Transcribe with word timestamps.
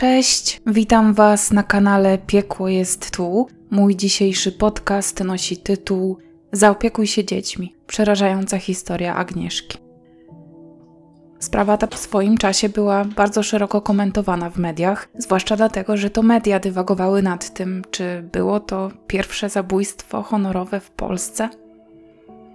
Cześć, 0.00 0.60
witam 0.66 1.14
Was 1.14 1.52
na 1.52 1.62
kanale 1.62 2.18
Piekło 2.18 2.68
jest 2.68 3.10
tu. 3.10 3.46
Mój 3.70 3.96
dzisiejszy 3.96 4.52
podcast 4.52 5.20
nosi 5.24 5.56
tytuł 5.56 6.18
Zaopiekuj 6.52 7.06
się 7.06 7.24
dziećmi. 7.24 7.74
Przerażająca 7.86 8.58
historia 8.58 9.14
Agnieszki. 9.14 9.78
Sprawa 11.38 11.76
ta 11.76 11.86
w 11.86 11.98
swoim 11.98 12.38
czasie 12.38 12.68
była 12.68 13.04
bardzo 13.04 13.42
szeroko 13.42 13.80
komentowana 13.80 14.50
w 14.50 14.58
mediach, 14.58 15.08
zwłaszcza 15.18 15.56
dlatego, 15.56 15.96
że 15.96 16.10
to 16.10 16.22
media 16.22 16.60
dywagowały 16.60 17.22
nad 17.22 17.54
tym, 17.54 17.82
czy 17.90 18.22
było 18.32 18.60
to 18.60 18.90
pierwsze 19.06 19.48
zabójstwo 19.48 20.22
honorowe 20.22 20.80
w 20.80 20.90
Polsce. 20.90 21.48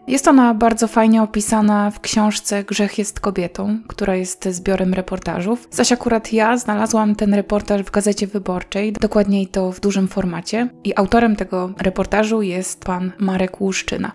Jest 0.08 0.28
ona 0.28 0.54
bardzo 0.54 0.88
fajnie 0.88 1.24
opisana 1.24 1.92
w 1.92 2.00
książce 2.00 2.64
Grzech 2.64 2.98
jest 2.98 3.20
kobietą, 3.20 3.80
która 3.88 4.16
jest 4.16 4.46
zbiorem 4.50 4.94
reportażów. 4.94 5.68
Zaś 5.72 5.92
akurat 5.92 6.34
ja 6.34 6.58
znalazłam 6.58 7.16
ten 7.16 7.34
reportaż 7.34 7.82
w 7.82 7.92
gazecie 7.92 8.28
wyborczej, 8.28 8.94
dokładniej 8.94 9.48
to 9.48 9.72
w 9.72 9.80
dużym 9.80 10.08
formacie, 10.08 10.70
i 10.84 10.94
autorem 10.96 11.36
tego 11.36 11.74
reportażu 11.82 12.42
jest 12.42 12.84
pan 12.84 13.12
Marek 13.20 13.62
Łuszczyna. 13.62 14.12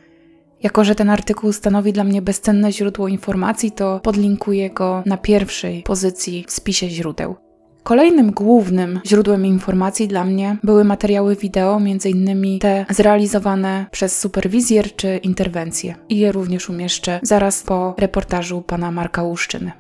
Jako, 0.63 0.85
że 0.85 0.95
ten 0.95 1.11
artykuł 1.11 1.53
stanowi 1.53 1.93
dla 1.93 2.05
mnie 2.05 2.23
bezcenne 2.23 2.73
źródło 2.73 3.09
informacji, 3.09 3.73
to 3.73 4.01
podlinkuję 4.01 4.71
go 4.71 5.03
na 5.07 5.17
pierwszej 5.17 5.83
pozycji 5.83 6.45
w 6.49 6.53
spisie 6.53 6.89
źródeł. 6.89 7.50
Kolejnym 7.83 8.31
głównym 8.31 9.01
źródłem 9.07 9.47
informacji 9.47 10.09
dla 10.09 10.25
mnie 10.25 10.57
były 10.63 10.85
materiały 10.85 11.37
wideo, 11.37 11.77
m.in. 11.77 12.59
te 12.59 12.87
zrealizowane 12.91 13.87
przez 13.91 14.19
superwizjer 14.19 14.97
czy 14.97 15.17
interwencje. 15.17 15.95
I 16.09 16.19
je 16.19 16.33
również 16.33 16.69
umieszczę 16.69 17.21
zaraz 17.23 17.63
po 17.63 17.95
reportażu 17.99 18.63
pana 18.63 18.91
Marka 18.91 19.23
Łuszczyny. 19.23 19.73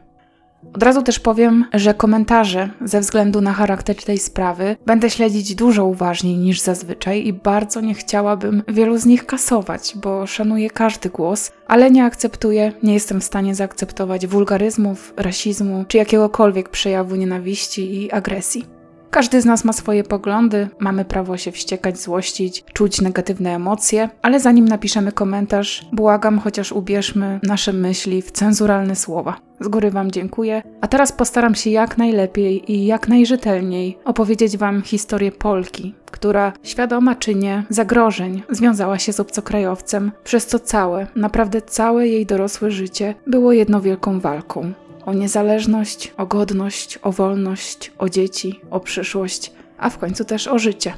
Od 0.74 0.82
razu 0.82 1.02
też 1.02 1.18
powiem, 1.18 1.64
że 1.72 1.94
komentarze 1.94 2.70
ze 2.84 3.00
względu 3.00 3.40
na 3.40 3.52
charakter 3.52 3.96
tej 3.96 4.18
sprawy 4.18 4.76
będę 4.86 5.10
śledzić 5.10 5.54
dużo 5.54 5.84
uważniej 5.84 6.36
niż 6.36 6.60
zazwyczaj 6.60 7.26
i 7.26 7.32
bardzo 7.32 7.80
nie 7.80 7.94
chciałabym 7.94 8.62
wielu 8.68 8.98
z 8.98 9.06
nich 9.06 9.26
kasować, 9.26 9.94
bo 10.02 10.26
szanuję 10.26 10.70
każdy 10.70 11.10
głos, 11.10 11.52
ale 11.66 11.90
nie 11.90 12.04
akceptuję, 12.04 12.72
nie 12.82 12.94
jestem 12.94 13.20
w 13.20 13.24
stanie 13.24 13.54
zaakceptować 13.54 14.26
wulgaryzmów, 14.26 15.14
rasizmu 15.16 15.84
czy 15.88 15.96
jakiegokolwiek 15.96 16.68
przejawu 16.68 17.16
nienawiści 17.16 18.02
i 18.02 18.12
agresji. 18.12 18.79
Każdy 19.10 19.40
z 19.40 19.44
nas 19.44 19.64
ma 19.64 19.72
swoje 19.72 20.04
poglądy, 20.04 20.68
mamy 20.78 21.04
prawo 21.04 21.36
się 21.36 21.52
wściekać, 21.52 21.98
złościć, 22.00 22.64
czuć 22.72 23.00
negatywne 23.00 23.54
emocje, 23.54 24.08
ale 24.22 24.40
zanim 24.40 24.68
napiszemy 24.68 25.12
komentarz, 25.12 25.86
błagam, 25.92 26.38
chociaż 26.38 26.72
ubierzmy 26.72 27.40
nasze 27.42 27.72
myśli 27.72 28.22
w 28.22 28.30
cenzuralne 28.30 28.96
słowa. 28.96 29.36
Z 29.60 29.68
góry 29.68 29.90
Wam 29.90 30.10
dziękuję, 30.10 30.62
a 30.80 30.88
teraz 30.88 31.12
postaram 31.12 31.54
się 31.54 31.70
jak 31.70 31.98
najlepiej 31.98 32.72
i 32.72 32.86
jak 32.86 33.08
najrzetelniej 33.08 33.98
opowiedzieć 34.04 34.56
Wam 34.56 34.82
historię 34.82 35.32
Polki, 35.32 35.94
która, 36.10 36.52
świadoma 36.62 37.14
czy 37.14 37.34
nie, 37.34 37.64
zagrożeń 37.70 38.42
związała 38.50 38.98
się 38.98 39.12
z 39.12 39.20
obcokrajowcem, 39.20 40.12
przez 40.24 40.46
co 40.46 40.58
całe, 40.58 41.06
naprawdę 41.16 41.62
całe 41.62 42.08
jej 42.08 42.26
dorosłe 42.26 42.70
życie 42.70 43.14
było 43.26 43.52
jedną 43.52 43.80
wielką 43.80 44.20
walką 44.20 44.72
o 45.06 45.12
niezależność, 45.12 46.14
o 46.16 46.26
godność, 46.26 46.98
o 47.02 47.12
wolność, 47.12 47.92
o 47.98 48.08
dzieci, 48.08 48.60
o 48.70 48.80
przyszłość, 48.80 49.52
a 49.78 49.90
w 49.90 49.98
końcu 49.98 50.24
też 50.24 50.48
o 50.48 50.58
życie. 50.58 50.92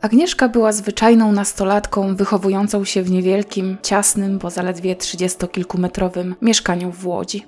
Agnieszka 0.00 0.48
była 0.48 0.72
zwyczajną 0.72 1.32
nastolatką 1.32 2.16
wychowującą 2.16 2.84
się 2.84 3.02
w 3.02 3.10
niewielkim, 3.10 3.76
ciasnym, 3.82 4.38
bo 4.38 4.50
zaledwie 4.50 4.96
trzydziestokilkumetrowym 4.96 6.34
mieszkaniu 6.42 6.92
w 6.92 7.06
Łodzi. 7.06 7.46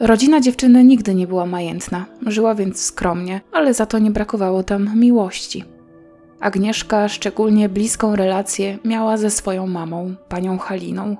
Rodzina 0.00 0.40
dziewczyny 0.40 0.84
nigdy 0.84 1.14
nie 1.14 1.26
była 1.26 1.46
majętna, 1.46 2.06
żyła 2.26 2.54
więc 2.54 2.82
skromnie, 2.82 3.40
ale 3.52 3.74
za 3.74 3.86
to 3.86 3.98
nie 3.98 4.10
brakowało 4.10 4.62
tam 4.62 4.98
miłości. 4.98 5.64
Agnieszka 6.40 7.08
szczególnie 7.08 7.68
bliską 7.68 8.16
relację 8.16 8.78
miała 8.84 9.16
ze 9.16 9.30
swoją 9.30 9.66
mamą, 9.66 10.14
panią 10.28 10.58
Haliną, 10.58 11.16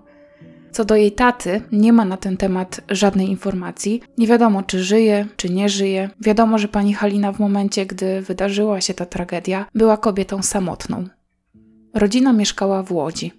co 0.72 0.84
do 0.84 0.96
jej 0.96 1.12
taty, 1.12 1.62
nie 1.72 1.92
ma 1.92 2.04
na 2.04 2.16
ten 2.16 2.36
temat 2.36 2.80
żadnej 2.88 3.28
informacji. 3.30 4.02
Nie 4.18 4.26
wiadomo, 4.26 4.62
czy 4.62 4.84
żyje, 4.84 5.26
czy 5.36 5.50
nie 5.50 5.68
żyje. 5.68 6.10
Wiadomo, 6.20 6.58
że 6.58 6.68
pani 6.68 6.94
Halina 6.94 7.32
w 7.32 7.38
momencie, 7.38 7.86
gdy 7.86 8.20
wydarzyła 8.22 8.80
się 8.80 8.94
ta 8.94 9.06
tragedia, 9.06 9.66
była 9.74 9.96
kobietą 9.96 10.42
samotną. 10.42 11.04
Rodzina 11.94 12.32
mieszkała 12.32 12.82
w 12.82 12.92
Łodzi. 12.92 13.32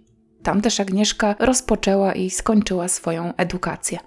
Tam 0.43 0.61
też 0.61 0.79
Agnieszka 0.79 1.35
rozpoczęła 1.39 2.13
i 2.13 2.29
skończyła 2.29 2.87
swoją 2.87 3.33
edukację. 3.37 3.99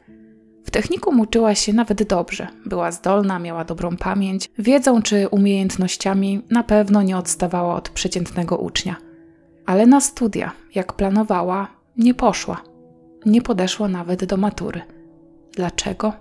W 0.65 0.71
technikum 0.71 1.21
uczyła 1.21 1.55
się 1.55 1.73
nawet 1.73 2.03
dobrze. 2.03 2.47
Była 2.67 2.93
zdolna, 2.93 3.39
miała 3.39 3.65
dobrą 3.65 3.97
pamięć, 3.97 4.51
wiedzą 4.59 5.03
czy 5.03 5.29
umiejętnościami 5.29 6.43
na 6.51 6.63
pewno 6.63 7.03
nie 7.03 7.17
odstawała 7.17 7.75
od 7.75 7.89
przeciętnego 7.89 8.57
ucznia. 8.57 8.97
Ale 9.67 9.87
na 9.87 10.01
studia, 10.01 10.53
jak 10.75 10.93
planowała, 10.93 11.69
nie 11.97 12.15
poszła 12.15 12.72
nie 13.27 13.43
podeszła 13.43 13.89
nawet 13.89 14.25
do 14.25 14.37
matury. 14.37 14.81
Dlaczego? 15.57 16.13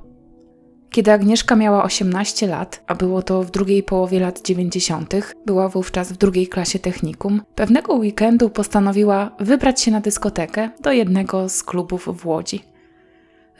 Kiedy 0.92 1.12
Agnieszka 1.12 1.56
miała 1.56 1.84
18 1.84 2.48
lat, 2.48 2.84
a 2.88 2.96
było 2.96 3.22
to 3.22 3.44
w 3.44 3.52
drugiej 3.52 3.84
połowie 3.84 4.20
lat 4.20 4.42
90., 4.42 5.14
była 5.46 5.70
wówczas 5.70 6.12
w 6.12 6.18
drugiej 6.18 6.48
klasie 6.48 6.80
technikum, 6.80 7.42
pewnego 7.56 7.94
weekendu 7.94 8.50
postanowiła 8.50 9.32
wybrać 9.40 9.82
się 9.82 9.92
na 9.92 10.02
dyskotekę 10.02 10.70
do 10.80 10.92
jednego 10.92 11.50
z 11.50 11.64
klubów 11.64 12.10
w 12.20 12.26
Łodzi. 12.26 12.64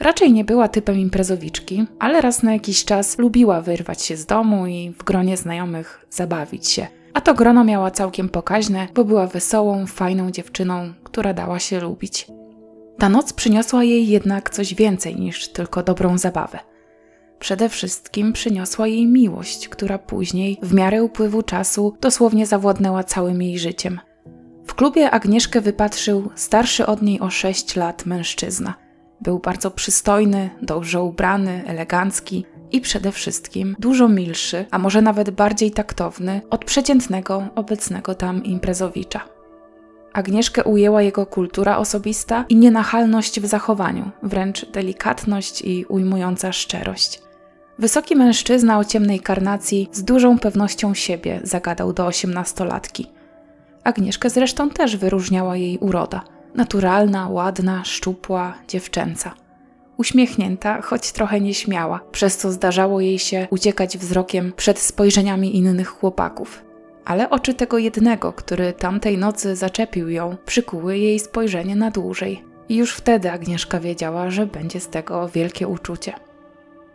Raczej 0.00 0.32
nie 0.32 0.44
była 0.44 0.68
typem 0.68 0.98
imprezowiczki, 0.98 1.84
ale 1.98 2.20
raz 2.20 2.42
na 2.42 2.52
jakiś 2.52 2.84
czas 2.84 3.18
lubiła 3.18 3.60
wyrwać 3.60 4.02
się 4.02 4.16
z 4.16 4.26
domu 4.26 4.66
i 4.66 4.90
w 4.98 5.04
gronie 5.04 5.36
znajomych 5.36 6.06
zabawić 6.10 6.68
się. 6.68 6.86
A 7.14 7.20
to 7.20 7.34
grono 7.34 7.64
miała 7.64 7.90
całkiem 7.90 8.28
pokaźne, 8.28 8.88
bo 8.94 9.04
była 9.04 9.26
wesołą, 9.26 9.86
fajną 9.86 10.30
dziewczyną, 10.30 10.92
która 11.04 11.34
dała 11.34 11.58
się 11.58 11.80
lubić. 11.80 12.26
Ta 13.02 13.08
noc 13.08 13.32
przyniosła 13.32 13.84
jej 13.84 14.08
jednak 14.08 14.50
coś 14.50 14.74
więcej 14.74 15.16
niż 15.16 15.48
tylko 15.48 15.82
dobrą 15.82 16.18
zabawę. 16.18 16.58
Przede 17.38 17.68
wszystkim 17.68 18.32
przyniosła 18.32 18.86
jej 18.86 19.06
miłość, 19.06 19.68
która 19.68 19.98
później, 19.98 20.58
w 20.62 20.74
miarę 20.74 21.02
upływu 21.02 21.42
czasu, 21.42 21.96
dosłownie 22.00 22.46
zawładnęła 22.46 23.04
całym 23.04 23.42
jej 23.42 23.58
życiem. 23.58 24.00
W 24.66 24.74
klubie 24.74 25.10
Agnieszkę 25.10 25.60
wypatrzył 25.60 26.30
starszy 26.34 26.86
od 26.86 27.02
niej 27.02 27.20
o 27.20 27.30
sześć 27.30 27.76
lat 27.76 28.06
mężczyzna. 28.06 28.74
Był 29.20 29.38
bardzo 29.38 29.70
przystojny, 29.70 30.50
dobrze 30.62 31.02
ubrany, 31.02 31.62
elegancki 31.66 32.44
i 32.72 32.80
przede 32.80 33.12
wszystkim 33.12 33.76
dużo 33.78 34.08
milszy, 34.08 34.66
a 34.70 34.78
może 34.78 35.02
nawet 35.02 35.30
bardziej 35.30 35.70
taktowny 35.70 36.40
od 36.50 36.64
przeciętnego 36.64 37.48
obecnego 37.54 38.14
tam 38.14 38.44
imprezowicza. 38.44 39.41
Agnieszkę 40.12 40.64
ujęła 40.64 41.02
jego 41.02 41.26
kultura 41.26 41.78
osobista 41.78 42.44
i 42.48 42.56
nienachalność 42.56 43.40
w 43.40 43.46
zachowaniu, 43.46 44.10
wręcz 44.22 44.66
delikatność 44.70 45.62
i 45.62 45.84
ujmująca 45.84 46.52
szczerość. 46.52 47.22
Wysoki 47.78 48.16
mężczyzna 48.16 48.78
o 48.78 48.84
ciemnej 48.84 49.20
karnacji 49.20 49.88
z 49.92 50.04
dużą 50.04 50.38
pewnością 50.38 50.94
siebie 50.94 51.40
zagadał 51.42 51.92
do 51.92 52.06
osiemnastolatki. 52.06 53.06
Agnieszkę 53.84 54.30
zresztą 54.30 54.70
też 54.70 54.96
wyróżniała 54.96 55.56
jej 55.56 55.78
uroda. 55.78 56.22
Naturalna, 56.54 57.28
ładna, 57.28 57.84
szczupła, 57.84 58.54
dziewczęca. 58.68 59.34
Uśmiechnięta, 59.96 60.82
choć 60.82 61.12
trochę 61.12 61.40
nieśmiała, 61.40 62.00
przez 62.12 62.36
co 62.36 62.52
zdarzało 62.52 63.00
jej 63.00 63.18
się 63.18 63.46
uciekać 63.50 63.98
wzrokiem 63.98 64.52
przed 64.56 64.78
spojrzeniami 64.78 65.56
innych 65.56 65.88
chłopaków 65.88 66.71
ale 67.04 67.30
oczy 67.30 67.54
tego 67.54 67.78
jednego, 67.78 68.32
który 68.32 68.72
tamtej 68.72 69.18
nocy 69.18 69.56
zaczepił 69.56 70.08
ją, 70.08 70.36
przykuły 70.46 70.98
jej 70.98 71.18
spojrzenie 71.18 71.76
na 71.76 71.90
dłużej. 71.90 72.44
I 72.68 72.76
już 72.76 72.94
wtedy 72.94 73.30
Agnieszka 73.30 73.80
wiedziała, 73.80 74.30
że 74.30 74.46
będzie 74.46 74.80
z 74.80 74.88
tego 74.88 75.28
wielkie 75.28 75.68
uczucie. 75.68 76.12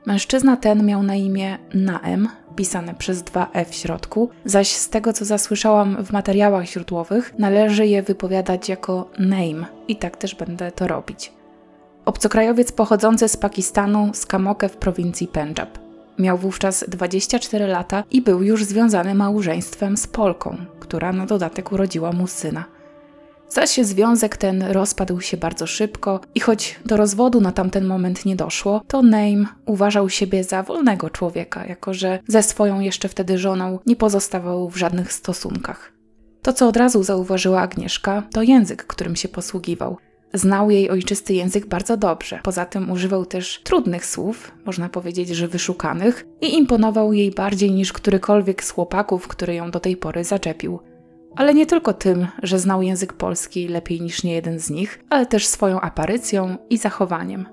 Mężczyzna 0.06 0.58
ten 0.58 0.86
miał 0.86 1.04
na 1.04 1.16
imię 1.16 1.58
Naem, 1.74 2.28
pisane 2.56 2.96
przez 2.96 3.24
dwa 3.24 3.50
E 3.54 3.66
w 3.66 3.76
środku, 3.76 4.30
zaś 4.46 4.72
z 4.72 4.90
tego 4.90 5.14
co 5.14 5.26
zasłyszałam 5.26 6.04
w 6.06 6.12
materiałach 6.12 6.66
źródłowych, 6.66 7.34
należy 7.40 7.88
je 7.88 8.04
wypowiadać 8.04 8.70
jako 8.70 9.10
name 9.20 9.66
i 9.88 9.96
tak 9.96 10.18
też 10.18 10.36
będę 10.36 10.72
to 10.72 10.88
robić. 10.88 11.34
Obcokrajowiec 12.06 12.72
pochodzący 12.72 13.28
z 13.28 13.38
Pakistanu, 13.38 14.10
z 14.14 14.26
Kamoke 14.26 14.70
w 14.70 14.78
prowincji 14.78 15.28
Pendżab. 15.28 15.87
Miał 16.20 16.38
wówczas 16.38 16.86
24 16.88 17.68
lata 17.68 18.04
i 18.12 18.22
był 18.22 18.44
już 18.44 18.64
związany 18.64 19.16
małżeństwem 19.16 19.98
z 19.98 20.08
Polką, 20.08 20.58
która 20.80 21.14
na 21.14 21.26
dodatek 21.26 21.72
urodziła 21.72 22.12
mu 22.12 22.28
syna. 22.28 22.66
Zaś 23.50 23.78
związek 23.78 24.38
ten 24.38 24.64
rozpadł 24.64 25.22
się 25.22 25.38
bardzo 25.38 25.68
szybko 25.68 26.20
i 26.36 26.40
choć 26.40 26.80
do 26.86 26.98
rozwodu 26.98 27.42
na 27.42 27.52
tamten 27.52 27.86
moment 27.86 28.26
nie 28.26 28.36
doszło, 28.36 28.82
to 28.88 29.02
Name 29.02 29.46
uważał 29.66 30.10
siebie 30.10 30.44
za 30.44 30.64
wolnego 30.64 31.10
człowieka, 31.10 31.66
jako 31.66 31.94
że 31.94 32.20
ze 32.28 32.44
swoją 32.44 32.80
jeszcze 32.80 33.10
wtedy 33.10 33.38
żoną 33.38 33.80
nie 33.86 33.96
pozostawał 33.96 34.70
w 34.70 34.78
żadnych 34.78 35.14
stosunkach. 35.14 35.92
To, 36.42 36.54
co 36.54 36.68
od 36.68 36.78
razu 36.78 37.04
zauważyła 37.04 37.62
Agnieszka, 37.62 38.24
to 38.34 38.42
język, 38.42 38.86
którym 38.86 39.16
się 39.16 39.28
posługiwał. 39.28 39.98
Znał 40.34 40.72
jej 40.72 40.90
ojczysty 40.90 41.34
język 41.34 41.66
bardzo 41.66 41.98
dobrze. 41.98 42.40
Poza 42.44 42.66
tym 42.66 42.92
używał 42.92 43.26
też 43.26 43.62
trudnych 43.64 44.06
słów, 44.06 44.52
można 44.66 44.90
powiedzieć, 44.90 45.30
że 45.30 45.48
wyszukanych, 45.48 46.26
i 46.42 46.58
imponował 46.58 47.14
jej 47.14 47.32
bardziej 47.32 47.72
niż 47.72 47.94
którykolwiek 47.94 48.64
z 48.64 48.72
chłopaków, 48.72 49.28
który 49.28 49.56
ją 49.56 49.72
do 49.72 49.80
tej 49.80 49.98
pory 49.98 50.24
zaczepił. 50.24 50.80
Ale 51.36 51.54
nie 51.54 51.66
tylko 51.66 51.94
tym, 51.94 52.28
że 52.44 52.60
znał 52.60 52.82
język 52.82 53.14
polski 53.14 53.68
lepiej 53.68 54.02
niż 54.02 54.24
nie 54.24 54.34
jeden 54.34 54.60
z 54.60 54.70
nich, 54.70 55.04
ale 55.10 55.26
też 55.26 55.48
swoją 55.48 55.82
aparycją 55.82 56.58
i 56.70 56.78
zachowaniem. 56.78 57.46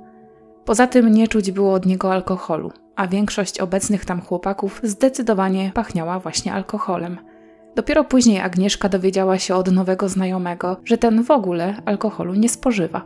Poza 0.65 0.87
tym 0.87 1.09
nie 1.09 1.29
czuć 1.29 1.51
było 1.51 1.73
od 1.73 1.87
niego 1.87 2.13
alkoholu, 2.13 2.73
a 2.97 3.07
większość 3.07 3.61
obecnych 3.61 4.05
tam 4.05 4.21
chłopaków 4.21 4.81
zdecydowanie 4.83 5.71
pachniała 5.75 6.21
właśnie 6.21 6.53
alkoholem. 6.53 7.19
Dopiero 7.77 8.05
później 8.05 8.41
Agnieszka 8.41 8.89
dowiedziała 8.89 9.39
się 9.39 9.55
od 9.55 9.73
nowego 9.73 10.09
znajomego, 10.09 10.77
że 10.85 10.99
ten 10.99 11.23
w 11.23 11.31
ogóle 11.31 11.83
alkoholu 11.85 12.35
nie 12.35 12.49
spożywa. 12.49 13.05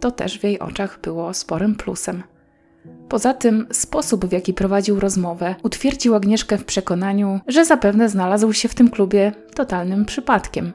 To 0.00 0.10
też 0.10 0.38
w 0.38 0.44
jej 0.44 0.58
oczach 0.58 1.00
było 1.02 1.34
sporym 1.34 1.74
plusem. 1.74 2.22
Poza 3.08 3.34
tym 3.34 3.66
sposób, 3.72 4.26
w 4.26 4.32
jaki 4.32 4.54
prowadził 4.54 5.00
rozmowę, 5.00 5.54
utwierdził 5.62 6.14
Agnieszkę 6.14 6.58
w 6.58 6.64
przekonaniu, 6.64 7.40
że 7.46 7.64
zapewne 7.64 8.08
znalazł 8.08 8.52
się 8.52 8.68
w 8.68 8.74
tym 8.74 8.90
klubie 8.90 9.32
totalnym 9.54 10.04
przypadkiem. 10.04 10.72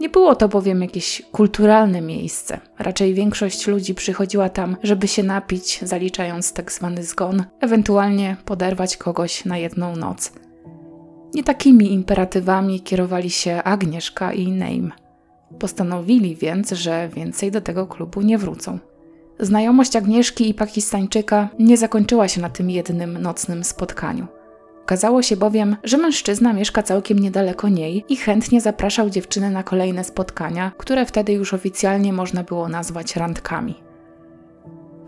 Nie 0.00 0.08
było 0.08 0.34
to 0.34 0.48
bowiem 0.48 0.82
jakieś 0.82 1.22
kulturalne 1.32 2.00
miejsce. 2.00 2.60
Raczej 2.78 3.14
większość 3.14 3.66
ludzi 3.66 3.94
przychodziła 3.94 4.48
tam, 4.48 4.76
żeby 4.82 5.08
się 5.08 5.22
napić, 5.22 5.80
zaliczając 5.82 6.52
tak 6.52 6.72
zwany 6.72 7.04
zgon, 7.04 7.44
ewentualnie 7.60 8.36
poderwać 8.44 8.96
kogoś 8.96 9.44
na 9.44 9.58
jedną 9.58 9.96
noc. 9.96 10.32
Nie 11.34 11.44
takimi 11.44 11.92
imperatywami 11.92 12.80
kierowali 12.80 13.30
się 13.30 13.62
Agnieszka 13.62 14.32
i 14.32 14.48
Name. 14.48 14.90
Postanowili 15.58 16.36
więc, 16.36 16.70
że 16.70 17.08
więcej 17.08 17.50
do 17.50 17.60
tego 17.60 17.86
klubu 17.86 18.20
nie 18.20 18.38
wrócą. 18.38 18.78
Znajomość 19.40 19.96
Agnieszki 19.96 20.48
i 20.48 20.54
Pakistańczyka 20.54 21.48
nie 21.58 21.76
zakończyła 21.76 22.28
się 22.28 22.40
na 22.40 22.48
tym 22.48 22.70
jednym 22.70 23.18
nocnym 23.18 23.64
spotkaniu. 23.64 24.26
Okazało 24.82 25.22
się 25.22 25.36
bowiem, 25.36 25.76
że 25.84 25.98
mężczyzna 25.98 26.52
mieszka 26.52 26.82
całkiem 26.82 27.18
niedaleko 27.18 27.68
niej 27.68 28.04
i 28.08 28.16
chętnie 28.16 28.60
zapraszał 28.60 29.10
dziewczynę 29.10 29.50
na 29.50 29.62
kolejne 29.62 30.04
spotkania, 30.04 30.72
które 30.78 31.06
wtedy 31.06 31.32
już 31.32 31.54
oficjalnie 31.54 32.12
można 32.12 32.42
było 32.42 32.68
nazwać 32.68 33.16
randkami. 33.16 33.74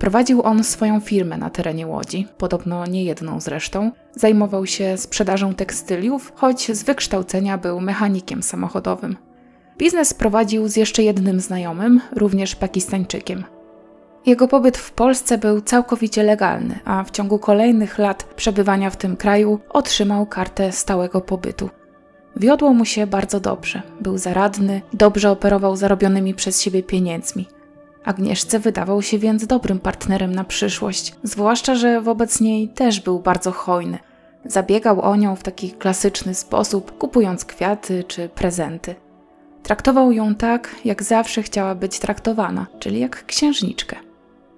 Prowadził 0.04 0.42
on 0.42 0.64
swoją 0.64 1.00
firmę 1.00 1.38
na 1.38 1.50
terenie 1.50 1.86
Łodzi, 1.86 2.26
podobno 2.38 2.86
nie 2.86 3.04
jedną 3.04 3.40
zresztą. 3.40 3.90
Zajmował 4.14 4.66
się 4.66 4.96
sprzedażą 4.96 5.54
tekstyliów, 5.54 6.32
choć 6.36 6.72
z 6.72 6.82
wykształcenia 6.82 7.58
był 7.58 7.80
mechanikiem 7.80 8.42
samochodowym. 8.42 9.16
Biznes 9.78 10.14
prowadził 10.14 10.68
z 10.68 10.76
jeszcze 10.76 11.02
jednym 11.02 11.40
znajomym, 11.40 12.00
również 12.16 12.56
Pakistańczykiem. 12.56 13.44
Jego 14.26 14.48
pobyt 14.48 14.78
w 14.78 14.92
Polsce 14.92 15.38
był 15.38 15.60
całkowicie 15.60 16.22
legalny, 16.22 16.78
a 16.84 17.04
w 17.04 17.10
ciągu 17.10 17.38
kolejnych 17.38 17.98
lat 17.98 18.24
przebywania 18.24 18.90
w 18.90 18.96
tym 18.96 19.16
kraju 19.16 19.58
otrzymał 19.68 20.26
kartę 20.26 20.72
stałego 20.72 21.20
pobytu. 21.20 21.70
Wiodło 22.36 22.74
mu 22.74 22.84
się 22.84 23.06
bardzo 23.06 23.40
dobrze, 23.40 23.82
był 24.00 24.18
zaradny, 24.18 24.82
dobrze 24.92 25.30
operował 25.30 25.76
zarobionymi 25.76 26.34
przez 26.34 26.62
siebie 26.62 26.82
pieniędzmi. 26.82 27.46
Agnieszce 28.04 28.58
wydawał 28.58 29.02
się 29.02 29.18
więc 29.18 29.46
dobrym 29.46 29.80
partnerem 29.80 30.34
na 30.34 30.44
przyszłość, 30.44 31.14
zwłaszcza, 31.22 31.74
że 31.74 32.00
wobec 32.00 32.40
niej 32.40 32.68
też 32.68 33.00
był 33.00 33.18
bardzo 33.20 33.52
hojny. 33.52 33.98
Zabiegał 34.44 35.00
o 35.00 35.16
nią 35.16 35.36
w 35.36 35.42
taki 35.42 35.70
klasyczny 35.70 36.34
sposób, 36.34 36.98
kupując 36.98 37.44
kwiaty 37.44 38.04
czy 38.04 38.28
prezenty. 38.28 38.94
Traktował 39.62 40.12
ją 40.12 40.34
tak, 40.34 40.74
jak 40.84 41.02
zawsze 41.02 41.42
chciała 41.42 41.74
być 41.74 41.98
traktowana, 41.98 42.66
czyli 42.78 43.00
jak 43.00 43.26
księżniczkę. 43.26 43.96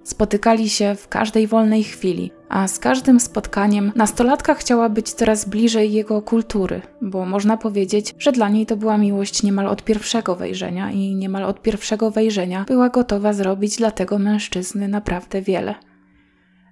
Spotykali 0.03 0.69
się 0.69 0.95
w 0.95 1.07
każdej 1.07 1.47
wolnej 1.47 1.83
chwili, 1.83 2.31
a 2.49 2.67
z 2.67 2.79
każdym 2.79 3.19
spotkaniem 3.19 3.91
nastolatka 3.95 4.53
chciała 4.53 4.89
być 4.89 5.13
coraz 5.13 5.49
bliżej 5.49 5.93
jego 5.93 6.21
kultury, 6.21 6.81
bo 7.01 7.25
można 7.25 7.57
powiedzieć, 7.57 8.15
że 8.19 8.31
dla 8.31 8.49
niej 8.49 8.65
to 8.65 8.77
była 8.77 8.97
miłość 8.97 9.43
niemal 9.43 9.67
od 9.67 9.83
pierwszego 9.83 10.35
wejrzenia 10.35 10.91
i 10.91 11.15
niemal 11.15 11.43
od 11.43 11.61
pierwszego 11.61 12.11
wejrzenia 12.11 12.65
była 12.67 12.89
gotowa 12.89 13.33
zrobić 13.33 13.77
dla 13.77 13.91
tego 13.91 14.19
mężczyzny 14.19 14.87
naprawdę 14.87 15.41
wiele. 15.41 15.75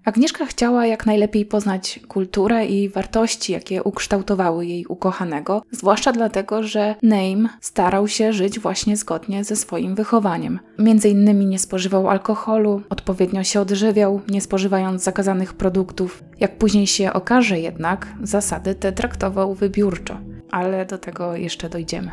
Agnieszka 0.06 0.46
chciała 0.46 0.86
jak 0.86 1.06
najlepiej 1.06 1.46
poznać 1.46 2.00
kulturę 2.08 2.66
i 2.66 2.90
wartości, 2.90 3.54
jakie 3.54 3.84
ukształtowały 3.84 4.66
jej 4.66 4.86
ukochanego, 4.86 5.62
zwłaszcza 5.72 6.12
dlatego, 6.12 6.64
że 6.64 6.96
Name 7.04 7.50
starał 7.62 8.08
się 8.08 8.34
żyć 8.34 8.60
właśnie 8.60 8.98
zgodnie 8.98 9.44
ze 9.44 9.56
swoim 9.56 9.96
wychowaniem. 9.96 10.60
Między 10.80 11.10
innymi 11.10 11.46
nie 11.46 11.60
spożywał 11.60 12.10
alkoholu, 12.10 12.82
odpowiednio 12.90 13.44
się 13.44 13.62
odżywiał, 13.62 14.22
nie 14.30 14.42
spożywając 14.42 15.04
zakazanych 15.04 15.54
produktów. 15.54 16.24
Jak 16.40 16.58
później 16.58 16.88
się 16.88 17.14
okaże 17.14 17.60
jednak, 17.60 18.08
zasady 18.24 18.76
te 18.76 18.92
traktował 18.92 19.54
wybiórczo, 19.54 20.18
ale 20.52 20.86
do 20.86 20.98
tego 20.98 21.36
jeszcze 21.36 21.70
dojdziemy. 21.70 22.12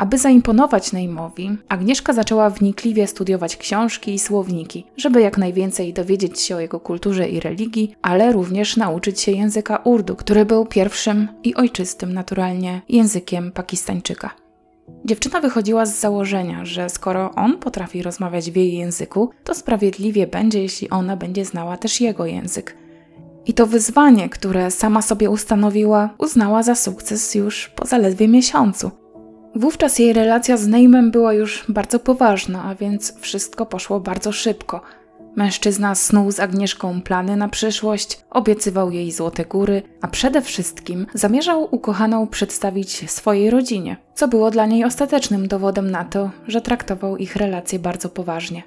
Aby 0.00 0.18
zaimponować 0.18 0.92
Neymowi, 0.92 1.50
Agnieszka 1.68 2.12
zaczęła 2.12 2.50
wnikliwie 2.50 3.06
studiować 3.06 3.56
książki 3.56 4.14
i 4.14 4.18
słowniki, 4.18 4.86
żeby 4.96 5.20
jak 5.20 5.38
najwięcej 5.38 5.92
dowiedzieć 5.92 6.40
się 6.40 6.56
o 6.56 6.60
jego 6.60 6.80
kulturze 6.80 7.28
i 7.28 7.40
religii, 7.40 7.94
ale 8.02 8.32
również 8.32 8.76
nauczyć 8.76 9.20
się 9.20 9.32
języka 9.32 9.76
urdu, 9.76 10.16
który 10.16 10.44
był 10.44 10.66
pierwszym 10.66 11.28
i 11.44 11.54
ojczystym 11.54 12.12
naturalnie 12.12 12.82
językiem 12.88 13.52
Pakistańczyka. 13.52 14.30
Dziewczyna 15.04 15.40
wychodziła 15.40 15.86
z 15.86 16.00
założenia, 16.00 16.64
że 16.64 16.90
skoro 16.90 17.34
on 17.34 17.58
potrafi 17.58 18.02
rozmawiać 18.02 18.50
w 18.50 18.56
jej 18.56 18.76
języku, 18.76 19.30
to 19.44 19.54
sprawiedliwie 19.54 20.26
będzie, 20.26 20.62
jeśli 20.62 20.90
ona 20.90 21.16
będzie 21.16 21.44
znała 21.44 21.76
też 21.76 22.00
jego 22.00 22.26
język. 22.26 22.76
I 23.46 23.54
to 23.54 23.66
wyzwanie, 23.66 24.28
które 24.28 24.70
sama 24.70 25.02
sobie 25.02 25.30
ustanowiła, 25.30 26.10
uznała 26.18 26.62
za 26.62 26.74
sukces 26.74 27.34
już 27.34 27.68
po 27.68 27.86
zaledwie 27.86 28.28
miesiącu. 28.28 28.90
Wówczas 29.54 29.98
jej 29.98 30.12
relacja 30.12 30.56
z 30.56 30.66
Neymem 30.66 31.10
była 31.10 31.32
już 31.32 31.64
bardzo 31.68 31.98
poważna, 31.98 32.64
a 32.64 32.74
więc 32.74 33.20
wszystko 33.20 33.66
poszło 33.66 34.00
bardzo 34.00 34.32
szybko. 34.32 34.80
Mężczyzna 35.36 35.94
snuł 35.94 36.32
z 36.32 36.40
Agnieszką 36.40 37.02
plany 37.02 37.36
na 37.36 37.48
przyszłość, 37.48 38.20
obiecywał 38.30 38.90
jej 38.90 39.12
złote 39.12 39.44
góry, 39.44 39.82
a 40.00 40.08
przede 40.08 40.42
wszystkim 40.42 41.06
zamierzał 41.14 41.68
ukochaną 41.70 42.26
przedstawić 42.26 43.10
swojej 43.10 43.50
rodzinie, 43.50 43.96
co 44.14 44.28
było 44.28 44.50
dla 44.50 44.66
niej 44.66 44.84
ostatecznym 44.84 45.48
dowodem 45.48 45.90
na 45.90 46.04
to, 46.04 46.30
że 46.48 46.60
traktował 46.60 47.16
ich 47.16 47.36
relacje 47.36 47.78
bardzo 47.78 48.08
poważnie. 48.08 48.62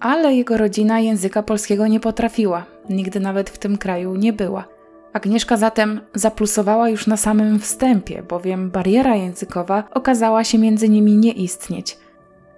Ale 0.00 0.34
jego 0.34 0.56
rodzina 0.56 1.00
języka 1.00 1.42
polskiego 1.42 1.86
nie 1.86 2.00
potrafiła, 2.00 2.66
nigdy 2.90 3.20
nawet 3.20 3.50
w 3.50 3.58
tym 3.58 3.78
kraju 3.78 4.16
nie 4.16 4.32
była. 4.32 4.79
Agnieszka 5.12 5.56
zatem 5.56 6.00
zaplusowała 6.14 6.88
już 6.88 7.06
na 7.06 7.16
samym 7.16 7.60
wstępie, 7.60 8.22
bowiem 8.22 8.70
bariera 8.70 9.16
językowa 9.16 9.84
okazała 9.90 10.44
się 10.44 10.58
między 10.58 10.88
nimi 10.88 11.16
nie 11.16 11.32
istnieć. 11.32 11.98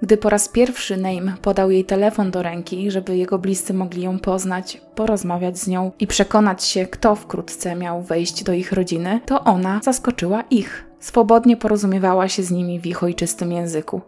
Gdy 0.03 0.17
po 0.17 0.31
raz 0.31 0.49
pierwszy 0.49 0.97
Name 0.97 1.33
podał 1.43 1.71
jej 1.71 1.85
telefon 1.85 2.31
do 2.31 2.43
ręki, 2.43 2.91
żeby 2.91 3.17
jego 3.17 3.39
bliscy 3.39 3.75
mogli 3.75 4.03
ją 4.03 4.19
poznać, 4.19 4.81
porozmawiać 4.95 5.59
z 5.59 5.69
nią 5.69 5.93
i 6.01 6.07
przekonać 6.07 6.65
się, 6.65 6.87
kto 6.87 7.15
wkrótce 7.15 7.77
miał 7.77 8.03
wejść 8.03 8.45
do 8.45 8.53
ich 8.53 8.73
rodziny, 8.73 9.21
to 9.27 9.45
ona 9.45 9.81
zaskoczyła 9.83 10.45
ich. 10.51 10.85
Swobodnie 11.01 11.57
porozumiewała 11.57 12.29
się 12.29 12.43
z 12.43 12.51
nimi 12.51 12.81
w 12.81 12.87
ich 12.87 13.03
ojczystym 13.03 13.53
języku. 13.53 14.01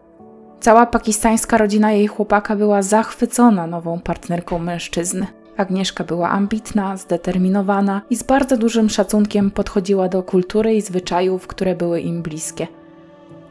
Cała 0.59 0.85
pakistańska 0.85 1.57
rodzina 1.57 1.91
jej 1.91 2.07
chłopaka 2.07 2.55
była 2.55 2.81
zachwycona 2.81 3.67
nową 3.67 3.99
partnerką 3.99 4.59
mężczyzny. 4.59 5.27
Agnieszka 5.57 6.03
była 6.03 6.29
ambitna, 6.29 6.97
zdeterminowana 6.97 8.01
i 8.09 8.15
z 8.15 8.23
bardzo 8.23 8.57
dużym 8.57 8.89
szacunkiem 8.89 9.51
podchodziła 9.51 10.09
do 10.09 10.23
kultury 10.23 10.75
i 10.75 10.81
zwyczajów, 10.81 11.47
które 11.47 11.75
były 11.75 12.01
im 12.01 12.21
bliskie. 12.21 12.67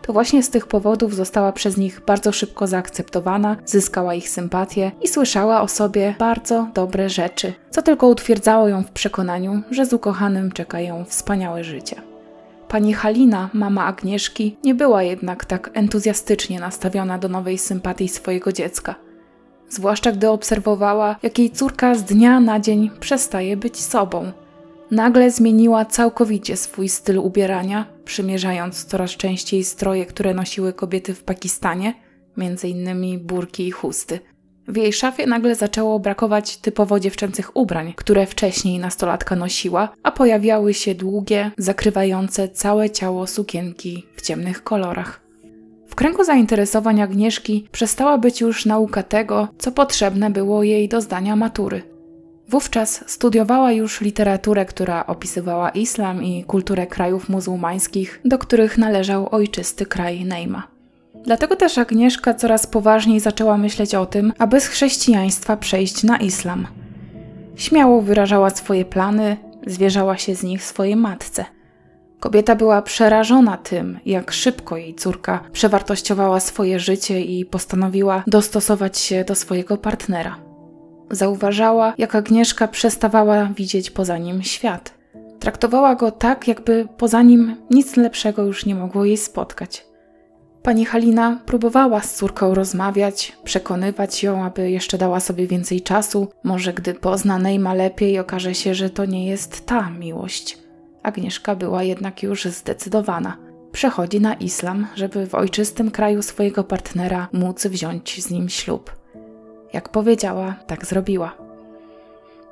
To 0.02 0.12
właśnie 0.12 0.42
z 0.42 0.50
tych 0.50 0.66
powodów 0.66 1.14
została 1.14 1.52
przez 1.52 1.76
nich 1.76 2.00
bardzo 2.06 2.32
szybko 2.32 2.66
zaakceptowana, 2.66 3.56
zyskała 3.64 4.14
ich 4.14 4.28
sympatię 4.28 4.92
i 5.02 5.08
słyszała 5.08 5.60
o 5.60 5.68
sobie 5.68 6.14
bardzo 6.18 6.68
dobre 6.74 7.08
rzeczy, 7.08 7.52
co 7.70 7.82
tylko 7.82 8.08
utwierdzało 8.08 8.68
ją 8.68 8.82
w 8.82 8.90
przekonaniu, 8.90 9.62
że 9.70 9.86
z 9.86 9.92
ukochanym 9.92 10.52
czeka 10.52 10.80
ją 10.80 11.04
wspaniałe 11.04 11.64
życie. 11.64 11.96
Pani 12.68 12.94
Halina, 12.94 13.50
mama 13.52 13.84
Agnieszki, 13.84 14.56
nie 14.64 14.74
była 14.74 15.02
jednak 15.02 15.44
tak 15.44 15.70
entuzjastycznie 15.74 16.60
nastawiona 16.60 17.18
do 17.18 17.28
nowej 17.28 17.58
sympatii 17.58 18.08
swojego 18.08 18.52
dziecka 18.52 18.94
zwłaszcza 19.74 20.12
gdy 20.12 20.30
obserwowała, 20.30 21.16
jak 21.22 21.38
jej 21.38 21.50
córka 21.50 21.94
z 21.94 22.04
dnia 22.04 22.40
na 22.40 22.60
dzień 22.60 22.90
przestaje 23.00 23.56
być 23.56 23.80
sobą. 23.80 24.32
Nagle 24.90 25.30
zmieniła 25.30 25.84
całkowicie 25.84 26.56
swój 26.56 26.88
styl 26.88 27.18
ubierania, 27.18 27.86
przymierzając 28.04 28.84
coraz 28.84 29.10
częściej 29.10 29.64
stroje, 29.64 30.06
które 30.06 30.34
nosiły 30.34 30.72
kobiety 30.72 31.14
w 31.14 31.22
Pakistanie, 31.24 31.94
innymi 32.64 33.18
burki 33.18 33.66
i 33.66 33.70
chusty. 33.70 34.20
W 34.68 34.76
jej 34.76 34.92
szafie 34.92 35.26
nagle 35.26 35.54
zaczęło 35.54 35.98
brakować 35.98 36.56
typowo 36.56 37.00
dziewczęcych 37.00 37.56
ubrań, 37.56 37.92
które 37.96 38.26
wcześniej 38.26 38.78
nastolatka 38.78 39.36
nosiła, 39.36 39.88
a 40.02 40.12
pojawiały 40.12 40.74
się 40.74 40.94
długie, 40.94 41.50
zakrywające 41.58 42.48
całe 42.48 42.90
ciało 42.90 43.26
sukienki 43.26 44.06
w 44.16 44.22
ciemnych 44.22 44.64
kolorach. 44.64 45.23
W 45.86 45.94
kręgu 45.94 46.24
zainteresowań 46.24 47.00
Agnieszki 47.00 47.68
przestała 47.72 48.18
być 48.18 48.40
już 48.40 48.66
nauka 48.66 49.02
tego, 49.02 49.48
co 49.58 49.72
potrzebne 49.72 50.30
było 50.30 50.62
jej 50.62 50.88
do 50.88 51.00
zdania 51.00 51.36
matury. 51.36 51.82
Wówczas 52.48 53.04
studiowała 53.06 53.72
już 53.72 54.00
literaturę, 54.00 54.64
która 54.64 55.06
opisywała 55.06 55.70
islam 55.70 56.22
i 56.22 56.44
kulturę 56.44 56.86
krajów 56.86 57.28
muzułmańskich, 57.28 58.20
do 58.24 58.38
których 58.38 58.78
należał 58.78 59.28
ojczysty 59.30 59.86
kraj 59.86 60.24
Nejma. 60.24 60.68
Dlatego 61.24 61.56
też 61.56 61.78
Agnieszka 61.78 62.34
coraz 62.34 62.66
poważniej 62.66 63.20
zaczęła 63.20 63.58
myśleć 63.58 63.94
o 63.94 64.06
tym, 64.06 64.32
aby 64.38 64.60
z 64.60 64.66
chrześcijaństwa 64.66 65.56
przejść 65.56 66.02
na 66.02 66.16
islam. 66.16 66.66
Śmiało 67.56 68.02
wyrażała 68.02 68.50
swoje 68.50 68.84
plany, 68.84 69.36
zwierzała 69.66 70.16
się 70.16 70.34
z 70.34 70.42
nich 70.42 70.64
swojej 70.64 70.96
matce. 70.96 71.44
Kobieta 72.20 72.56
była 72.56 72.82
przerażona 72.82 73.56
tym, 73.56 73.98
jak 74.06 74.32
szybko 74.32 74.76
jej 74.76 74.94
córka 74.94 75.40
przewartościowała 75.52 76.40
swoje 76.40 76.80
życie 76.80 77.20
i 77.20 77.44
postanowiła 77.44 78.22
dostosować 78.26 78.98
się 78.98 79.24
do 79.24 79.34
swojego 79.34 79.76
partnera. 79.76 80.36
Zauważała, 81.10 81.94
jak 81.98 82.14
Agnieszka 82.14 82.68
przestawała 82.68 83.48
widzieć 83.56 83.90
poza 83.90 84.18
nim 84.18 84.42
świat. 84.42 84.94
Traktowała 85.38 85.94
go 85.94 86.10
tak, 86.10 86.48
jakby 86.48 86.88
poza 86.96 87.22
nim 87.22 87.56
nic 87.70 87.96
lepszego 87.96 88.42
już 88.42 88.66
nie 88.66 88.74
mogło 88.74 89.04
jej 89.04 89.16
spotkać. 89.16 89.86
Pani 90.62 90.84
Halina 90.84 91.40
próbowała 91.46 92.00
z 92.00 92.14
córką 92.14 92.54
rozmawiać, 92.54 93.36
przekonywać 93.44 94.22
ją, 94.22 94.44
aby 94.44 94.70
jeszcze 94.70 94.98
dała 94.98 95.20
sobie 95.20 95.46
więcej 95.46 95.80
czasu. 95.82 96.28
Może 96.44 96.72
gdy 96.72 96.94
pozna 96.94 97.38
Nejma 97.38 97.74
lepiej, 97.74 98.18
okaże 98.18 98.54
się, 98.54 98.74
że 98.74 98.90
to 98.90 99.04
nie 99.04 99.26
jest 99.26 99.66
ta 99.66 99.90
miłość. 99.90 100.63
Agnieszka 101.04 101.56
była 101.56 101.82
jednak 101.82 102.22
już 102.22 102.44
zdecydowana. 102.44 103.36
Przechodzi 103.72 104.20
na 104.20 104.34
islam, 104.34 104.86
żeby 104.94 105.26
w 105.26 105.34
ojczystym 105.34 105.90
kraju 105.90 106.22
swojego 106.22 106.64
partnera 106.64 107.28
móc 107.32 107.66
wziąć 107.66 108.24
z 108.24 108.30
nim 108.30 108.48
ślub. 108.48 108.96
Jak 109.72 109.88
powiedziała, 109.88 110.54
tak 110.66 110.86
zrobiła. 110.86 111.36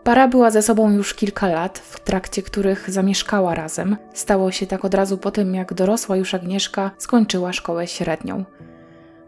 Para 0.05 0.29
była 0.29 0.51
ze 0.51 0.63
sobą 0.63 0.91
już 0.91 1.15
kilka 1.15 1.49
lat, 1.49 1.79
w 1.79 2.01
trakcie 2.01 2.43
których 2.43 2.91
zamieszkała 2.91 3.55
razem. 3.55 3.97
Stało 4.15 4.51
się 4.51 4.67
tak 4.67 4.85
od 4.85 4.95
razu 4.95 5.19
po 5.19 5.31
tym, 5.31 5.55
jak 5.55 5.75
dorosła 5.75 6.17
już 6.17 6.35
Agnieszka 6.35 6.91
skończyła 6.99 7.53
szkołę 7.53 7.87
średnią. 7.87 8.45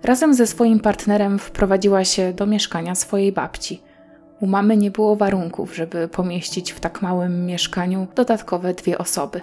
Razem 0.03 0.35
ze 0.35 0.47
swoim 0.47 0.81
partnerem 0.81 1.39
wprowadziła 1.39 2.05
się 2.05 2.33
do 2.33 2.47
mieszkania 2.47 2.95
swojej 2.95 3.33
babci. 3.33 3.83
U 4.45 4.47
mamy 4.47 4.77
nie 4.77 4.91
było 4.91 5.17
warunków, 5.17 5.77
żeby 5.77 6.09
pomieścić 6.09 6.73
w 6.73 6.81
tak 6.81 7.03
małym 7.03 7.47
mieszkaniu 7.47 8.07
dodatkowe 8.15 8.75
dwie 8.75 8.99
osoby. 8.99 9.41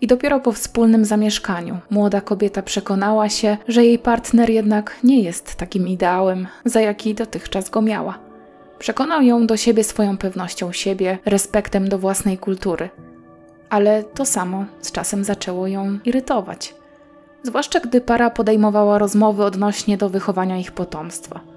I 0.00 0.06
dopiero 0.06 0.40
po 0.40 0.52
wspólnym 0.52 1.04
zamieszkaniu 1.04 1.78
młoda 1.90 2.20
kobieta 2.20 2.62
przekonała 2.62 3.28
się, 3.28 3.56
że 3.68 3.84
jej 3.84 3.98
partner 3.98 4.50
jednak 4.50 4.96
nie 5.04 5.20
jest 5.20 5.54
takim 5.54 5.88
ideałem, 5.88 6.46
za 6.64 6.80
jaki 6.80 7.14
dotychczas 7.14 7.70
go 7.70 7.82
miała. 7.82 8.18
Przekonał 8.78 9.22
ją 9.22 9.46
do 9.46 9.56
siebie 9.56 9.84
swoją 9.84 10.16
pewnością 10.18 10.72
siebie, 10.72 11.18
respektem 11.24 11.88
do 11.88 11.98
własnej 11.98 12.38
kultury. 12.38 12.88
Ale 13.68 14.04
to 14.04 14.26
samo 14.26 14.64
z 14.80 14.92
czasem 14.92 15.24
zaczęło 15.24 15.66
ją 15.66 15.98
irytować. 16.04 16.74
Zwłaszcza 17.42 17.80
gdy 17.80 18.00
para 18.00 18.30
podejmowała 18.30 18.98
rozmowy 18.98 19.44
odnośnie 19.44 19.96
do 19.96 20.08
wychowania 20.08 20.58
ich 20.58 20.72
potomstwa. 20.72 21.49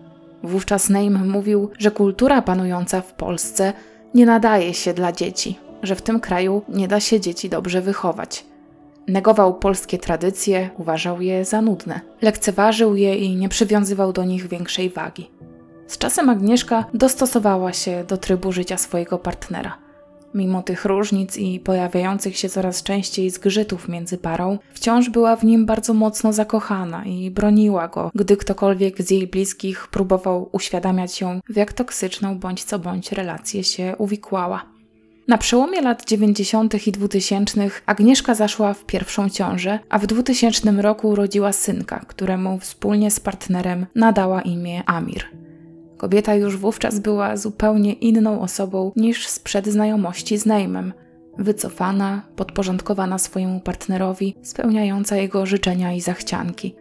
Wówczas 0.44 0.90
Neim 0.90 1.30
mówił, 1.30 1.70
że 1.80 1.92
kultura 1.92 2.42
panująca 2.42 3.02
w 3.02 3.14
Polsce 3.14 3.74
nie 4.14 4.26
nadaje 4.26 4.74
się 4.74 4.94
dla 4.94 5.12
dzieci, 5.12 5.60
że 5.84 5.96
w 5.96 6.02
tym 6.02 6.20
kraju 6.20 6.62
nie 6.70 6.88
da 6.88 7.00
się 7.00 7.20
dzieci 7.20 7.50
dobrze 7.50 7.82
wychować. 7.82 8.46
Negował 9.08 9.54
polskie 9.54 9.98
tradycje, 9.98 10.70
uważał 10.78 11.22
je 11.22 11.46
za 11.46 11.62
nudne, 11.62 12.02
lekceważył 12.22 12.96
je 12.96 13.16
i 13.16 13.36
nie 13.36 13.50
przywiązywał 13.50 14.14
do 14.14 14.24
nich 14.24 14.48
większej 14.48 14.90
wagi. 14.90 15.32
Z 15.88 15.98
czasem 15.98 16.30
Agnieszka 16.30 16.86
dostosowała 16.94 17.74
się 17.74 18.04
do 18.04 18.18
trybu 18.18 18.52
życia 18.52 18.78
swojego 18.78 19.18
partnera. 19.18 19.83
Mimo 20.34 20.64
tych 20.64 20.86
różnic 20.86 21.38
i 21.38 21.60
pojawiających 21.60 22.38
się 22.38 22.50
coraz 22.50 22.84
częściej 22.84 23.30
zgrzytów 23.30 23.90
między 23.90 24.18
parą, 24.18 24.58
wciąż 24.74 25.10
była 25.10 25.36
w 25.36 25.44
nim 25.44 25.66
bardzo 25.66 25.94
mocno 25.94 26.34
zakochana 26.34 27.06
i 27.06 27.32
broniła 27.32 27.88
go, 27.88 28.12
gdy 28.16 28.38
ktokolwiek 28.38 29.02
z 29.02 29.12
jej 29.12 29.28
bliskich 29.28 29.88
próbował 29.88 30.50
uświadamiać 30.52 31.22
ją, 31.22 31.40
w 31.50 31.56
jak 31.56 31.74
toksyczną 31.74 32.40
bądź 32.40 32.64
co 32.64 32.80
bądź 32.80 33.12
relację 33.12 33.64
się 33.64 33.96
uwikłała. 33.98 34.74
Na 35.28 35.38
przełomie 35.38 35.82
lat 35.82 36.06
90. 36.06 36.88
i 36.88 36.92
2000 36.92 37.70
Agnieszka 37.86 38.36
zaszła 38.36 38.74
w 38.74 38.86
pierwszą 38.86 39.30
ciążę, 39.30 39.80
a 39.90 40.00
w 40.00 40.08
2000 40.08 40.72
roku 40.72 41.10
urodziła 41.10 41.54
synka, 41.54 42.00
któremu 42.08 42.60
wspólnie 42.60 43.12
z 43.12 43.20
partnerem 43.20 43.86
nadała 43.96 44.42
imię 44.42 44.84
Amir. 44.86 45.43
Kobieta 46.04 46.36
już 46.36 46.58
wówczas 46.58 47.00
była 47.00 47.38
zupełnie 47.38 47.94
inną 47.94 48.42
osobą 48.42 48.92
niż 48.96 49.28
sprzed 49.28 49.68
znajomości 49.68 50.38
z 50.38 50.46
Neymem. 50.46 50.94
Wycofana, 51.38 52.22
podporządkowana 52.36 53.18
swojemu 53.18 53.60
partnerowi, 53.60 54.36
spełniająca 54.42 55.16
jego 55.16 55.46
życzenia 55.46 55.94
i 55.94 56.02
zachcianki. 56.02 56.76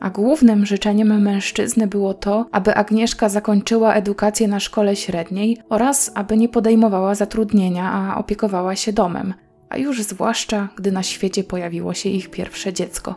A 0.00 0.10
głównym 0.10 0.66
życzeniem 0.66 1.22
mężczyzny 1.22 1.86
było 1.86 2.14
to, 2.14 2.46
aby 2.52 2.74
Agnieszka 2.74 3.28
zakończyła 3.28 3.94
edukację 3.94 4.48
na 4.48 4.60
szkole 4.60 4.96
średniej 4.96 5.58
oraz 5.68 6.10
aby 6.14 6.36
nie 6.36 6.48
podejmowała 6.48 7.14
zatrudnienia, 7.14 7.92
a 7.92 8.18
opiekowała 8.18 8.76
się 8.76 8.92
domem, 8.92 9.34
a 9.68 9.76
już 9.76 10.02
zwłaszcza 10.02 10.68
gdy 10.76 10.92
na 10.92 11.02
świecie 11.02 11.44
pojawiło 11.44 11.94
się 11.94 12.08
ich 12.08 12.30
pierwsze 12.30 12.72
dziecko. 12.72 13.14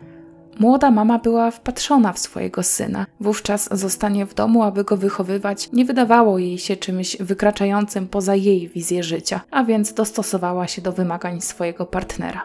Młoda 0.60 0.90
mama 0.90 1.18
była 1.18 1.50
wpatrzona 1.50 2.12
w 2.12 2.18
swojego 2.18 2.62
syna. 2.62 3.06
Wówczas 3.20 3.68
zostanie 3.72 4.26
w 4.26 4.34
domu, 4.34 4.62
aby 4.62 4.84
go 4.84 4.96
wychowywać, 4.96 5.72
nie 5.72 5.84
wydawało 5.84 6.38
jej 6.38 6.58
się 6.58 6.76
czymś 6.76 7.16
wykraczającym 7.16 8.08
poza 8.08 8.34
jej 8.34 8.68
wizję 8.68 9.02
życia, 9.02 9.40
a 9.50 9.64
więc 9.64 9.94
dostosowała 9.94 10.66
się 10.66 10.82
do 10.82 10.92
wymagań 10.92 11.40
swojego 11.40 11.86
partnera. 11.86 12.42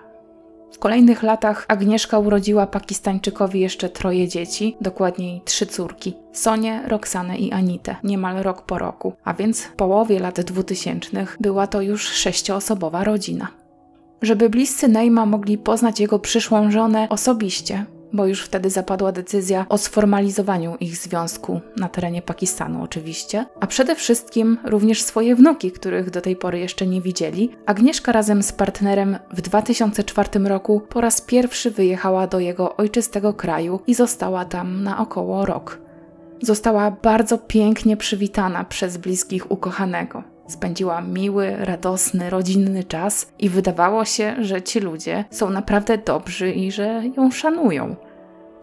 W 0.72 0.80
kolejnych 0.80 1.24
latach 1.24 1.66
Agnieszka 1.68 2.20
urodziła 2.20 2.68
Pakistańczykowi 2.68 3.60
jeszcze 3.60 3.90
troje 3.90 4.28
dzieci, 4.28 4.78
dokładniej 4.82 5.42
trzy 5.46 5.66
córki: 5.66 6.14
Sonię, 6.34 6.82
Roxanę 6.88 7.38
i 7.38 7.52
Anitę, 7.52 7.96
niemal 8.04 8.44
rok 8.44 8.62
po 8.62 8.78
roku, 8.78 9.14
a 9.24 9.34
więc 9.34 9.62
w 9.62 9.72
połowie 9.72 10.20
lat 10.20 10.42
dwutysięcznych 10.42 11.38
była 11.40 11.68
to 11.68 11.82
już 11.82 12.08
sześcioosobowa 12.08 13.04
rodzina. 13.04 13.48
Żeby 14.22 14.50
bliscy 14.50 14.88
Neima 14.88 15.26
mogli 15.26 15.58
poznać 15.58 16.00
jego 16.00 16.20
przyszłą 16.20 16.72
żonę 16.72 17.08
osobiście, 17.10 17.86
bo 18.14 18.26
już 18.26 18.42
wtedy 18.42 18.70
zapadła 18.70 19.12
decyzja 19.12 19.66
o 19.70 19.78
sformalizowaniu 19.78 20.76
ich 20.80 20.98
związku 20.98 21.62
na 21.78 21.90
terenie 21.90 22.22
Pakistanu, 22.22 22.84
oczywiście, 22.84 23.46
a 23.60 23.68
przede 23.68 23.96
wszystkim 23.96 24.58
również 24.64 25.02
swoje 25.02 25.36
wnuki, 25.36 25.72
których 25.72 26.10
do 26.10 26.22
tej 26.22 26.36
pory 26.36 26.60
jeszcze 26.60 26.88
nie 26.88 27.02
widzieli. 27.02 27.50
Agnieszka 27.66 28.12
razem 28.12 28.44
z 28.44 28.52
partnerem 28.52 29.18
w 29.34 29.42
2004 29.42 30.40
roku 30.40 30.82
po 30.90 31.02
raz 31.02 31.22
pierwszy 31.22 31.72
wyjechała 31.72 32.28
do 32.28 32.40
jego 32.40 32.78
ojczystego 32.78 33.34
kraju 33.34 33.80
i 33.88 33.94
została 33.94 34.46
tam 34.46 34.84
na 34.84 34.98
około 35.00 35.46
rok. 35.46 35.82
Została 36.42 36.92
bardzo 36.92 37.38
pięknie 37.38 37.98
przywitana 37.98 38.64
przez 38.64 38.98
bliskich 38.98 39.52
ukochanego. 39.52 40.35
Spędziła 40.48 41.02
miły, 41.02 41.56
radosny, 41.60 42.30
rodzinny 42.30 42.84
czas 42.84 43.32
i 43.40 43.50
wydawało 43.50 44.06
się, 44.06 44.36
że 44.40 44.62
ci 44.62 44.80
ludzie 44.80 45.26
są 45.30 45.50
naprawdę 45.50 45.98
dobrzy 45.98 46.52
i 46.52 46.72
że 46.72 47.04
ją 47.18 47.32
szanują. 47.32 47.96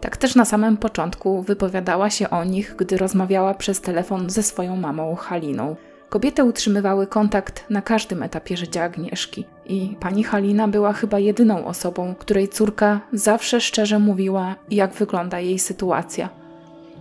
Tak 0.01 0.17
też 0.17 0.35
na 0.35 0.45
samym 0.45 0.77
początku 0.77 1.41
wypowiadała 1.41 2.09
się 2.09 2.29
o 2.29 2.43
nich, 2.43 2.75
gdy 2.77 2.97
rozmawiała 2.97 3.53
przez 3.53 3.81
telefon 3.81 4.29
ze 4.29 4.43
swoją 4.43 4.75
mamą 4.75 5.15
Haliną. 5.15 5.75
Kobiety 6.09 6.43
utrzymywały 6.43 7.07
kontakt 7.07 7.65
na 7.69 7.81
każdym 7.81 8.23
etapie 8.23 8.57
życia 8.57 8.83
Agnieszki 8.83 9.45
i 9.65 9.95
pani 9.99 10.23
Halina 10.23 10.67
była 10.67 10.93
chyba 10.93 11.19
jedyną 11.19 11.65
osobą, 11.65 12.15
której 12.19 12.47
córka 12.47 13.01
zawsze 13.13 13.61
szczerze 13.61 13.99
mówiła, 13.99 14.55
jak 14.71 14.93
wygląda 14.93 15.39
jej 15.39 15.59
sytuacja. 15.59 16.29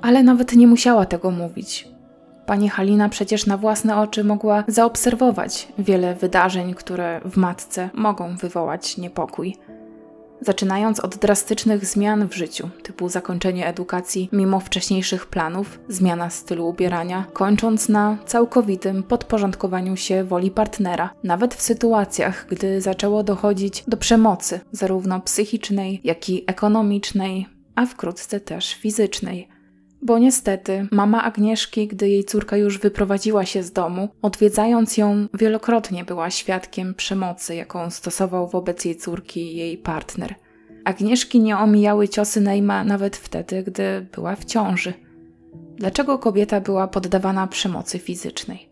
Ale 0.02 0.22
nawet 0.22 0.52
nie 0.52 0.66
musiała 0.66 1.06
tego 1.06 1.30
mówić. 1.30 1.91
Pani 2.52 2.68
Halina 2.68 3.08
przecież 3.08 3.46
na 3.46 3.56
własne 3.56 3.96
oczy 3.96 4.24
mogła 4.24 4.64
zaobserwować 4.68 5.68
wiele 5.78 6.14
wydarzeń, 6.14 6.74
które 6.74 7.20
w 7.24 7.36
matce 7.36 7.90
mogą 7.94 8.36
wywołać 8.36 8.96
niepokój. 8.96 9.56
Zaczynając 10.40 11.00
od 11.00 11.16
drastycznych 11.16 11.86
zmian 11.86 12.28
w 12.28 12.34
życiu, 12.34 12.68
typu 12.82 13.08
zakończenie 13.08 13.66
edukacji 13.66 14.28
mimo 14.32 14.60
wcześniejszych 14.60 15.26
planów, 15.26 15.80
zmiana 15.88 16.30
stylu 16.30 16.68
ubierania, 16.68 17.24
kończąc 17.32 17.88
na 17.88 18.16
całkowitym 18.26 19.02
podporządkowaniu 19.02 19.96
się 19.96 20.24
woli 20.24 20.50
partnera, 20.50 21.10
nawet 21.24 21.54
w 21.54 21.62
sytuacjach, 21.62 22.46
gdy 22.50 22.80
zaczęło 22.80 23.22
dochodzić 23.22 23.84
do 23.88 23.96
przemocy, 23.96 24.60
zarówno 24.72 25.20
psychicznej, 25.20 26.00
jak 26.04 26.28
i 26.28 26.44
ekonomicznej, 26.46 27.46
a 27.74 27.86
wkrótce 27.86 28.40
też 28.40 28.74
fizycznej. 28.74 29.51
Bo 30.02 30.18
niestety 30.18 30.88
mama 30.90 31.22
Agnieszki, 31.22 31.88
gdy 31.88 32.08
jej 32.08 32.24
córka 32.24 32.56
już 32.56 32.78
wyprowadziła 32.78 33.44
się 33.46 33.62
z 33.62 33.72
domu, 33.72 34.08
odwiedzając 34.22 34.96
ją, 34.96 35.26
wielokrotnie 35.34 36.04
była 36.04 36.30
świadkiem 36.30 36.94
przemocy, 36.94 37.54
jaką 37.54 37.90
stosował 37.90 38.48
wobec 38.48 38.84
jej 38.84 38.96
córki 38.96 39.56
jej 39.56 39.78
partner. 39.78 40.34
Agnieszki 40.84 41.40
nie 41.40 41.58
omijały 41.58 42.08
ciosy 42.08 42.40
Nejma 42.40 42.84
nawet 42.84 43.16
wtedy, 43.16 43.62
gdy 43.62 44.06
była 44.14 44.36
w 44.36 44.44
ciąży. 44.44 44.94
Dlaczego 45.76 46.18
kobieta 46.18 46.60
była 46.60 46.88
poddawana 46.88 47.46
przemocy 47.46 47.98
fizycznej? 47.98 48.68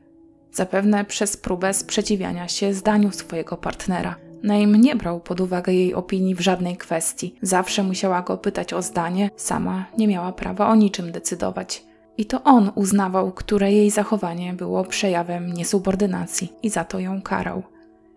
Zapewne 0.52 1.04
przez 1.04 1.36
próbę 1.36 1.74
sprzeciwiania 1.74 2.48
się 2.48 2.74
zdaniu 2.74 3.12
swojego 3.12 3.56
partnera. 3.56 4.29
Naim 4.42 4.76
nie 4.76 4.96
brał 4.96 5.20
pod 5.20 5.40
uwagę 5.40 5.72
jej 5.72 5.94
opinii 5.94 6.34
w 6.34 6.40
żadnej 6.40 6.76
kwestii. 6.76 7.34
Zawsze 7.42 7.82
musiała 7.82 8.22
go 8.22 8.38
pytać 8.38 8.72
o 8.72 8.82
zdanie, 8.82 9.30
sama 9.36 9.84
nie 9.98 10.08
miała 10.08 10.32
prawa 10.32 10.68
o 10.68 10.74
niczym 10.74 11.12
decydować. 11.12 11.84
I 12.18 12.26
to 12.26 12.42
on 12.42 12.70
uznawał, 12.74 13.32
które 13.32 13.72
jej 13.72 13.90
zachowanie 13.90 14.52
było 14.52 14.84
przejawem 14.84 15.52
niesubordynacji 15.52 16.52
i 16.62 16.70
za 16.70 16.84
to 16.84 16.98
ją 16.98 17.22
karał. 17.22 17.62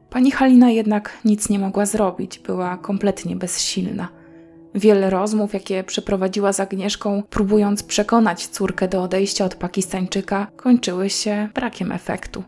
Pani 0.10 0.32
Halina 0.32 0.72
jednak 0.72 1.18
nic 1.26 1.50
nie 1.50 1.60
mogła 1.60 1.86
zrobić, 1.86 2.40
była 2.40 2.78
kompletnie 2.78 3.36
bezsilna. 3.36 4.08
Wiele 4.76 5.10
rozmów, 5.10 5.54
jakie 5.54 5.84
przeprowadziła 5.84 6.54
z 6.54 6.60
Agnieszką, 6.60 7.24
próbując 7.30 7.84
przekonać 7.84 8.48
córkę 8.48 8.88
do 8.88 9.04
odejścia 9.04 9.46
od 9.46 9.56
Pakistańczyka, 9.56 10.48
kończyły 10.56 11.10
się 11.10 11.50
brakiem 11.56 11.92
efektu. 11.92 12.44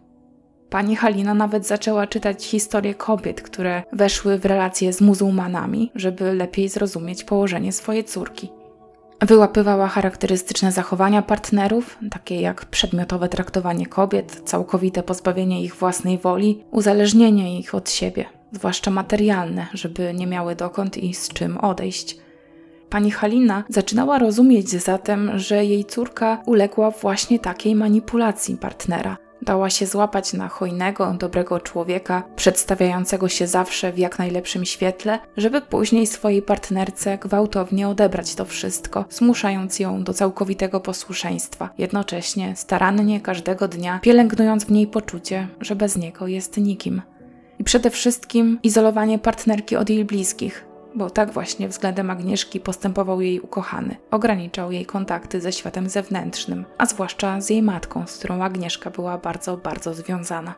Pani 0.76 0.96
Halina 0.96 1.34
nawet 1.34 1.68
zaczęła 1.68 2.08
czytać 2.08 2.46
historie 2.46 2.96
kobiet, 2.96 3.42
które 3.42 3.84
weszły 3.94 4.40
w 4.40 4.46
relacje 4.46 4.94
z 4.94 5.02
muzułmanami, 5.02 5.92
żeby 5.96 6.34
lepiej 6.34 6.70
zrozumieć 6.70 7.24
położenie 7.24 7.72
swojej 7.72 8.04
córki. 8.04 8.50
Wyłapywała 9.22 9.88
charakterystyczne 9.88 10.72
zachowania 10.72 11.22
partnerów, 11.22 11.98
takie 12.12 12.42
jak 12.42 12.66
przedmiotowe 12.66 13.30
traktowanie 13.30 13.86
kobiet, 13.86 14.42
całkowite 14.46 15.04
pozbawienie 15.04 15.64
ich 15.64 15.76
własnej 15.76 16.18
woli, 16.18 16.64
uzależnienie 16.72 17.60
ich 17.60 17.76
od 17.76 17.90
siebie, 17.90 18.26
zwłaszcza 18.52 18.92
materialne, 18.92 19.68
żeby 19.74 20.14
nie 20.14 20.28
miały 20.28 20.56
dokąd 20.56 20.98
i 20.98 21.14
z 21.14 21.28
czym 21.28 21.58
odejść. 21.58 22.18
Pani 22.90 23.12
Halina 23.12 23.64
zaczynała 23.70 24.20
rozumieć 24.20 24.70
zatem, 24.70 25.40
że 25.40 25.66
jej 25.66 25.86
córka 25.86 26.42
uległa 26.46 26.92
właśnie 26.92 27.40
takiej 27.40 27.76
manipulacji 27.76 28.58
partnera, 28.58 29.18
Dała 29.46 29.70
się 29.70 29.86
złapać 29.86 30.34
na 30.34 30.48
hojnego, 30.48 31.16
dobrego 31.20 31.60
człowieka, 31.60 32.24
przedstawiającego 32.36 33.30
się 33.30 33.48
zawsze 33.48 33.92
w 33.92 33.98
jak 33.98 34.20
najlepszym 34.20 34.66
świetle, 34.66 35.20
żeby 35.38 35.62
później 35.62 36.08
swojej 36.08 36.42
partnerce 36.42 37.18
gwałtownie 37.18 37.88
odebrać 37.90 38.36
to 38.36 38.46
wszystko, 38.46 39.06
zmuszając 39.10 39.80
ją 39.80 40.04
do 40.04 40.14
całkowitego 40.14 40.80
posłuszeństwa, 40.80 41.70
jednocześnie 41.78 42.56
starannie 42.56 43.22
każdego 43.22 43.68
dnia 43.68 44.00
pielęgnując 44.00 44.66
w 44.66 44.72
niej 44.72 44.88
poczucie, 44.88 45.48
że 45.62 45.76
bez 45.76 45.98
niego 45.98 46.28
jest 46.28 46.58
nikim. 46.58 47.02
I 47.60 47.64
przede 47.64 47.90
wszystkim 47.90 48.60
izolowanie 48.64 49.20
partnerki 49.20 49.76
od 49.76 49.90
jej 49.90 50.06
bliskich, 50.06 50.66
bo 50.96 51.10
tak 51.10 51.32
właśnie 51.32 51.70
względem 51.70 52.10
Agnieszki 52.10 52.60
postępował 52.60 53.22
jej 53.22 53.40
ukochany. 53.40 53.96
Ograniczał 54.12 54.72
jej 54.72 54.86
kontakty 54.86 55.42
ze 55.42 55.52
światem 55.52 55.90
zewnętrznym, 55.90 56.66
a 56.78 56.86
zwłaszcza 56.86 57.42
z 57.42 57.50
jej 57.50 57.62
matką, 57.62 58.08
z 58.08 58.18
którą 58.18 58.44
Agnieszka 58.44 58.90
była 58.90 59.18
bardzo, 59.18 59.58
bardzo 59.58 59.94
związana. 59.94 60.56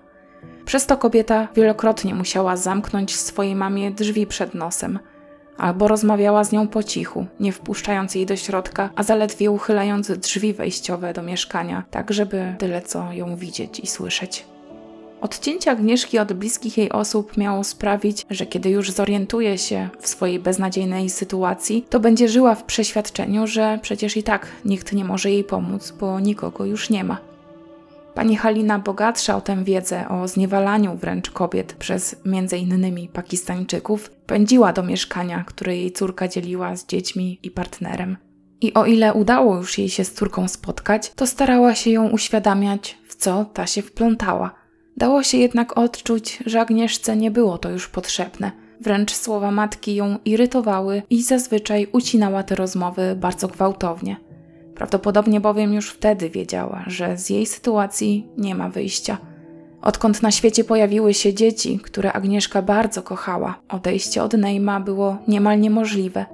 Przez 0.65 0.85
to 0.85 0.97
kobieta 0.97 1.47
wielokrotnie 1.55 2.15
musiała 2.15 2.57
zamknąć 2.57 3.15
swojej 3.15 3.55
mamie 3.55 3.91
drzwi 3.91 4.27
przed 4.27 4.53
nosem, 4.53 4.99
albo 5.57 5.87
rozmawiała 5.87 6.43
z 6.43 6.51
nią 6.51 6.67
po 6.67 6.83
cichu, 6.83 7.25
nie 7.39 7.51
wpuszczając 7.51 8.15
jej 8.15 8.25
do 8.25 8.35
środka, 8.35 8.89
a 8.95 9.03
zaledwie 9.03 9.51
uchylając 9.51 10.11
drzwi 10.11 10.53
wejściowe 10.53 11.13
do 11.13 11.23
mieszkania, 11.23 11.83
tak 11.91 12.13
żeby 12.13 12.55
tyle 12.57 12.81
co 12.81 13.13
ją 13.13 13.35
widzieć 13.35 13.79
i 13.79 13.87
słyszeć. 13.87 14.45
Odcięcie 15.21 15.71
Agnieszki 15.71 16.19
od 16.19 16.33
bliskich 16.33 16.77
jej 16.77 16.91
osób 16.91 17.37
miało 17.37 17.63
sprawić, 17.63 18.25
że 18.29 18.45
kiedy 18.45 18.69
już 18.69 18.91
zorientuje 18.91 19.57
się 19.57 19.89
w 19.99 20.07
swojej 20.07 20.39
beznadziejnej 20.39 21.09
sytuacji, 21.09 21.85
to 21.89 21.99
będzie 21.99 22.29
żyła 22.29 22.55
w 22.55 22.63
przeświadczeniu, 22.63 23.47
że 23.47 23.79
przecież 23.81 24.17
i 24.17 24.23
tak 24.23 24.47
nikt 24.65 24.93
nie 24.93 25.05
może 25.05 25.31
jej 25.31 25.43
pomóc, 25.43 25.93
bo 25.99 26.19
nikogo 26.19 26.65
już 26.65 26.89
nie 26.89 27.03
ma. 27.03 27.17
Pani 28.15 28.35
Halina, 28.35 28.79
bogatsza 28.79 29.35
o 29.35 29.41
tę 29.41 29.63
wiedzę 29.63 30.09
o 30.09 30.27
zniewalaniu 30.27 30.95
wręcz 30.95 31.31
kobiet 31.31 31.73
przez 31.73 32.15
m.in. 32.25 33.07
Pakistańczyków, 33.13 34.09
pędziła 34.09 34.73
do 34.73 34.83
mieszkania, 34.83 35.43
które 35.47 35.77
jej 35.77 35.91
córka 35.91 36.27
dzieliła 36.27 36.75
z 36.75 36.85
dziećmi 36.85 37.39
i 37.43 37.51
partnerem. 37.51 38.17
I 38.61 38.73
o 38.73 38.85
ile 38.85 39.13
udało 39.13 39.55
już 39.55 39.77
jej 39.77 39.89
się 39.89 40.03
z 40.03 40.13
córką 40.13 40.47
spotkać, 40.47 41.11
to 41.15 41.27
starała 41.27 41.75
się 41.75 41.89
ją 41.89 42.09
uświadamiać, 42.09 42.97
w 43.07 43.15
co 43.15 43.45
ta 43.45 43.67
się 43.67 43.81
wplątała– 43.81 44.51
Dało 44.97 45.23
się 45.23 45.37
jednak 45.37 45.77
odczuć, 45.77 46.39
że 46.45 46.61
Agnieszce 46.61 47.17
nie 47.17 47.31
było 47.31 47.57
to 47.57 47.69
już 47.69 47.87
potrzebne. 47.87 48.51
Wręcz 48.81 49.13
słowa 49.13 49.51
matki 49.51 49.95
ją 49.95 50.17
irytowały 50.25 51.01
i 51.09 51.23
zazwyczaj 51.23 51.87
ucinała 51.91 52.43
te 52.43 52.55
rozmowy 52.55 53.15
bardzo 53.15 53.47
gwałtownie. 53.47 54.17
Prawdopodobnie 54.75 55.39
bowiem 55.39 55.73
już 55.73 55.91
wtedy 55.91 56.29
wiedziała, 56.29 56.83
że 56.87 57.17
z 57.17 57.29
jej 57.29 57.45
sytuacji 57.45 58.27
nie 58.37 58.55
ma 58.55 58.69
wyjścia. 58.69 59.17
Odkąd 59.81 60.21
na 60.21 60.31
świecie 60.31 60.63
pojawiły 60.63 61.13
się 61.13 61.33
dzieci, 61.33 61.79
które 61.83 62.13
Agnieszka 62.13 62.61
bardzo 62.61 63.01
kochała, 63.01 63.59
odejście 63.69 64.23
od 64.23 64.33
Neima 64.33 64.79
było 64.79 65.17
niemal 65.27 65.59
niemożliwe. 65.59 66.25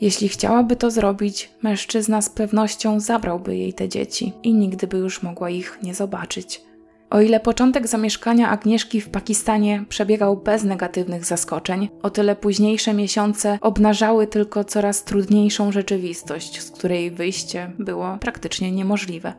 Jeśli 0.00 0.28
chciałaby 0.28 0.76
to 0.76 0.90
zrobić, 0.90 1.50
mężczyzna 1.62 2.22
z 2.22 2.30
pewnością 2.30 3.00
zabrałby 3.00 3.56
jej 3.56 3.72
te 3.72 3.88
dzieci 3.88 4.32
i 4.42 4.54
nigdy 4.54 4.86
by 4.86 4.98
już 4.98 5.22
mogła 5.22 5.50
ich 5.50 5.78
nie 5.82 5.94
zobaczyć. 5.94 6.69
O 7.10 7.20
ile 7.20 7.40
początek 7.40 7.86
zamieszkania 7.86 8.50
Agnieszki 8.50 9.00
w 9.00 9.08
Pakistanie 9.08 9.84
przebiegał 9.88 10.36
bez 10.36 10.64
negatywnych 10.64 11.24
zaskoczeń, 11.24 11.88
o 12.02 12.10
tyle 12.10 12.36
późniejsze 12.36 12.94
miesiące 12.94 13.58
obnażały 13.60 14.26
tylko 14.26 14.64
coraz 14.64 15.04
trudniejszą 15.04 15.72
rzeczywistość, 15.72 16.60
z 16.60 16.70
której 16.70 17.10
wyjście 17.10 17.72
było 17.78 18.18
praktycznie 18.20 18.72
niemożliwe. 18.72 19.32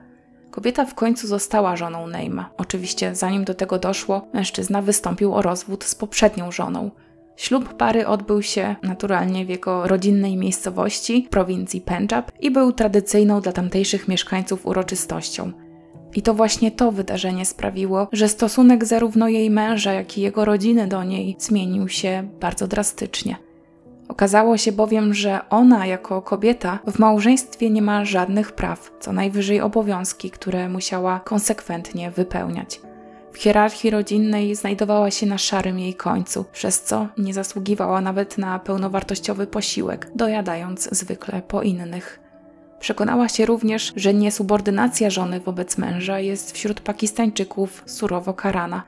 Kobieta 0.51 0.85
w 0.85 0.95
końcu 0.95 1.27
została 1.27 1.75
żoną 1.75 2.07
Neima. 2.07 2.49
Oczywiście, 2.57 3.15
zanim 3.15 3.43
do 3.43 3.53
tego 3.53 3.79
doszło, 3.79 4.27
mężczyzna 4.33 4.81
wystąpił 4.81 5.33
o 5.33 5.41
rozwód 5.41 5.83
z 5.83 5.95
poprzednią 5.95 6.51
żoną. 6.51 6.91
Ślub 7.35 7.73
pary 7.73 8.07
odbył 8.07 8.41
się 8.41 8.75
naturalnie 8.83 9.45
w 9.45 9.49
jego 9.49 9.87
rodzinnej 9.87 10.37
miejscowości, 10.37 11.27
prowincji 11.29 11.81
Pendżab 11.81 12.31
i 12.41 12.51
był 12.51 12.71
tradycyjną 12.71 13.41
dla 13.41 13.51
tamtejszych 13.51 14.07
mieszkańców 14.07 14.65
uroczystością. 14.65 15.51
I 16.15 16.21
to 16.21 16.33
właśnie 16.33 16.71
to 16.71 16.91
wydarzenie 16.91 17.45
sprawiło, 17.45 18.07
że 18.11 18.29
stosunek 18.29 18.85
zarówno 18.85 19.27
jej 19.27 19.49
męża, 19.49 19.93
jak 19.93 20.17
i 20.17 20.21
jego 20.21 20.45
rodziny 20.45 20.87
do 20.87 21.03
niej 21.03 21.35
zmienił 21.39 21.89
się 21.89 22.29
bardzo 22.39 22.67
drastycznie. 22.67 23.37
Okazało 24.07 24.57
się 24.57 24.71
bowiem, 24.71 25.13
że 25.13 25.49
ona 25.49 25.85
jako 25.85 26.21
kobieta 26.21 26.79
w 26.87 26.99
małżeństwie 26.99 27.69
nie 27.69 27.81
ma 27.81 28.05
żadnych 28.05 28.51
praw, 28.51 28.91
co 28.99 29.13
najwyżej 29.13 29.61
obowiązki, 29.61 30.31
które 30.31 30.69
musiała 30.69 31.19
konsekwentnie 31.19 32.11
wypełniać. 32.11 32.81
W 33.31 33.37
hierarchii 33.37 33.89
rodzinnej 33.89 34.55
znajdowała 34.55 35.11
się 35.11 35.25
na 35.25 35.37
szarym 35.37 35.79
jej 35.79 35.93
końcu, 35.93 36.45
przez 36.51 36.83
co 36.83 37.07
nie 37.17 37.33
zasługiwała 37.33 38.01
nawet 38.01 38.37
na 38.37 38.59
pełnowartościowy 38.59 39.47
posiłek, 39.47 40.11
dojadając 40.15 40.89
zwykle 40.91 41.41
po 41.41 41.61
innych. 41.61 42.20
Przekonała 42.81 43.29
się 43.29 43.45
również, 43.45 43.93
że 43.95 44.13
niesubordynacja 44.13 45.09
żony 45.09 45.39
wobec 45.39 45.77
męża 45.77 46.19
jest 46.19 46.51
wśród 46.51 46.81
Pakistańczyków 46.81 47.83
surowo 47.85 48.33
karana. 48.33 48.83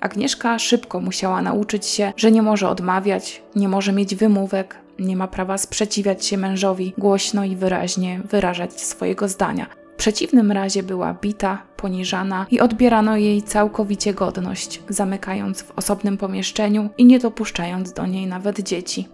Agnieszka 0.00 0.58
szybko 0.58 1.00
musiała 1.00 1.42
nauczyć 1.42 1.86
się, 1.86 2.12
że 2.16 2.30
nie 2.30 2.42
może 2.42 2.68
odmawiać, 2.68 3.42
nie 3.56 3.68
może 3.68 3.92
mieć 3.92 4.14
wymówek, 4.14 4.78
nie 4.98 5.16
ma 5.16 5.28
prawa 5.28 5.58
sprzeciwiać 5.58 6.24
się 6.24 6.36
mężowi, 6.36 6.94
głośno 6.98 7.44
i 7.44 7.56
wyraźnie 7.56 8.20
wyrażać 8.30 8.80
swojego 8.80 9.28
zdania. 9.28 9.66
W 9.94 9.96
przeciwnym 9.96 10.52
razie 10.52 10.82
była 10.82 11.14
bita, 11.14 11.62
poniżana 11.76 12.46
i 12.50 12.60
odbierano 12.60 13.16
jej 13.16 13.42
całkowicie 13.42 14.14
godność, 14.14 14.82
zamykając 14.88 15.62
w 15.62 15.78
osobnym 15.78 16.16
pomieszczeniu 16.16 16.90
i 16.98 17.04
nie 17.04 17.18
dopuszczając 17.18 17.92
do 17.92 18.06
niej 18.06 18.26
nawet 18.26 18.60
dzieci. 18.60 19.08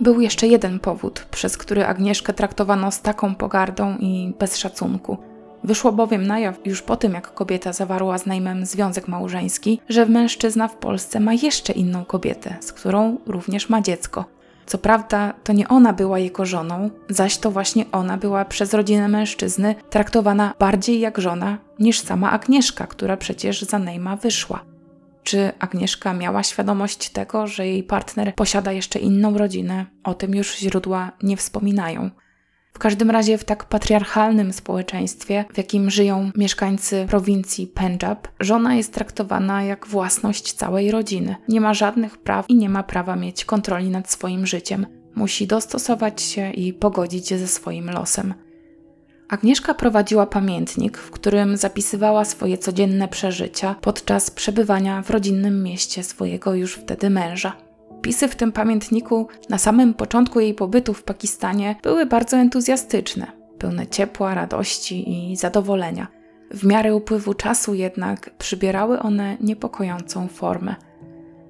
Był 0.00 0.20
jeszcze 0.20 0.46
jeden 0.46 0.80
powód, 0.80 1.26
przez 1.30 1.56
który 1.56 1.86
Agnieszkę 1.86 2.32
traktowano 2.32 2.90
z 2.90 3.02
taką 3.02 3.34
pogardą 3.34 3.96
i 3.98 4.34
bez 4.38 4.56
szacunku. 4.56 5.16
Wyszło 5.64 5.92
bowiem 5.92 6.26
na 6.26 6.38
jaw 6.38 6.66
już 6.66 6.82
po 6.82 6.96
tym, 6.96 7.12
jak 7.12 7.34
kobieta 7.34 7.72
zawarła 7.72 8.18
z 8.18 8.26
Najmem 8.26 8.66
związek 8.66 9.08
małżeński, 9.08 9.80
że 9.88 10.06
mężczyzna 10.06 10.68
w 10.68 10.76
Polsce 10.76 11.20
ma 11.20 11.34
jeszcze 11.34 11.72
inną 11.72 12.04
kobietę, 12.04 12.56
z 12.60 12.72
którą 12.72 13.16
również 13.26 13.68
ma 13.68 13.80
dziecko. 13.80 14.24
Co 14.66 14.78
prawda, 14.78 15.34
to 15.44 15.52
nie 15.52 15.68
ona 15.68 15.92
była 15.92 16.18
jego 16.18 16.46
żoną, 16.46 16.90
zaś 17.08 17.38
to 17.38 17.50
właśnie 17.50 17.84
ona 17.92 18.16
była 18.16 18.44
przez 18.44 18.74
rodzinę 18.74 19.08
mężczyzny 19.08 19.74
traktowana 19.90 20.54
bardziej 20.58 21.00
jak 21.00 21.18
żona 21.18 21.58
niż 21.78 22.00
sama 22.00 22.30
Agnieszka, 22.30 22.86
która 22.86 23.16
przecież 23.16 23.62
za 23.62 23.78
Nejma 23.78 24.16
wyszła. 24.16 24.75
Czy 25.26 25.52
Agnieszka 25.58 26.12
miała 26.12 26.42
świadomość 26.42 27.10
tego, 27.10 27.46
że 27.46 27.66
jej 27.66 27.82
partner 27.82 28.34
posiada 28.34 28.72
jeszcze 28.72 28.98
inną 28.98 29.38
rodzinę? 29.38 29.86
O 30.04 30.14
tym 30.14 30.34
już 30.34 30.56
źródła 30.56 31.12
nie 31.22 31.36
wspominają. 31.36 32.10
W 32.72 32.78
każdym 32.78 33.10
razie 33.10 33.38
w 33.38 33.44
tak 33.44 33.64
patriarchalnym 33.64 34.52
społeczeństwie, 34.52 35.44
w 35.54 35.58
jakim 35.58 35.90
żyją 35.90 36.30
mieszkańcy 36.36 37.06
prowincji 37.08 37.66
Pendżab, 37.66 38.28
żona 38.40 38.74
jest 38.74 38.94
traktowana 38.94 39.62
jak 39.62 39.86
własność 39.86 40.52
całej 40.52 40.90
rodziny. 40.90 41.36
Nie 41.48 41.60
ma 41.60 41.74
żadnych 41.74 42.18
praw 42.18 42.50
i 42.50 42.56
nie 42.56 42.68
ma 42.68 42.82
prawa 42.82 43.16
mieć 43.16 43.44
kontroli 43.44 43.90
nad 43.90 44.10
swoim 44.10 44.46
życiem. 44.46 44.86
Musi 45.14 45.46
dostosować 45.46 46.22
się 46.22 46.50
i 46.50 46.72
pogodzić 46.72 47.28
się 47.28 47.38
ze 47.38 47.48
swoim 47.48 47.90
losem. 47.90 48.34
Agnieszka 49.28 49.74
prowadziła 49.74 50.26
pamiętnik, 50.26 50.98
w 50.98 51.10
którym 51.10 51.56
zapisywała 51.56 52.24
swoje 52.24 52.58
codzienne 52.58 53.08
przeżycia 53.08 53.76
podczas 53.80 54.30
przebywania 54.30 55.02
w 55.02 55.10
rodzinnym 55.10 55.62
mieście 55.62 56.02
swojego 56.02 56.54
już 56.54 56.74
wtedy 56.74 57.10
męża. 57.10 57.56
Pisy 58.02 58.28
w 58.28 58.36
tym 58.36 58.52
pamiętniku 58.52 59.28
na 59.48 59.58
samym 59.58 59.94
początku 59.94 60.40
jej 60.40 60.54
pobytu 60.54 60.94
w 60.94 61.02
Pakistanie 61.02 61.76
były 61.82 62.06
bardzo 62.06 62.36
entuzjastyczne, 62.36 63.32
pełne 63.58 63.86
ciepła, 63.86 64.34
radości 64.34 65.30
i 65.32 65.36
zadowolenia. 65.36 66.06
W 66.50 66.66
miarę 66.66 66.94
upływu 66.94 67.34
czasu 67.34 67.74
jednak 67.74 68.30
przybierały 68.38 69.00
one 69.00 69.36
niepokojącą 69.40 70.28
formę. 70.28 70.74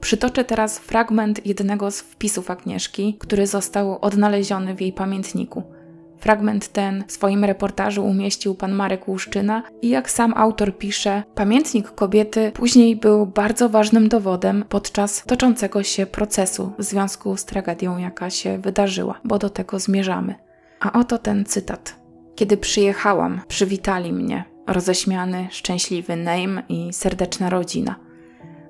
Przytoczę 0.01 0.45
teraz 0.45 0.79
fragment 0.79 1.47
jednego 1.47 1.91
z 1.91 2.01
wpisów 2.01 2.51
Agnieszki, 2.51 3.17
który 3.19 3.47
został 3.47 3.99
odnaleziony 4.01 4.75
w 4.75 4.81
jej 4.81 4.93
pamiętniku– 4.93 5.62
Fragment 6.18 6.68
ten 6.68 7.05
w 7.07 7.12
swoim 7.12 7.44
reportażu 7.44 8.05
umieścił 8.07 8.55
pan 8.55 8.72
Marek 8.72 9.09
Łuszczyna 9.09 9.62
i 9.83 9.88
jak 9.88 10.11
sam 10.11 10.35
autor 10.37 10.79
pisze, 10.79 11.22
pamiętnik 11.35 11.90
kobiety 11.90 12.52
później 12.55 12.96
był 12.96 13.26
bardzo 13.26 13.68
ważnym 13.68 14.09
dowodem 14.09 14.64
podczas 14.68 15.24
toczącego 15.26 15.83
się 15.83 16.07
procesu 16.07 16.72
w 16.79 16.83
związku 16.83 17.37
z 17.37 17.44
tragedią, 17.44 17.98
jaka 17.98 18.31
się 18.31 18.59
wydarzyła, 18.59 19.20
bo 19.24 19.38
do 19.38 19.50
tego 19.50 19.79
zmierzamy. 19.79 20.35
A 20.81 20.92
oto 20.92 21.18
ten 21.18 21.44
cytat. 21.44 22.00
Kiedy 22.35 22.57
przyjechałam, 22.57 23.40
przywitali 23.48 24.12
mnie 24.12 24.44
roześmiany, 24.66 25.48
szczęśliwy 25.50 26.16
Name 26.16 26.62
i 26.68 26.92
serdeczna 26.92 27.50
rodzina. 27.50 27.96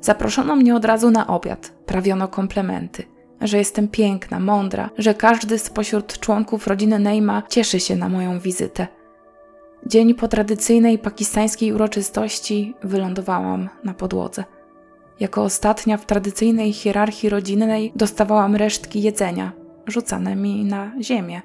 Zaproszono 0.01 0.57
mnie 0.57 0.75
od 0.75 0.85
razu 0.85 1.11
na 1.11 1.27
obiad, 1.27 1.73
prawiono 1.87 2.29
komplementy– 2.29 3.03
że 3.41 3.59
jestem 3.59 3.89
piękna, 3.89 4.41
mądra, 4.41 4.91
że 4.99 5.15
każdy 5.15 5.59
spośród 5.59 6.19
członków 6.19 6.67
rodziny 6.67 6.99
Neima 6.99 7.43
cieszy 7.49 7.81
się 7.81 7.97
na 7.97 8.09
moją 8.09 8.39
wizytę. 8.39 8.87
Dzień 9.87 10.15
po 10.15 10.29
tradycyjnej 10.29 10.99
pakistańskiej 10.99 11.73
uroczystości 11.73 12.75
wylądowałam 12.83 13.69
na 13.85 13.95
podłodze. 13.95 14.45
Jako 15.21 15.43
ostatnia 15.43 15.97
w 15.97 16.07
tradycyjnej 16.07 16.73
hierarchii 16.73 17.29
rodzinnej 17.29 17.93
dostawałam 17.97 18.57
resztki 18.57 19.03
jedzenia, 19.03 19.53
rzucane 19.87 20.37
mi 20.37 20.65
na 20.65 20.93
ziemię. 21.01 21.43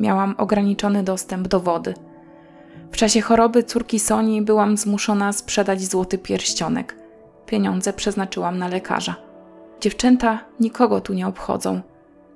Miałam 0.00 0.34
ograniczony 0.38 1.02
dostęp 1.02 1.48
do 1.48 1.60
wody. 1.60 1.94
W 2.92 2.96
czasie 2.96 3.20
choroby 3.20 3.62
córki 3.62 3.98
Soni 3.98 4.42
byłam 4.42 4.76
zmuszona 4.76 5.32
sprzedać 5.32 5.82
złoty 5.82 6.18
pierścionek. 6.18 6.96
Pieniądze 7.46 7.92
przeznaczyłam 7.92 8.58
na 8.58 8.68
lekarza. 8.68 9.27
Dziewczęta 9.80 10.38
nikogo 10.60 11.00
tu 11.00 11.14
nie 11.14 11.26
obchodzą. 11.26 11.80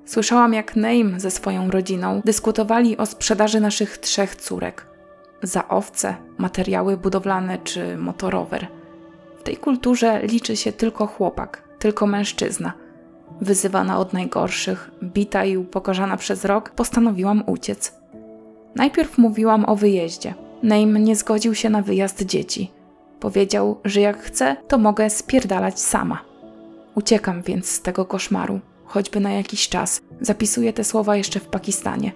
Słyszałam, 0.05 0.53
jak 0.53 0.75
Name 0.75 1.19
ze 1.19 1.31
swoją 1.31 1.71
rodziną 1.71 2.21
dyskutowali 2.25 2.97
o 2.97 3.05
sprzedaży 3.05 3.59
naszych 3.59 3.97
trzech 3.97 4.35
córek. 4.35 4.87
Za 5.43 5.67
owce, 5.67 6.15
materiały 6.37 6.97
budowlane 6.97 7.57
czy 7.57 7.97
motorower. 7.97 8.67
W 9.39 9.43
tej 9.43 9.57
kulturze 9.57 10.21
liczy 10.27 10.57
się 10.57 10.71
tylko 10.71 11.07
chłopak, 11.07 11.63
tylko 11.79 12.07
mężczyzna. 12.07 12.73
Wyzywana 13.41 13.99
od 13.99 14.13
najgorszych, 14.13 14.91
bita 15.03 15.45
i 15.45 15.57
upokorzana 15.57 16.17
przez 16.17 16.45
rok, 16.45 16.69
postanowiłam 16.69 17.43
uciec. 17.45 17.93
Najpierw 18.75 19.17
mówiłam 19.17 19.65
o 19.65 19.75
wyjeździe. 19.75 20.33
Name 20.63 20.99
nie 20.99 21.15
zgodził 21.15 21.55
się 21.55 21.69
na 21.69 21.81
wyjazd 21.81 22.23
dzieci. 22.25 22.71
Powiedział, 23.19 23.79
że 23.85 24.01
jak 24.01 24.19
chcę, 24.19 24.55
to 24.67 24.77
mogę 24.77 25.09
spierdalać 25.09 25.79
sama. 25.79 26.32
Uciekam 26.95 27.41
więc 27.41 27.69
z 27.69 27.81
tego 27.81 28.05
koszmaru, 28.05 28.59
choćby 28.85 29.19
na 29.19 29.31
jakiś 29.31 29.69
czas. 29.69 30.01
Zapisuję 30.21 30.73
te 30.73 30.83
słowa 30.83 31.15
jeszcze 31.15 31.39
w 31.39 31.47
Pakistanie. 31.47 32.11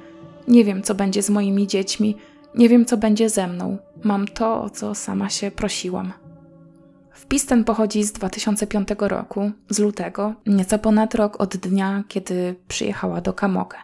Nie 0.47 0.65
wiem, 0.65 0.83
co 0.83 0.95
będzie 0.95 1.23
z 1.23 1.29
moimi 1.29 1.67
dziećmi, 1.67 2.17
nie 2.55 2.69
wiem, 2.69 2.85
co 2.85 2.97
będzie 2.97 3.29
ze 3.29 3.47
mną. 3.47 3.77
Mam 4.03 4.27
to, 4.27 4.61
o 4.61 4.69
co 4.69 4.95
sama 4.95 5.29
się 5.29 5.51
prosiłam. 5.51 6.13
Wpis 7.11 7.45
ten 7.45 7.63
pochodzi 7.63 8.03
z 8.03 8.11
2005 8.11 8.87
roku, 8.99 9.51
z 9.69 9.79
lutego, 9.79 10.33
nieco 10.45 10.79
ponad 10.79 11.15
rok 11.15 11.41
od 11.41 11.57
dnia, 11.57 12.03
kiedy 12.07 12.55
przyjechała 12.67 13.21
do 13.21 13.33
Kamokę. 13.33 13.77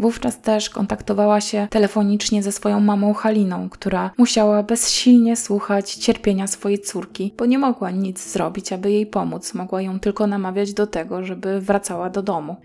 Wówczas 0.00 0.40
też 0.40 0.70
kontaktowała 0.70 1.40
się 1.40 1.68
telefonicznie 1.70 2.42
ze 2.42 2.52
swoją 2.52 2.80
mamą 2.80 3.14
Haliną, 3.14 3.68
która 3.68 4.10
musiała 4.18 4.62
bezsilnie 4.62 5.36
słuchać 5.36 5.94
cierpienia 5.94 6.46
swojej 6.46 6.78
córki, 6.78 7.34
bo 7.38 7.46
nie 7.46 7.58
mogła 7.58 7.90
nic 7.90 8.32
zrobić, 8.32 8.72
aby 8.72 8.90
jej 8.90 9.06
pomóc, 9.06 9.54
mogła 9.54 9.82
ją 9.82 10.00
tylko 10.00 10.26
namawiać 10.26 10.74
do 10.74 10.86
tego, 10.86 11.24
żeby 11.24 11.60
wracała 11.60 12.10
do 12.10 12.22
domu. 12.22 12.56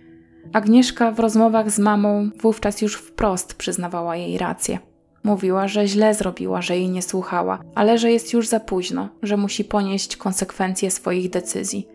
Agnieszka 0.53 1.11
w 1.11 1.19
rozmowach 1.19 1.71
z 1.71 1.79
mamą 1.79 2.29
wówczas 2.41 2.81
już 2.81 2.95
wprost 2.95 3.53
przyznawała 3.53 4.15
jej 4.15 4.37
rację. 4.37 4.79
Mówiła, 5.23 5.67
że 5.67 5.87
źle 5.87 6.13
zrobiła, 6.13 6.61
że 6.61 6.77
jej 6.77 6.89
nie 6.89 7.01
słuchała, 7.01 7.59
ale 7.75 7.97
że 7.97 8.11
jest 8.11 8.33
już 8.33 8.47
za 8.47 8.59
późno, 8.59 9.09
że 9.23 9.37
musi 9.37 9.63
ponieść 9.63 10.17
konsekwencje 10.17 10.91
swoich 10.91 11.29
decyzji. 11.29 11.87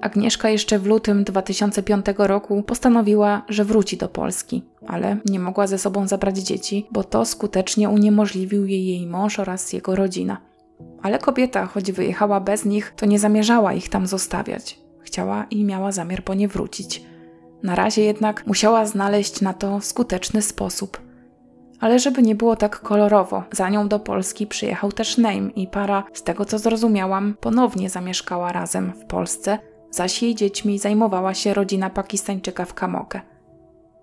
Agnieszka 0.00 0.48
jeszcze 0.48 0.78
w 0.78 0.86
lutym 0.86 1.24
2005 1.24 2.06
roku 2.18 2.62
postanowiła, 2.62 3.42
że 3.48 3.64
wróci 3.64 3.96
do 3.96 4.08
Polski, 4.08 4.62
ale 4.86 5.16
nie 5.24 5.40
mogła 5.40 5.66
ze 5.66 5.78
sobą 5.78 6.08
zabrać 6.08 6.38
dzieci, 6.38 6.86
bo 6.90 7.04
to 7.04 7.24
skutecznie 7.24 7.88
uniemożliwił 7.88 8.66
jej 8.66 8.86
jej 8.86 9.06
mąż 9.06 9.38
oraz 9.38 9.72
jego 9.72 9.96
rodzina. 9.96 10.40
Ale 11.02 11.18
kobieta, 11.18 11.66
choć 11.66 11.92
wyjechała 11.92 12.40
bez 12.40 12.64
nich, 12.64 12.92
to 12.96 13.06
nie 13.06 13.18
zamierzała 13.18 13.72
ich 13.72 13.88
tam 13.88 14.06
zostawiać. 14.06 14.80
Chciała 15.00 15.44
i 15.50 15.64
miała 15.64 15.92
zamiar 15.92 16.24
po 16.24 16.34
nie 16.34 16.48
wrócić. 16.48 17.02
Na 17.62 17.74
razie 17.74 18.02
jednak 18.02 18.46
musiała 18.46 18.86
znaleźć 18.86 19.40
na 19.40 19.52
to 19.52 19.80
skuteczny 19.80 20.42
sposób. 20.42 21.00
Ale 21.80 21.98
żeby 21.98 22.22
nie 22.22 22.34
było 22.34 22.56
tak 22.56 22.80
kolorowo, 22.80 23.42
za 23.52 23.68
nią 23.68 23.88
do 23.88 23.98
Polski 23.98 24.46
przyjechał 24.46 24.92
też 24.92 25.18
Name 25.18 25.50
i 25.56 25.66
para, 25.66 26.04
z 26.12 26.22
tego 26.22 26.44
co 26.44 26.58
zrozumiałam, 26.58 27.34
ponownie 27.40 27.90
zamieszkała 27.90 28.52
razem 28.52 28.92
w 28.92 29.04
Polsce, 29.04 29.58
zaś 29.90 30.22
jej 30.22 30.34
dziećmi 30.34 30.78
zajmowała 30.78 31.34
się 31.34 31.54
rodzina 31.54 31.90
Pakistańczyka 31.90 32.64
w 32.64 32.74
Kamokę. 32.74 33.20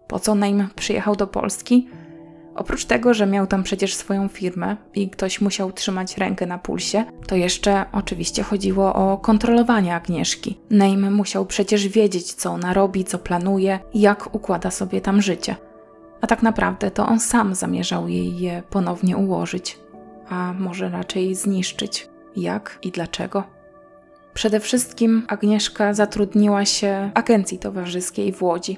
Po 0.07 0.19
co 0.19 0.35
Naim 0.35 0.67
przyjechał 0.75 1.15
do 1.15 1.27
Polski? 1.27 1.87
Oprócz 2.55 2.85
tego, 2.85 3.13
że 3.13 3.25
miał 3.25 3.47
tam 3.47 3.63
przecież 3.63 3.95
swoją 3.95 4.27
firmę 4.27 4.77
i 4.95 5.09
ktoś 5.09 5.41
musiał 5.41 5.71
trzymać 5.71 6.17
rękę 6.17 6.45
na 6.45 6.57
pulsie, 6.57 7.05
to 7.27 7.35
jeszcze 7.35 7.85
oczywiście 7.91 8.43
chodziło 8.43 8.93
o 8.93 9.17
kontrolowanie 9.17 9.95
Agnieszki. 9.95 10.59
Naim 10.69 11.13
musiał 11.13 11.45
przecież 11.45 11.87
wiedzieć, 11.87 12.33
co 12.33 12.51
ona 12.51 12.73
robi, 12.73 13.03
co 13.03 13.19
planuje 13.19 13.79
i 13.93 14.01
jak 14.01 14.35
układa 14.35 14.71
sobie 14.71 15.01
tam 15.01 15.21
życie. 15.21 15.55
A 16.21 16.27
tak 16.27 16.43
naprawdę 16.43 16.91
to 16.91 17.05
on 17.07 17.19
sam 17.19 17.55
zamierzał 17.55 18.07
jej 18.07 18.39
je 18.39 18.63
ponownie 18.69 19.17
ułożyć, 19.17 19.79
a 20.29 20.53
może 20.59 20.89
raczej 20.89 21.35
zniszczyć. 21.35 22.09
Jak 22.35 22.79
i 22.81 22.91
dlaczego? 22.91 23.43
Przede 24.33 24.59
wszystkim 24.59 25.25
Agnieszka 25.27 25.93
zatrudniła 25.93 26.65
się 26.65 27.11
w 27.15 27.17
agencji 27.17 27.59
towarzyskiej 27.59 28.33
w 28.33 28.43
Łodzi. 28.43 28.77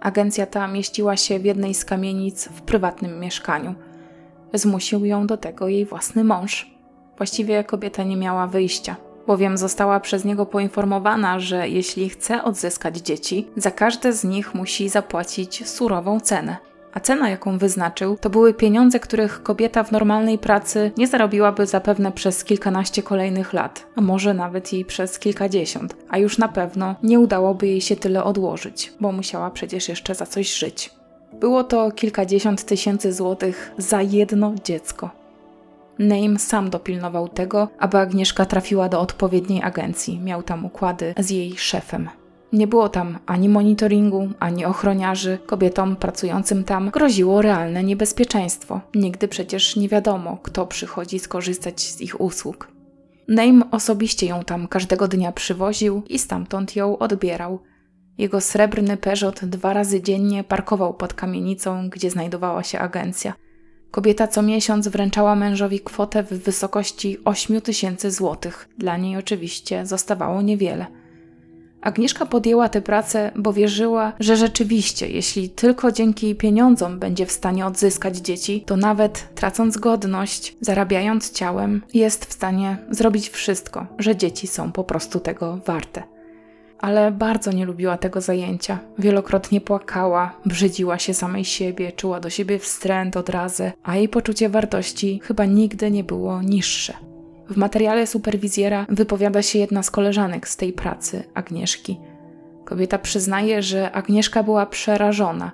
Agencja 0.00 0.46
ta 0.46 0.68
mieściła 0.68 1.16
się 1.16 1.38
w 1.38 1.44
jednej 1.44 1.74
z 1.74 1.84
kamienic 1.84 2.48
w 2.48 2.62
prywatnym 2.62 3.20
mieszkaniu. 3.20 3.74
Zmusił 4.54 5.04
ją 5.04 5.26
do 5.26 5.36
tego 5.36 5.68
jej 5.68 5.86
własny 5.86 6.24
mąż. 6.24 6.70
Właściwie 7.16 7.64
kobieta 7.64 8.02
nie 8.02 8.16
miała 8.16 8.46
wyjścia, 8.46 8.96
bowiem 9.26 9.58
została 9.58 10.00
przez 10.00 10.24
niego 10.24 10.46
poinformowana, 10.46 11.40
że 11.40 11.68
jeśli 11.68 12.08
chce 12.08 12.44
odzyskać 12.44 12.96
dzieci, 12.96 13.48
za 13.56 13.70
każde 13.70 14.12
z 14.12 14.24
nich 14.24 14.54
musi 14.54 14.88
zapłacić 14.88 15.68
surową 15.68 16.20
cenę 16.20 16.56
a 16.96 17.00
cena, 17.00 17.30
jaką 17.30 17.58
wyznaczył, 17.58 18.16
to 18.16 18.30
były 18.30 18.54
pieniądze, 18.54 19.00
których 19.00 19.42
kobieta 19.42 19.84
w 19.84 19.92
normalnej 19.92 20.38
pracy 20.38 20.92
nie 20.96 21.06
zarobiłaby 21.06 21.66
zapewne 21.66 22.12
przez 22.12 22.44
kilkanaście 22.44 23.02
kolejnych 23.02 23.52
lat, 23.52 23.86
a 23.96 24.00
może 24.00 24.34
nawet 24.34 24.72
i 24.72 24.84
przez 24.84 25.18
kilkadziesiąt, 25.18 25.96
a 26.08 26.18
już 26.18 26.38
na 26.38 26.48
pewno 26.48 26.94
nie 27.02 27.20
udałoby 27.20 27.66
jej 27.66 27.80
się 27.80 27.96
tyle 27.96 28.24
odłożyć, 28.24 28.92
bo 29.00 29.12
musiała 29.12 29.50
przecież 29.50 29.88
jeszcze 29.88 30.14
za 30.14 30.26
coś 30.26 30.58
żyć. 30.58 30.90
Było 31.32 31.64
to 31.64 31.90
kilkadziesiąt 31.92 32.64
tysięcy 32.64 33.12
złotych 33.12 33.72
za 33.78 34.02
jedno 34.02 34.54
dziecko. 34.64 35.10
Name 35.98 36.38
sam 36.38 36.70
dopilnował 36.70 37.28
tego, 37.28 37.68
aby 37.78 37.98
Agnieszka 37.98 38.44
trafiła 38.44 38.88
do 38.88 39.00
odpowiedniej 39.00 39.62
agencji. 39.62 40.20
Miał 40.20 40.42
tam 40.42 40.64
układy 40.64 41.14
z 41.18 41.30
jej 41.30 41.56
szefem. 41.56 42.08
Nie 42.52 42.66
było 42.66 42.88
tam 42.88 43.18
ani 43.26 43.48
monitoringu, 43.48 44.28
ani 44.38 44.64
ochroniarzy. 44.64 45.38
Kobietom 45.46 45.96
pracującym 45.96 46.64
tam 46.64 46.90
groziło 46.90 47.42
realne 47.42 47.84
niebezpieczeństwo. 47.84 48.80
Nigdy 48.94 49.28
przecież 49.28 49.76
nie 49.76 49.88
wiadomo, 49.88 50.38
kto 50.42 50.66
przychodzi 50.66 51.18
skorzystać 51.18 51.80
z 51.80 52.00
ich 52.00 52.20
usług. 52.20 52.68
Name 53.28 53.70
osobiście 53.70 54.26
ją 54.26 54.44
tam 54.44 54.68
każdego 54.68 55.08
dnia 55.08 55.32
przywoził 55.32 56.02
i 56.08 56.18
stamtąd 56.18 56.76
ją 56.76 56.98
odbierał. 56.98 57.58
Jego 58.18 58.40
srebrny 58.40 58.96
Peugeot 58.96 59.44
dwa 59.44 59.72
razy 59.72 60.02
dziennie 60.02 60.44
parkował 60.44 60.94
pod 60.94 61.14
kamienicą, 61.14 61.88
gdzie 61.90 62.10
znajdowała 62.10 62.62
się 62.62 62.78
agencja. 62.78 63.34
Kobieta 63.90 64.28
co 64.28 64.42
miesiąc 64.42 64.88
wręczała 64.88 65.34
mężowi 65.34 65.80
kwotę 65.80 66.22
w 66.22 66.28
wysokości 66.28 67.18
8 67.24 67.60
tysięcy 67.60 68.10
złotych. 68.10 68.68
Dla 68.78 68.96
niej 68.96 69.16
oczywiście 69.16 69.86
zostawało 69.86 70.42
niewiele. 70.42 70.86
Agnieszka 71.80 72.26
podjęła 72.26 72.68
tę 72.68 72.82
pracę, 72.82 73.32
bo 73.36 73.52
wierzyła, 73.52 74.12
że 74.20 74.36
rzeczywiście, 74.36 75.08
jeśli 75.08 75.50
tylko 75.50 75.92
dzięki 75.92 76.34
pieniądzom 76.34 76.98
będzie 76.98 77.26
w 77.26 77.32
stanie 77.32 77.66
odzyskać 77.66 78.16
dzieci, 78.16 78.62
to 78.66 78.76
nawet 78.76 79.34
tracąc 79.34 79.76
godność, 79.76 80.56
zarabiając 80.60 81.32
ciałem, 81.32 81.82
jest 81.94 82.24
w 82.24 82.32
stanie 82.32 82.76
zrobić 82.90 83.28
wszystko, 83.28 83.86
że 83.98 84.16
dzieci 84.16 84.46
są 84.46 84.72
po 84.72 84.84
prostu 84.84 85.20
tego 85.20 85.58
warte. 85.66 86.02
Ale 86.78 87.12
bardzo 87.12 87.52
nie 87.52 87.66
lubiła 87.66 87.98
tego 87.98 88.20
zajęcia. 88.20 88.78
Wielokrotnie 88.98 89.60
płakała, 89.60 90.40
brzydziła 90.46 90.98
się 90.98 91.14
samej 91.14 91.44
siebie, 91.44 91.92
czuła 91.92 92.20
do 92.20 92.30
siebie 92.30 92.58
wstręt, 92.58 93.16
odrazę, 93.16 93.72
a 93.82 93.96
jej 93.96 94.08
poczucie 94.08 94.48
wartości 94.48 95.20
chyba 95.22 95.44
nigdy 95.44 95.90
nie 95.90 96.04
było 96.04 96.42
niższe. 96.42 97.15
W 97.50 97.56
materiale 97.56 98.06
superwizjera 98.06 98.86
wypowiada 98.88 99.42
się 99.42 99.58
jedna 99.58 99.82
z 99.82 99.90
koleżanek 99.90 100.48
z 100.48 100.56
tej 100.56 100.72
pracy, 100.72 101.24
Agnieszki. 101.34 101.98
Kobieta 102.64 102.98
przyznaje, 102.98 103.62
że 103.62 103.92
Agnieszka 103.92 104.42
była 104.42 104.66
przerażona, 104.66 105.52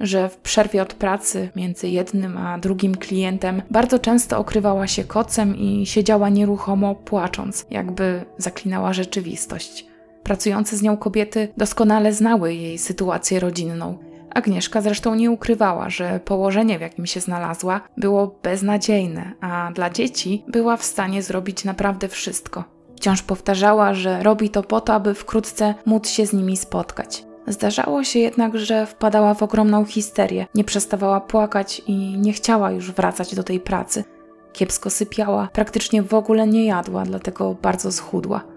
że 0.00 0.28
w 0.28 0.36
przerwie 0.36 0.82
od 0.82 0.94
pracy 0.94 1.50
między 1.56 1.88
jednym 1.88 2.38
a 2.38 2.58
drugim 2.58 2.94
klientem 2.94 3.62
bardzo 3.70 3.98
często 3.98 4.38
okrywała 4.38 4.86
się 4.86 5.04
kocem 5.04 5.56
i 5.56 5.86
siedziała 5.86 6.28
nieruchomo, 6.28 6.94
płacząc, 6.94 7.66
jakby 7.70 8.24
zaklinała 8.38 8.92
rzeczywistość. 8.92 9.86
Pracujące 10.22 10.76
z 10.76 10.82
nią 10.82 10.96
kobiety 10.96 11.48
doskonale 11.56 12.12
znały 12.12 12.54
jej 12.54 12.78
sytuację 12.78 13.40
rodzinną 13.40 13.98
Agnieszka 14.34 14.80
zresztą 14.80 15.14
nie 15.14 15.30
ukrywała, 15.30 15.90
że 15.90 16.20
położenie, 16.24 16.78
w 16.78 16.80
jakim 16.80 17.06
się 17.06 17.20
znalazła, 17.20 17.80
było 17.96 18.38
beznadziejne, 18.42 19.32
a 19.40 19.70
dla 19.74 19.90
dzieci 19.90 20.44
była 20.48 20.76
w 20.76 20.84
stanie 20.84 21.22
zrobić 21.22 21.64
naprawdę 21.64 22.08
wszystko. 22.08 22.64
Wciąż 22.96 23.22
powtarzała, 23.22 23.94
że 23.94 24.22
robi 24.22 24.50
to 24.50 24.62
po 24.62 24.80
to, 24.80 24.94
aby 24.94 25.14
wkrótce 25.14 25.74
móc 25.86 26.08
się 26.08 26.26
z 26.26 26.32
nimi 26.32 26.56
spotkać. 26.56 27.24
Zdarzało 27.46 28.04
się 28.04 28.18
jednak, 28.18 28.58
że 28.58 28.86
wpadała 28.86 29.34
w 29.34 29.42
ogromną 29.42 29.84
histerię, 29.84 30.46
nie 30.54 30.64
przestawała 30.64 31.20
płakać 31.20 31.82
i 31.86 32.18
nie 32.18 32.32
chciała 32.32 32.70
już 32.70 32.92
wracać 32.92 33.34
do 33.34 33.42
tej 33.42 33.60
pracy. 33.60 34.04
Kiepsko 34.52 34.90
sypiała, 34.90 35.48
praktycznie 35.52 36.02
w 36.02 36.14
ogóle 36.14 36.46
nie 36.46 36.66
jadła, 36.66 37.04
dlatego 37.04 37.54
bardzo 37.62 37.92
schudła 37.92 38.51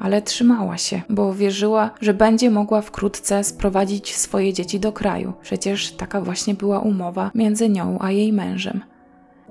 ale 0.00 0.22
trzymała 0.22 0.78
się, 0.78 1.02
bo 1.10 1.34
wierzyła, 1.34 1.90
że 2.00 2.14
będzie 2.14 2.50
mogła 2.50 2.82
wkrótce 2.82 3.44
sprowadzić 3.44 4.16
swoje 4.16 4.52
dzieci 4.52 4.80
do 4.80 4.92
kraju. 4.92 5.32
Przecież 5.42 5.92
taka 5.92 6.20
właśnie 6.20 6.54
była 6.54 6.78
umowa 6.80 7.30
między 7.34 7.68
nią 7.68 7.98
a 8.00 8.10
jej 8.10 8.32
mężem. 8.32 8.80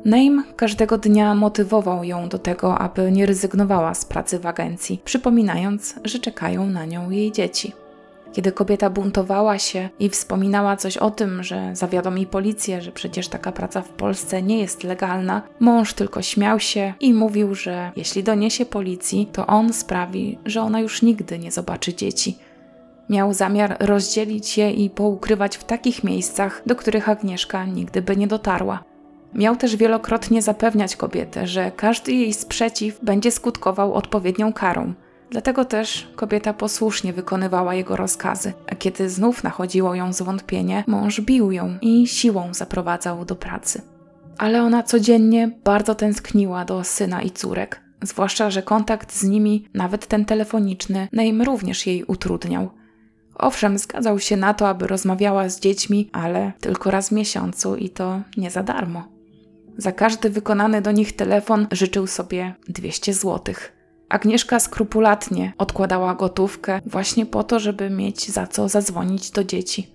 Name 0.05 0.43
każdego 0.55 0.97
dnia 0.97 1.35
motywował 1.35 2.03
ją 2.03 2.29
do 2.29 2.39
tego, 2.39 2.77
aby 2.77 3.11
nie 3.11 3.25
rezygnowała 3.25 3.93
z 3.93 4.05
pracy 4.05 4.39
w 4.39 4.45
agencji, 4.45 4.99
przypominając, 5.05 5.95
że 6.03 6.19
czekają 6.19 6.67
na 6.67 6.85
nią 6.85 7.09
jej 7.09 7.31
dzieci. 7.31 7.73
Kiedy 8.33 8.51
kobieta 8.51 8.89
buntowała 8.89 9.59
się 9.59 9.89
i 9.99 10.09
wspominała 10.09 10.77
coś 10.77 10.97
o 10.97 11.11
tym, 11.11 11.43
że 11.43 11.75
zawiadomi 11.75 12.25
policję, 12.25 12.81
że 12.81 12.91
przecież 12.91 13.27
taka 13.27 13.51
praca 13.51 13.81
w 13.81 13.89
Polsce 13.89 14.41
nie 14.41 14.59
jest 14.59 14.83
legalna, 14.83 15.41
mąż 15.59 15.93
tylko 15.93 16.21
śmiał 16.21 16.59
się 16.59 16.93
i 16.99 17.13
mówił, 17.13 17.55
że 17.55 17.91
jeśli 17.95 18.23
doniesie 18.23 18.65
policji, 18.65 19.29
to 19.33 19.47
on 19.47 19.73
sprawi, 19.73 20.37
że 20.45 20.61
ona 20.61 20.79
już 20.79 21.01
nigdy 21.01 21.39
nie 21.39 21.51
zobaczy 21.51 21.93
dzieci. 21.93 22.37
Miał 23.09 23.33
zamiar 23.33 23.77
rozdzielić 23.79 24.57
je 24.57 24.71
i 24.71 24.89
poukrywać 24.89 25.57
w 25.57 25.63
takich 25.63 26.03
miejscach, 26.03 26.61
do 26.65 26.75
których 26.75 27.09
Agnieszka 27.09 27.65
nigdy 27.65 28.01
by 28.01 28.17
nie 28.17 28.27
dotarła. 28.27 28.83
Miał 29.33 29.55
też 29.55 29.75
wielokrotnie 29.75 30.41
zapewniać 30.41 30.95
kobietę, 30.95 31.47
że 31.47 31.71
każdy 31.71 32.13
jej 32.13 32.33
sprzeciw 32.33 33.03
będzie 33.03 33.31
skutkował 33.31 33.93
odpowiednią 33.93 34.53
karą– 34.53 34.93
Dlatego 35.29 35.65
też 35.65 36.07
kobieta 36.15 36.53
posłusznie 36.53 37.13
wykonywała 37.13 37.75
jego 37.75 37.95
rozkazy, 37.95 38.53
a 38.67 38.75
kiedy 38.75 39.09
znów 39.09 39.43
nachodziło 39.43 39.95
ją 39.95 40.13
zwątpienie, 40.13 40.83
mąż 40.87 41.21
bił 41.21 41.51
ją 41.51 41.77
i 41.81 42.07
siłą 42.07 42.53
zaprowadzał 42.53 43.25
do 43.25 43.35
pracy. 43.35 43.81
Ale 44.37 44.63
ona 44.63 44.83
codziennie 44.83 45.51
bardzo 45.63 45.95
tęskniła 45.95 46.65
do 46.65 46.83
syna 46.83 47.21
i 47.21 47.31
córek, 47.31 47.81
zwłaszcza, 48.01 48.49
że 48.49 48.63
kontakt 48.63 49.13
z 49.13 49.23
nimi, 49.23 49.67
nawet 49.73 50.07
ten 50.07 50.25
telefoniczny, 50.25 51.07
Neim 51.13 51.41
również 51.41 51.87
jej 51.87 52.03
utrudniał. 52.03 52.69
Owszem, 53.35 53.77
zgadzał 53.77 54.19
się 54.19 54.37
na 54.37 54.53
to, 54.53 54.69
aby 54.69 54.87
rozmawiała 54.87 55.49
z 55.49 55.59
dziećmi, 55.59 56.09
ale 56.13 56.51
tylko 56.59 56.91
raz 56.91 57.09
w 57.09 57.11
miesiącu 57.11 57.75
i 57.75 57.89
to 57.89 58.21
nie 58.37 58.51
za 58.51 58.63
darmo. 58.63 59.07
Za 59.77 59.91
każdy 59.91 60.29
wykonany 60.29 60.81
do 60.81 60.91
nich 60.91 61.15
telefon 61.15 61.67
życzył 61.71 62.07
sobie 62.07 62.55
200 62.67 63.13
złotych. 63.13 63.76
Agnieszka 64.09 64.59
skrupulatnie 64.59 65.53
odkładała 65.57 66.15
gotówkę 66.15 66.81
właśnie 66.85 67.25
po 67.25 67.43
to, 67.43 67.59
żeby 67.59 67.89
mieć 67.89 68.29
za 68.29 68.47
co 68.47 68.69
zadzwonić 68.69 69.31
do 69.31 69.43
dzieci. 69.43 69.87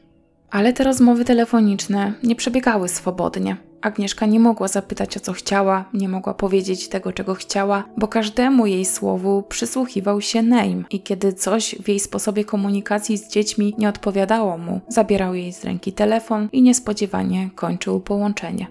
Ale 0.50 0.72
te 0.72 0.84
rozmowy 0.84 1.24
telefoniczne 1.24 2.12
nie 2.22 2.36
przebiegały 2.36 2.88
swobodnie. 2.88 3.56
Agnieszka 3.80 4.26
nie 4.26 4.40
mogła 4.40 4.68
zapytać 4.68 5.16
o 5.16 5.20
co 5.20 5.32
chciała, 5.32 5.84
nie 5.94 6.08
mogła 6.08 6.34
powiedzieć 6.34 6.88
tego, 6.88 7.12
czego 7.12 7.34
chciała, 7.34 7.84
bo 7.96 8.08
każdemu 8.08 8.66
jej 8.66 8.84
słowu 8.84 9.42
przysłuchiwał 9.42 10.20
się 10.20 10.42
Name 10.42 10.82
i 10.90 11.00
kiedy 11.00 11.32
coś 11.32 11.74
w 11.74 11.88
jej 11.88 12.00
sposobie 12.00 12.44
komunikacji 12.44 13.18
z 13.18 13.28
dziećmi 13.28 13.74
nie 13.78 13.88
odpowiadało 13.88 14.58
mu, 14.58 14.80
zabierał 14.88 15.34
jej 15.34 15.52
z 15.52 15.64
ręki 15.64 15.92
telefon 15.92 16.48
i 16.52 16.62
niespodziewanie 16.62 17.50
kończył 17.54 18.00
połączenie. 18.00 18.66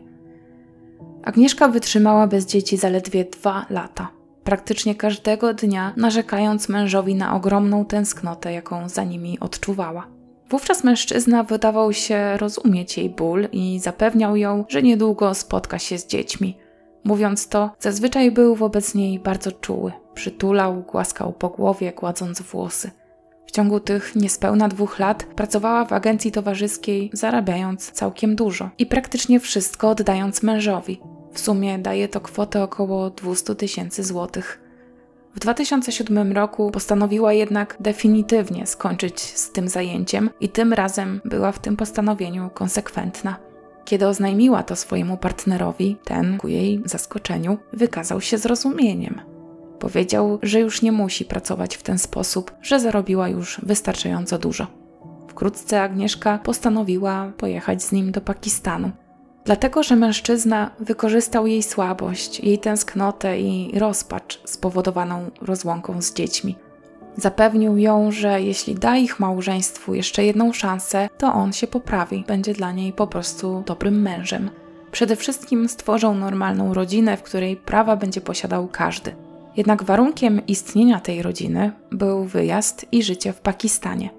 Agnieszka 1.24 1.68
wytrzymała 1.68 2.28
bez 2.28 2.46
dzieci 2.46 2.78
zaledwie 2.78 3.26
dwa 3.26 3.66
lata 3.70 4.21
praktycznie 4.44 4.96
każdego 4.96 5.54
dnia 5.54 5.94
narzekając 5.98 6.70
mężowi 6.70 7.16
na 7.16 7.36
ogromną 7.36 7.86
tęsknotę, 7.86 8.54
jaką 8.54 8.90
za 8.90 9.04
nimi 9.04 9.40
odczuwała. 9.40 10.08
Wówczas 10.50 10.84
mężczyzna 10.84 11.44
wydawał 11.44 11.94
się 11.94 12.38
rozumieć 12.38 12.98
jej 12.98 13.10
ból 13.10 13.48
i 13.52 13.80
zapewniał 13.80 14.36
ją, 14.36 14.66
że 14.70 14.82
niedługo 14.82 15.34
spotka 15.34 15.80
się 15.80 15.98
z 15.98 16.08
dziećmi. 16.08 16.58
Mówiąc 17.04 17.48
to, 17.48 17.72
zazwyczaj 17.80 18.32
był 18.32 18.56
wobec 18.56 18.96
niej 18.96 19.20
bardzo 19.20 19.52
czuły. 19.52 19.92
Przytulał, 20.14 20.84
głaskał 20.84 21.34
po 21.34 21.50
głowie, 21.50 21.92
kładąc 21.92 22.42
włosy. 22.42 22.92
W 23.46 23.52
ciągu 23.52 23.80
tych 23.80 24.16
niespełna 24.16 24.68
dwóch 24.68 25.00
lat 25.00 25.24
pracowała 25.24 25.86
w 25.86 25.94
agencji 25.94 26.32
towarzyskiej, 26.32 27.10
zarabiając 27.14 27.92
całkiem 27.92 28.36
dużo 28.36 28.70
i 28.78 28.86
praktycznie 28.86 29.40
wszystko 29.40 29.90
oddając 29.90 30.44
mężowi. 30.44 31.02
W 31.34 31.40
sumie 31.40 31.80
daje 31.80 32.08
to 32.08 32.22
kwotę 32.22 32.64
około 32.64 33.10
200 33.10 33.56
tysięcy 33.56 34.04
złotych. 34.04 34.62
W 35.36 35.40
2007 35.40 36.32
roku 36.32 36.72
postanowiła 36.72 37.34
jednak 37.34 37.78
definitywnie 37.80 38.68
skończyć 38.68 39.22
z 39.22 39.52
tym 39.52 39.70
zajęciem 39.70 40.30
i 40.40 40.50
tym 40.50 40.74
razem 40.74 41.22
była 41.26 41.52
w 41.52 41.60
tym 41.60 41.78
postanowieniu 41.78 42.50
konsekwentna. 42.54 43.36
Kiedy 43.86 44.08
oznajmiła 44.08 44.64
to 44.64 44.76
swojemu 44.76 45.18
partnerowi, 45.18 45.98
ten, 46.04 46.38
ku 46.38 46.48
jej 46.48 46.82
zaskoczeniu, 46.86 47.58
wykazał 47.74 48.22
się 48.22 48.38
zrozumieniem. 48.38 49.22
Powiedział, 49.80 50.40
że 50.42 50.60
już 50.60 50.82
nie 50.82 50.92
musi 50.92 51.26
pracować 51.26 51.76
w 51.78 51.84
ten 51.84 52.00
sposób, 52.00 52.52
że 52.62 52.80
zarobiła 52.80 53.30
już 53.30 53.62
wystarczająco 53.64 54.38
dużo. 54.38 54.68
Wkrótce 55.28 55.82
Agnieszka 55.82 56.38
postanowiła 56.38 57.32
pojechać 57.38 57.84
z 57.84 57.92
nim 57.92 58.12
do 58.12 58.22
Pakistanu. 58.22 58.92
Dlatego, 59.46 59.84
że 59.84 59.96
mężczyzna 59.96 60.72
wykorzystał 60.80 61.48
jej 61.48 61.64
słabość, 61.64 62.40
jej 62.40 62.60
tęsknotę 62.60 63.40
i 63.40 63.80
rozpacz 63.80 64.42
spowodowaną 64.46 65.32
rozłąką 65.42 66.02
z 66.02 66.14
dziećmi. 66.14 66.56
Zapewnił 67.18 67.78
ją, 67.78 68.12
że 68.12 68.42
jeśli 68.42 68.76
da 68.76 68.98
ich 68.98 69.20
małżeństwu 69.20 69.96
jeszcze 69.96 70.26
jedną 70.26 70.54
szansę, 70.54 71.10
to 71.18 71.34
on 71.34 71.54
się 71.54 71.68
poprawi, 71.68 72.24
będzie 72.28 72.54
dla 72.54 72.72
niej 72.72 72.94
po 72.94 73.08
prostu 73.08 73.64
dobrym 73.66 74.02
mężem. 74.02 74.50
Przede 74.92 75.16
wszystkim 75.16 75.70
stworzą 75.70 76.16
normalną 76.16 76.74
rodzinę, 76.74 77.18
w 77.18 77.24
której 77.24 77.58
prawa 77.58 77.96
będzie 77.96 78.22
posiadał 78.22 78.68
każdy. 78.68 79.16
Jednak 79.58 79.84
warunkiem 79.84 80.46
istnienia 80.48 81.00
tej 81.00 81.22
rodziny 81.22 81.72
był 81.92 82.26
wyjazd 82.26 82.86
i 82.92 83.04
życie 83.04 83.34
w 83.34 83.40
Pakistanie. 83.40 84.10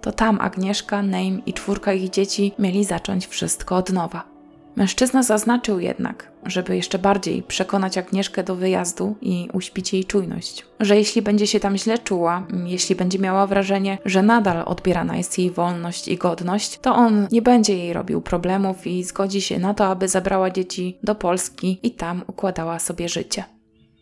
To 0.00 0.12
tam 0.12 0.40
Agnieszka, 0.40 1.02
Name 1.02 1.38
i 1.46 1.52
czwórka 1.52 1.92
ich 1.92 2.10
dzieci 2.10 2.52
mieli 2.58 2.84
zacząć 2.84 3.26
wszystko 3.26 3.76
od 3.76 3.92
nowa. 3.92 4.31
Mężczyzna 4.76 5.22
zaznaczył 5.22 5.80
jednak, 5.80 6.32
żeby 6.46 6.76
jeszcze 6.76 6.98
bardziej 6.98 7.42
przekonać 7.42 7.98
Agnieszkę 7.98 8.44
do 8.44 8.56
wyjazdu 8.56 9.16
i 9.20 9.48
uśpić 9.52 9.92
jej 9.92 10.04
czujność, 10.04 10.66
że 10.80 10.96
jeśli 10.96 11.22
będzie 11.22 11.46
się 11.46 11.60
tam 11.60 11.76
źle 11.76 11.98
czuła, 11.98 12.46
jeśli 12.64 12.96
będzie 12.96 13.18
miała 13.18 13.46
wrażenie, 13.46 13.98
że 14.04 14.22
nadal 14.22 14.62
odbierana 14.66 15.16
jest 15.16 15.38
jej 15.38 15.50
wolność 15.50 16.08
i 16.08 16.16
godność, 16.16 16.78
to 16.78 16.94
on 16.94 17.28
nie 17.32 17.42
będzie 17.42 17.76
jej 17.76 17.92
robił 17.92 18.20
problemów 18.20 18.86
i 18.86 19.04
zgodzi 19.04 19.40
się 19.40 19.58
na 19.58 19.74
to, 19.74 19.86
aby 19.86 20.08
zabrała 20.08 20.50
dzieci 20.50 20.98
do 21.02 21.14
Polski 21.14 21.78
i 21.82 21.90
tam 21.90 22.22
układała 22.26 22.78
sobie 22.78 23.08
życie. 23.08 23.44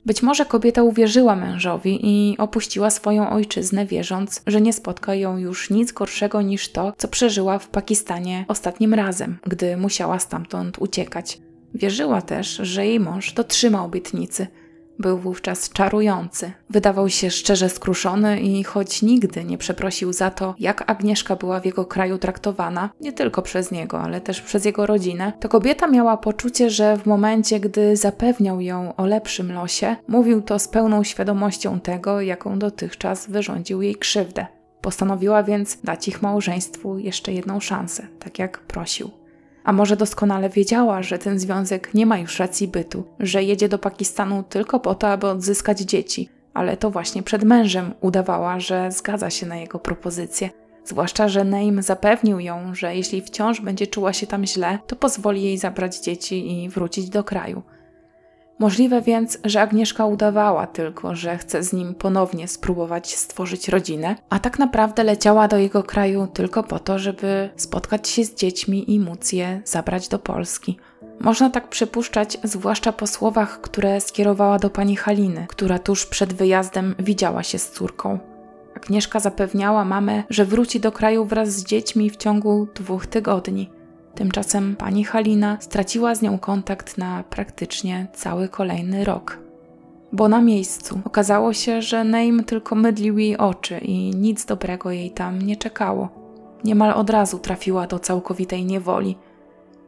Być 0.06 0.22
może 0.22 0.46
kobieta 0.46 0.82
uwierzyła 0.82 1.36
mężowi 1.36 1.98
i 2.02 2.38
opuściła 2.38 2.90
swoją 2.90 3.30
ojczyznę, 3.30 3.86
wierząc, 3.86 4.42
że 4.46 4.60
nie 4.60 4.72
spotka 4.72 5.14
ją 5.14 5.38
już 5.38 5.70
nic 5.70 5.92
gorszego 5.92 6.42
niż 6.42 6.72
to, 6.72 6.92
co 6.96 7.08
przeżyła 7.08 7.58
w 7.58 7.68
Pakistanie 7.68 8.44
ostatnim 8.48 8.94
razem, 8.94 9.38
gdy 9.46 9.76
musiała 9.76 10.18
stamtąd 10.18 10.78
uciekać. 10.78 11.38
Wierzyła 11.74 12.22
też, 12.22 12.60
że 12.62 12.86
jej 12.86 13.00
mąż 13.00 13.32
dotrzyma 13.32 13.84
obietnicy– 13.84 14.46
był 15.00 15.18
wówczas 15.18 15.70
czarujący. 15.70 16.52
Wydawał 16.70 17.08
się 17.08 17.30
szczerze 17.30 17.68
skruszony 17.68 18.40
i 18.40 18.64
choć 18.64 19.02
nigdy 19.02 19.44
nie 19.44 19.58
przeprosił 19.58 20.12
za 20.12 20.30
to, 20.30 20.54
jak 20.58 20.90
Agnieszka 20.90 21.36
była 21.36 21.60
w 21.60 21.64
jego 21.64 21.84
kraju 21.84 22.18
traktowana, 22.18 22.90
nie 23.00 23.12
tylko 23.12 23.42
przez 23.42 23.70
niego, 23.70 24.00
ale 24.00 24.20
też 24.20 24.40
przez 24.40 24.64
jego 24.64 24.86
rodzinę, 24.86 25.32
to 25.40 25.48
kobieta 25.48 25.86
miała 25.86 26.16
poczucie, 26.16 26.70
że 26.70 26.96
w 26.96 27.06
momencie, 27.06 27.60
gdy 27.60 27.96
zapewniał 27.96 28.60
ją 28.60 28.96
o 28.96 29.06
lepszym 29.06 29.52
losie, 29.52 29.96
mówił 30.08 30.42
to 30.42 30.58
z 30.58 30.68
pełną 30.68 31.04
świadomością 31.04 31.80
tego, 31.80 32.20
jaką 32.20 32.58
dotychczas 32.58 33.30
wyrządził 33.30 33.82
jej 33.82 33.94
krzywdę. 33.94 34.46
Postanowiła 34.80 35.42
więc 35.42 35.78
dać 35.84 36.08
ich 36.08 36.22
małżeństwu 36.22 36.98
jeszcze 36.98 37.32
jedną 37.32 37.60
szansę, 37.60 38.06
tak 38.18 38.38
jak 38.38 38.58
prosił. 38.58 39.19
A 39.70 39.72
może 39.72 39.96
doskonale 39.96 40.48
wiedziała, 40.48 41.02
że 41.02 41.18
ten 41.18 41.38
związek 41.38 41.94
nie 41.94 42.06
ma 42.06 42.18
już 42.18 42.38
racji 42.38 42.68
bytu, 42.68 43.04
że 43.20 43.42
jedzie 43.42 43.68
do 43.68 43.78
Pakistanu 43.78 44.42
tylko 44.42 44.80
po 44.80 44.94
to, 44.94 45.08
aby 45.08 45.26
odzyskać 45.26 45.80
dzieci, 45.80 46.28
ale 46.54 46.76
to 46.76 46.90
właśnie 46.90 47.22
przed 47.22 47.44
mężem 47.44 47.94
udawała, 48.00 48.60
że 48.60 48.92
zgadza 48.92 49.30
się 49.30 49.46
na 49.46 49.56
jego 49.56 49.78
propozycję. 49.78 50.50
Zwłaszcza, 50.84 51.28
że 51.28 51.44
Neim 51.44 51.82
zapewnił 51.82 52.40
ją, 52.40 52.74
że 52.74 52.96
jeśli 52.96 53.22
wciąż 53.22 53.60
będzie 53.60 53.86
czuła 53.86 54.12
się 54.12 54.26
tam 54.26 54.46
źle, 54.46 54.78
to 54.86 54.96
pozwoli 54.96 55.42
jej 55.42 55.58
zabrać 55.58 55.98
dzieci 56.00 56.62
i 56.62 56.68
wrócić 56.68 57.08
do 57.08 57.24
kraju. 57.24 57.62
Możliwe 58.60 59.02
więc, 59.02 59.38
że 59.44 59.60
Agnieszka 59.60 60.06
udawała 60.06 60.66
tylko, 60.66 61.14
że 61.14 61.38
chce 61.38 61.62
z 61.62 61.72
nim 61.72 61.94
ponownie 61.94 62.48
spróbować 62.48 63.16
stworzyć 63.16 63.68
rodzinę, 63.68 64.16
a 64.30 64.38
tak 64.38 64.58
naprawdę 64.58 65.04
leciała 65.04 65.48
do 65.48 65.58
jego 65.58 65.82
kraju 65.82 66.26
tylko 66.26 66.62
po 66.62 66.78
to, 66.78 66.98
żeby 66.98 67.50
spotkać 67.56 68.08
się 68.08 68.24
z 68.24 68.34
dziećmi 68.34 68.94
i 68.94 69.00
móc 69.00 69.32
je 69.32 69.62
zabrać 69.64 70.08
do 70.08 70.18
Polski. 70.18 70.78
Można 71.20 71.50
tak 71.50 71.68
przypuszczać, 71.68 72.38
zwłaszcza 72.44 72.92
po 72.92 73.06
słowach, 73.06 73.60
które 73.60 74.00
skierowała 74.00 74.58
do 74.58 74.70
pani 74.70 74.96
Haliny, 74.96 75.46
która 75.48 75.78
tuż 75.78 76.06
przed 76.06 76.32
wyjazdem 76.32 76.94
widziała 76.98 77.42
się 77.42 77.58
z 77.58 77.70
córką. 77.70 78.18
Agnieszka 78.76 79.20
zapewniała 79.20 79.84
mamę, 79.84 80.22
że 80.30 80.44
wróci 80.44 80.80
do 80.80 80.92
kraju 80.92 81.24
wraz 81.24 81.48
z 81.48 81.64
dziećmi 81.64 82.10
w 82.10 82.16
ciągu 82.16 82.68
dwóch 82.74 83.06
tygodni. 83.06 83.79
Tymczasem 84.14 84.76
pani 84.76 85.04
Halina 85.04 85.56
straciła 85.60 86.14
z 86.14 86.22
nią 86.22 86.38
kontakt 86.38 86.98
na 86.98 87.24
praktycznie 87.30 88.06
cały 88.12 88.48
kolejny 88.48 89.04
rok. 89.04 89.38
Bo 90.12 90.28
na 90.28 90.40
miejscu 90.40 91.00
okazało 91.04 91.52
się, 91.52 91.82
że 91.82 92.04
Neim 92.04 92.44
tylko 92.44 92.74
mydlił 92.74 93.18
jej 93.18 93.36
oczy 93.36 93.78
i 93.78 94.10
nic 94.10 94.44
dobrego 94.44 94.90
jej 94.90 95.10
tam 95.10 95.42
nie 95.42 95.56
czekało. 95.56 96.08
Niemal 96.64 96.92
od 96.92 97.10
razu 97.10 97.38
trafiła 97.38 97.86
do 97.86 97.98
całkowitej 97.98 98.64
niewoli. 98.64 99.18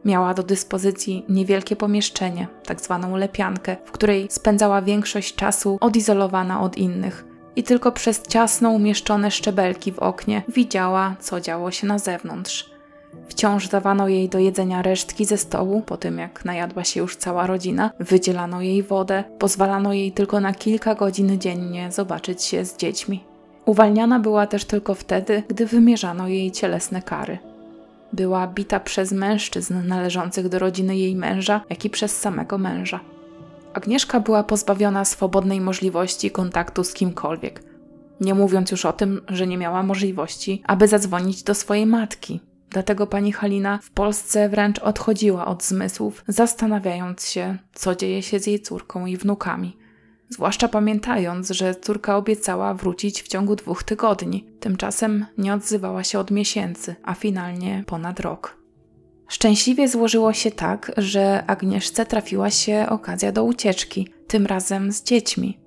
Miała 0.05 0.33
do 0.33 0.43
dyspozycji 0.43 1.25
niewielkie 1.29 1.75
pomieszczenie, 1.75 2.47
tak 2.65 2.81
zwaną 2.81 3.15
lepiankę, 3.15 3.77
w 3.85 3.91
której 3.91 4.27
spędzała 4.29 4.81
większość 4.81 5.35
czasu 5.35 5.77
odizolowana 5.81 6.61
od 6.61 6.77
innych 6.77 7.25
i 7.55 7.63
tylko 7.63 7.91
przez 7.91 8.21
ciasno 8.21 8.69
umieszczone 8.69 9.31
szczebelki 9.31 9.91
w 9.91 9.99
oknie 9.99 10.43
widziała, 10.47 11.15
co 11.19 11.41
działo 11.41 11.71
się 11.71 11.87
na 11.87 11.99
zewnątrz. 11.99 12.72
Wciąż 13.27 13.67
dawano 13.67 14.07
jej 14.07 14.29
do 14.29 14.39
jedzenia 14.39 14.81
resztki 14.81 15.25
ze 15.25 15.37
stołu, 15.37 15.81
po 15.81 15.97
tym 15.97 16.17
jak 16.17 16.45
najadła 16.45 16.83
się 16.83 16.99
już 16.99 17.15
cała 17.15 17.47
rodzina, 17.47 17.91
wydzielano 17.99 18.61
jej 18.61 18.83
wodę, 18.83 19.23
pozwalano 19.39 19.93
jej 19.93 20.11
tylko 20.11 20.39
na 20.39 20.53
kilka 20.53 20.95
godzin 20.95 21.39
dziennie 21.39 21.91
zobaczyć 21.91 22.43
się 22.43 22.65
z 22.65 22.77
dziećmi. 22.77 23.23
Uwalniana 23.65 24.19
była 24.19 24.47
też 24.47 24.65
tylko 24.65 24.95
wtedy, 24.95 25.43
gdy 25.47 25.65
wymierzano 25.65 26.27
jej 26.27 26.51
cielesne 26.51 27.01
kary. 27.01 27.37
Była 28.13 28.47
bita 28.47 28.79
przez 28.79 29.11
mężczyzn 29.11 29.87
należących 29.87 30.49
do 30.49 30.59
rodziny 30.59 30.97
jej 30.97 31.15
męża, 31.15 31.61
jak 31.69 31.85
i 31.85 31.89
przez 31.89 32.19
samego 32.19 32.57
męża. 32.57 32.99
Agnieszka 33.73 34.19
była 34.19 34.43
pozbawiona 34.43 35.05
swobodnej 35.05 35.61
możliwości 35.61 36.31
kontaktu 36.31 36.83
z 36.83 36.93
kimkolwiek. 36.93 37.63
Nie 38.21 38.33
mówiąc 38.33 38.71
już 38.71 38.85
o 38.85 38.93
tym, 38.93 39.21
że 39.27 39.47
nie 39.47 39.57
miała 39.57 39.83
możliwości, 39.83 40.61
aby 40.67 40.87
zadzwonić 40.87 41.43
do 41.43 41.55
swojej 41.55 41.85
matki, 41.85 42.39
Dlatego 42.73 43.07
pani 43.07 43.31
Halina 43.31 43.79
w 43.81 43.91
Polsce 43.91 44.49
wręcz 44.49 44.79
odchodziła 44.79 45.45
od 45.45 45.63
zmysłów, 45.63 46.23
zastanawiając 46.27 47.27
się, 47.27 47.57
co 47.73 47.95
dzieje 47.95 48.21
się 48.21 48.39
z 48.39 48.47
jej 48.47 48.59
córką 48.59 49.05
i 49.05 49.17
wnukami. 49.17 49.77
Zwłaszcza 50.29 50.67
pamiętając, 50.67 51.49
że 51.49 51.75
córka 51.75 52.17
obiecała 52.17 52.73
wrócić 52.73 53.21
w 53.21 53.27
ciągu 53.27 53.55
dwóch 53.55 53.83
tygodni. 53.83 54.47
Tymczasem 54.59 55.25
nie 55.37 55.53
odzywała 55.53 56.03
się 56.03 56.19
od 56.19 56.31
miesięcy, 56.31 56.95
a 57.03 57.13
finalnie 57.13 57.83
ponad 57.87 58.19
rok. 58.19 58.57
Szczęśliwie 59.27 59.87
złożyło 59.87 60.33
się 60.33 60.51
tak, 60.51 60.91
że 60.97 61.43
Agnieszce 61.47 62.05
trafiła 62.05 62.49
się 62.49 62.85
okazja 62.89 63.31
do 63.31 63.43
ucieczki, 63.43 64.07
tym 64.27 64.45
razem 64.45 64.91
z 64.91 65.03
dziećmi. 65.03 65.59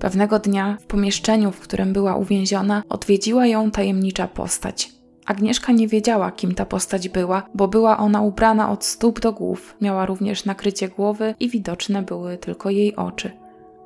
Pewnego 0.00 0.38
dnia 0.38 0.76
w 0.80 0.84
pomieszczeniu, 0.86 1.52
w 1.52 1.60
którym 1.60 1.92
była 1.92 2.16
uwięziona, 2.16 2.82
odwiedziła 2.88 3.46
ją 3.46 3.70
tajemnicza 3.70 4.28
postać. 4.28 5.03
Agnieszka 5.26 5.72
nie 5.72 5.88
wiedziała, 5.88 6.30
kim 6.30 6.54
ta 6.54 6.66
postać 6.66 7.08
była, 7.08 7.42
bo 7.54 7.68
była 7.68 7.98
ona 7.98 8.20
ubrana 8.20 8.70
od 8.70 8.84
stóp 8.84 9.20
do 9.20 9.32
głów, 9.32 9.76
miała 9.80 10.06
również 10.06 10.44
nakrycie 10.44 10.88
głowy 10.88 11.34
i 11.40 11.48
widoczne 11.48 12.02
były 12.02 12.38
tylko 12.38 12.70
jej 12.70 12.96
oczy. 12.96 13.30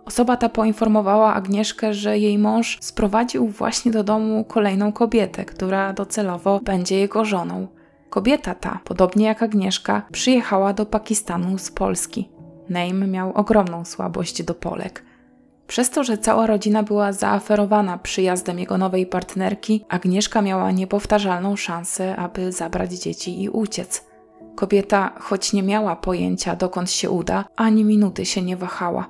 Osoba 0.04 0.36
ta 0.36 0.48
poinformowała 0.48 1.34
Agnieszkę, 1.34 1.94
że 1.94 2.18
jej 2.18 2.38
mąż 2.38 2.78
sprowadził 2.80 3.48
właśnie 3.48 3.92
do 3.92 4.04
domu 4.04 4.44
kolejną 4.44 4.92
kobietę, 4.92 5.44
która 5.44 5.92
docelowo 5.92 6.60
będzie 6.60 6.98
jego 6.98 7.24
żoną. 7.24 7.66
Kobieta 8.10 8.54
ta, 8.54 8.80
podobnie 8.84 9.26
jak 9.26 9.42
Agnieszka, 9.42 10.02
przyjechała 10.12 10.72
do 10.72 10.86
Pakistanu 10.86 11.58
z 11.58 11.70
Polski. 11.70 12.28
Neim 12.68 13.10
miał 13.10 13.32
ogromną 13.32 13.84
słabość 13.84 14.42
do 14.42 14.54
Polek. 14.54 15.07
Przez 15.68 15.90
to, 15.90 16.04
że 16.04 16.18
cała 16.18 16.46
rodzina 16.46 16.82
była 16.82 17.12
zaaferowana 17.12 17.98
przyjazdem 17.98 18.58
jego 18.58 18.78
nowej 18.78 19.06
partnerki, 19.06 19.84
Agnieszka 19.88 20.42
miała 20.42 20.70
niepowtarzalną 20.70 21.56
szansę, 21.56 22.16
aby 22.16 22.52
zabrać 22.52 22.92
dzieci 22.92 23.42
i 23.42 23.48
uciec. 23.48 24.04
Kobieta, 24.56 25.14
choć 25.20 25.52
nie 25.52 25.62
miała 25.62 25.96
pojęcia, 25.96 26.56
dokąd 26.56 26.90
się 26.90 27.10
uda, 27.10 27.44
ani 27.56 27.84
minuty 27.84 28.26
się 28.26 28.42
nie 28.42 28.56
wahała. 28.56 29.08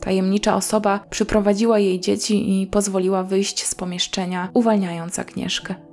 Tajemnicza 0.00 0.56
osoba 0.56 1.00
przyprowadziła 1.10 1.78
jej 1.78 2.00
dzieci 2.00 2.62
i 2.62 2.66
pozwoliła 2.66 3.22
wyjść 3.22 3.66
z 3.66 3.74
pomieszczenia, 3.74 4.48
uwalniając 4.54 5.18
Agnieszkę. 5.18 5.91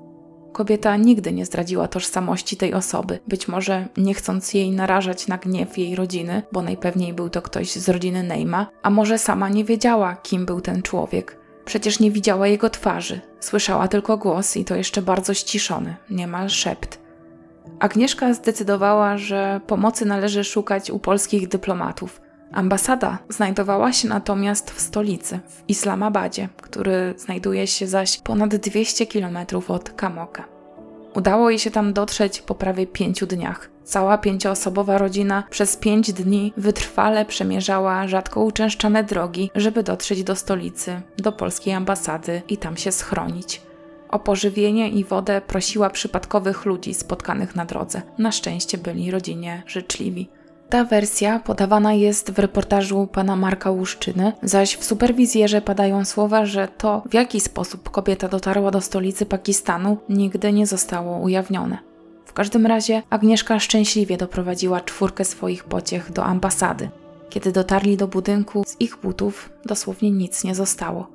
Kobieta 0.54 0.98
nigdy 0.98 1.34
nie 1.34 1.46
zdradziła 1.46 1.88
tożsamości 1.88 2.58
tej 2.58 2.74
osoby, 2.74 3.20
być 3.28 3.48
może 3.48 3.88
nie 3.98 4.14
chcąc 4.14 4.54
jej 4.54 4.72
narażać 4.72 5.28
na 5.28 5.38
gniew 5.38 5.78
jej 5.78 5.96
rodziny, 5.96 6.44
bo 6.52 6.62
najpewniej 6.62 7.14
był 7.14 7.30
to 7.30 7.42
ktoś 7.42 7.72
z 7.72 7.90
rodziny 7.90 8.24
Neima, 8.24 8.68
a 8.82 8.90
może 8.90 9.18
sama 9.18 9.50
nie 9.50 9.66
wiedziała, 9.66 10.16
kim 10.16 10.46
był 10.46 10.62
ten 10.62 10.82
człowiek. 10.82 11.40
Przecież 11.66 12.00
nie 12.00 12.12
widziała 12.12 12.48
jego 12.48 12.70
twarzy, 12.70 13.22
słyszała 13.40 13.88
tylko 13.88 14.18
głos 14.18 14.58
i 14.58 14.66
to 14.66 14.76
jeszcze 14.76 15.02
bardzo 15.02 15.34
ściszony, 15.34 15.96
niemal 16.10 16.50
szept. 16.50 17.00
Agnieszka 17.80 18.34
zdecydowała, 18.34 19.18
że 19.18 19.62
pomocy 19.68 20.06
należy 20.06 20.44
szukać 20.44 20.92
u 20.92 21.00
polskich 21.00 21.48
dyplomatów. 21.48 22.22
Ambasada 22.52 23.18
znajdowała 23.30 23.94
się 23.94 24.08
natomiast 24.08 24.72
w 24.72 24.82
stolicy, 24.82 25.40
w 25.48 25.64
Islamabadzie, 25.68 26.50
który 26.62 27.14
znajduje 27.18 27.68
się 27.68 27.88
zaś 27.88 28.20
ponad 28.20 28.56
200 28.56 29.08
km 29.08 29.38
od 29.68 29.90
Kamoka. 29.90 30.46
Udało 31.16 31.50
jej 31.50 31.60
się 31.60 31.72
tam 31.72 31.94
dotrzeć 31.94 32.42
po 32.42 32.56
prawie 32.56 32.88
pięciu 32.88 33.28
dniach. 33.28 33.70
Cała 33.84 34.18
pięcioosobowa 34.18 34.98
rodzina 34.98 35.44
przez 35.50 35.78
pięć 35.78 36.14
dni 36.14 36.54
wytrwale 36.58 37.26
przemierzała 37.26 38.08
rzadko 38.08 38.42
uczęszczane 38.42 39.04
drogi, 39.04 39.52
żeby 39.56 39.84
dotrzeć 39.84 40.24
do 40.24 40.36
stolicy, 40.36 41.02
do 41.18 41.32
polskiej 41.32 41.74
ambasady 41.74 42.42
i 42.50 42.58
tam 42.58 42.78
się 42.78 42.92
schronić. 42.92 43.62
O 44.10 44.20
pożywienie 44.20 44.90
i 44.90 45.04
wodę 45.04 45.42
prosiła 45.42 45.90
przypadkowych 45.90 46.66
ludzi 46.66 46.94
spotkanych 46.94 47.56
na 47.56 47.66
drodze. 47.66 48.02
Na 48.18 48.32
szczęście 48.32 48.78
byli 48.78 49.12
rodzinie 49.12 49.64
życzliwi. 49.68 50.30
Ta 50.70 50.84
wersja 50.84 51.40
podawana 51.40 51.94
jest 51.94 52.32
w 52.32 52.40
reportażu 52.40 53.08
pana 53.12 53.36
Marka 53.36 53.72
Łuszczyny, 53.72 54.34
zaś 54.44 54.76
w 54.76 54.84
superwizjerze 54.84 55.62
padają 55.62 56.06
słowa, 56.06 56.46
że 56.46 56.68
to, 56.78 57.04
w 57.10 57.14
jaki 57.14 57.40
sposób 57.40 57.90
kobieta 57.90 58.28
dotarła 58.28 58.72
do 58.72 58.82
stolicy 58.82 59.26
Pakistanu, 59.26 59.98
nigdy 60.10 60.54
nie 60.54 60.68
zostało 60.68 61.18
ujawnione. 61.18 61.78
W 62.26 62.34
każdym 62.34 62.66
razie 62.66 63.04
Agnieszka 63.10 63.60
szczęśliwie 63.60 64.18
doprowadziła 64.18 64.82
czwórkę 64.82 65.26
swoich 65.26 65.64
pociech 65.64 66.12
do 66.12 66.24
ambasady. 66.24 66.90
Kiedy 67.30 67.52
dotarli 67.52 67.98
do 67.98 68.08
budynku, 68.08 68.64
z 68.68 68.82
ich 68.82 68.98
butów 69.04 69.50
dosłownie 69.66 70.12
nic 70.12 70.44
nie 70.44 70.56
zostało. 70.56 71.08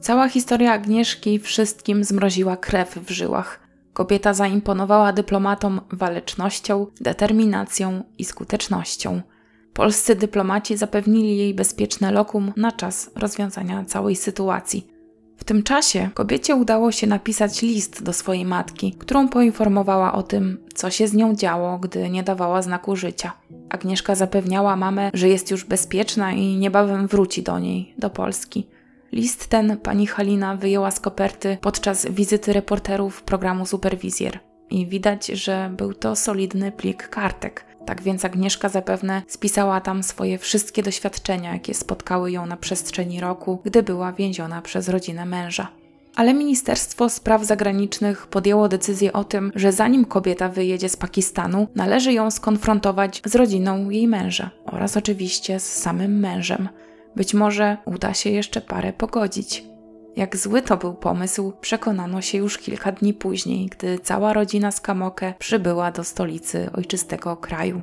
Cała 0.00 0.28
historia 0.28 0.72
Agnieszki 0.72 1.38
wszystkim 1.38 2.04
zmroziła 2.04 2.56
krew 2.56 2.98
w 3.06 3.10
żyłach. 3.10 3.63
Kobieta 3.94 4.34
zaimponowała 4.34 5.12
dyplomatom 5.12 5.80
walecznością, 5.92 6.86
determinacją 7.00 8.02
i 8.18 8.24
skutecznością. 8.24 9.22
Polscy 9.72 10.14
dyplomaci 10.14 10.76
zapewnili 10.76 11.36
jej 11.36 11.54
bezpieczne 11.54 12.12
lokum 12.12 12.52
na 12.56 12.72
czas 12.72 13.10
rozwiązania 13.16 13.84
całej 13.84 14.16
sytuacji. 14.16 14.86
W 15.36 15.44
tym 15.44 15.62
czasie 15.62 16.10
kobiecie 16.14 16.54
udało 16.54 16.92
się 16.92 17.06
napisać 17.06 17.62
list 17.62 18.02
do 18.02 18.12
swojej 18.12 18.44
matki, 18.44 18.92
którą 18.98 19.28
poinformowała 19.28 20.12
o 20.12 20.22
tym, 20.22 20.58
co 20.74 20.90
się 20.90 21.08
z 21.08 21.14
nią 21.14 21.34
działo, 21.34 21.78
gdy 21.78 22.10
nie 22.10 22.22
dawała 22.22 22.62
znaku 22.62 22.96
życia. 22.96 23.32
Agnieszka 23.68 24.14
zapewniała 24.14 24.76
mamę, 24.76 25.10
że 25.14 25.28
jest 25.28 25.50
już 25.50 25.64
bezpieczna 25.64 26.32
i 26.32 26.56
niebawem 26.56 27.06
wróci 27.06 27.42
do 27.42 27.58
niej, 27.58 27.94
do 27.98 28.10
Polski. 28.10 28.66
List 29.14 29.46
ten 29.46 29.76
pani 29.76 30.06
Halina 30.06 30.56
wyjęła 30.56 30.90
z 30.90 31.00
koperty 31.00 31.58
podczas 31.60 32.06
wizyty 32.06 32.52
reporterów 32.52 33.22
programu 33.22 33.66
Superwizjer. 33.66 34.38
I 34.70 34.86
widać, 34.86 35.26
że 35.26 35.70
był 35.76 35.94
to 35.94 36.16
solidny 36.16 36.72
plik 36.72 37.08
kartek. 37.08 37.64
Tak 37.86 38.02
więc 38.02 38.24
Agnieszka 38.24 38.68
zapewne 38.68 39.22
spisała 39.26 39.80
tam 39.80 40.02
swoje 40.02 40.38
wszystkie 40.38 40.82
doświadczenia, 40.82 41.52
jakie 41.52 41.74
spotkały 41.74 42.32
ją 42.32 42.46
na 42.46 42.56
przestrzeni 42.56 43.20
roku, 43.20 43.58
gdy 43.64 43.82
była 43.82 44.12
więziona 44.12 44.62
przez 44.62 44.88
rodzinę 44.88 45.24
męża. 45.24 45.68
Ale 46.16 46.34
Ministerstwo 46.34 47.08
Spraw 47.08 47.44
Zagranicznych 47.44 48.26
podjęło 48.26 48.68
decyzję 48.68 49.12
o 49.12 49.24
tym, 49.24 49.52
że 49.54 49.72
zanim 49.72 50.04
kobieta 50.04 50.48
wyjedzie 50.48 50.88
z 50.88 50.96
Pakistanu, 50.96 51.68
należy 51.74 52.12
ją 52.12 52.30
skonfrontować 52.30 53.22
z 53.24 53.34
rodziną 53.34 53.90
jej 53.90 54.08
męża 54.08 54.50
oraz 54.66 54.96
oczywiście 54.96 55.60
z 55.60 55.72
samym 55.72 56.20
mężem. 56.20 56.68
Być 57.16 57.34
może 57.34 57.76
uda 57.84 58.14
się 58.14 58.30
jeszcze 58.30 58.60
parę 58.60 58.92
pogodzić. 58.92 59.64
Jak 60.16 60.36
zły 60.36 60.62
to 60.62 60.76
był 60.76 60.94
pomysł, 60.94 61.52
przekonano 61.60 62.20
się 62.20 62.38
już 62.38 62.58
kilka 62.58 62.92
dni 62.92 63.14
później, 63.14 63.66
gdy 63.66 63.98
cała 63.98 64.32
rodzina 64.32 64.70
z 64.70 64.80
przybyła 65.38 65.90
do 65.90 66.04
stolicy 66.04 66.70
ojczystego 66.72 67.36
kraju. 67.36 67.82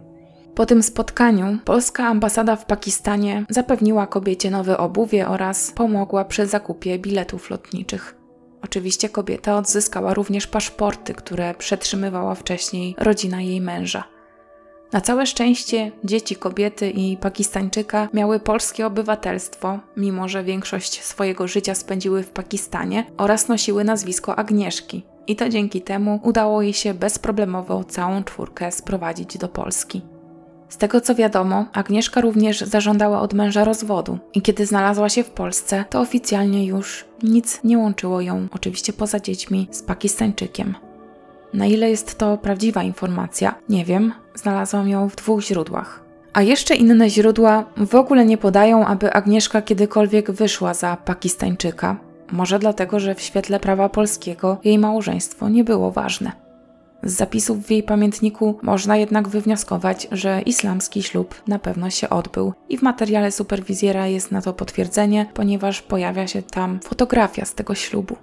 Po 0.56 0.66
tym 0.66 0.84
spotkaniu 0.84 1.58
polska 1.66 2.08
ambasada 2.08 2.56
w 2.56 2.66
Pakistanie 2.66 3.46
zapewniła 3.50 4.08
kobiecie 4.08 4.52
nowe 4.52 4.78
obuwie 4.78 5.28
oraz 5.28 5.72
pomogła 5.72 6.26
przy 6.26 6.48
zakupie 6.48 7.00
biletów 7.00 7.50
lotniczych. 7.50 8.16
Oczywiście 8.62 9.10
kobieta 9.10 9.58
odzyskała 9.58 10.14
również 10.14 10.48
paszporty, 10.48 11.14
które 11.14 11.54
przetrzymywała 11.54 12.36
wcześniej 12.36 12.96
rodzina 12.98 13.42
jej 13.42 13.62
męża. 13.62 14.04
Na 14.94 15.02
całe 15.02 15.26
szczęście 15.26 15.92
dzieci 16.04 16.36
kobiety 16.36 16.90
i 16.90 17.18
Pakistańczyka 17.18 18.10
miały 18.14 18.40
polskie 18.40 18.86
obywatelstwo, 18.86 19.80
mimo 19.98 20.28
że 20.28 20.44
większość 20.44 21.04
swojego 21.04 21.48
życia 21.48 21.76
spędziły 21.76 22.24
w 22.24 22.30
Pakistanie 22.30 23.06
oraz 23.18 23.48
nosiły 23.48 23.84
nazwisko 23.84 24.36
Agnieszki. 24.36 25.04
I 25.28 25.36
to 25.36 25.50
dzięki 25.50 25.82
temu 25.82 26.20
udało 26.24 26.62
jej 26.62 26.74
się 26.74 26.94
bezproblemowo 26.94 27.84
całą 27.84 28.24
czwórkę 28.24 28.72
sprowadzić 28.72 29.38
do 29.38 29.48
Polski. 29.48 30.02
Z 30.70 30.78
tego 30.78 31.02
co 31.02 31.16
wiadomo, 31.16 31.66
Agnieszka 31.74 32.22
również 32.22 32.62
zażądała 32.62 33.22
od 33.22 33.34
męża 33.34 33.64
rozwodu 33.64 34.18
i 34.34 34.42
kiedy 34.42 34.66
znalazła 34.66 35.10
się 35.10 35.24
w 35.24 35.30
Polsce, 35.30 35.86
to 35.90 36.02
oficjalnie 36.02 36.66
już 36.66 37.06
nic 37.24 37.60
nie 37.64 37.78
łączyło 37.78 38.22
ją, 38.22 38.48
oczywiście 38.52 38.94
poza 38.94 39.20
dziećmi, 39.20 39.68
z 39.72 39.84
Pakistańczykiem. 39.84 40.76
Na 41.54 41.66
ile 41.66 41.90
jest 41.90 42.18
to 42.18 42.38
prawdziwa 42.38 42.84
informacja, 42.84 43.56
nie 43.70 43.86
wiem, 43.86 44.14
znalazłam 44.36 44.90
ją 44.90 45.10
w 45.10 45.16
dwóch 45.16 45.42
źródłach. 45.42 46.04
A 46.34 46.42
jeszcze 46.42 46.76
inne 46.76 47.10
źródła 47.10 47.66
w 47.78 47.96
ogóle 47.96 48.26
nie 48.26 48.38
podają, 48.38 48.86
aby 48.86 49.14
Agnieszka 49.14 49.62
kiedykolwiek 49.62 50.32
wyszła 50.32 50.74
za 50.74 50.98
Pakistańczyka. 50.98 51.98
Może 52.32 52.60
dlatego, 52.60 53.00
że 53.00 53.16
w 53.16 53.22
świetle 53.22 53.60
prawa 53.60 53.90
polskiego 53.90 54.58
jej 54.64 54.80
małżeństwo 54.80 55.50
nie 55.50 55.64
było 55.64 55.92
ważne. 55.92 56.32
Z 57.04 57.14
zapisów 57.14 57.66
w 57.66 57.72
jej 57.72 57.84
pamiętniku 57.84 58.60
można 58.62 58.98
jednak 58.98 59.28
wywnioskować, 59.28 60.08
że 60.12 60.42
islamski 60.42 61.04
ślub 61.04 61.42
na 61.48 61.60
pewno 61.60 61.90
się 61.90 62.10
odbył 62.10 62.54
i 62.70 62.78
w 62.78 62.82
materiale 62.82 63.32
superwizjera 63.32 64.08
jest 64.08 64.32
na 64.32 64.42
to 64.42 64.54
potwierdzenie, 64.54 65.26
ponieważ 65.34 65.82
pojawia 65.82 66.28
się 66.28 66.42
tam 66.42 66.80
fotografia 66.80 67.46
z 67.46 67.54
tego 67.54 67.76
ślubu. 67.76 68.16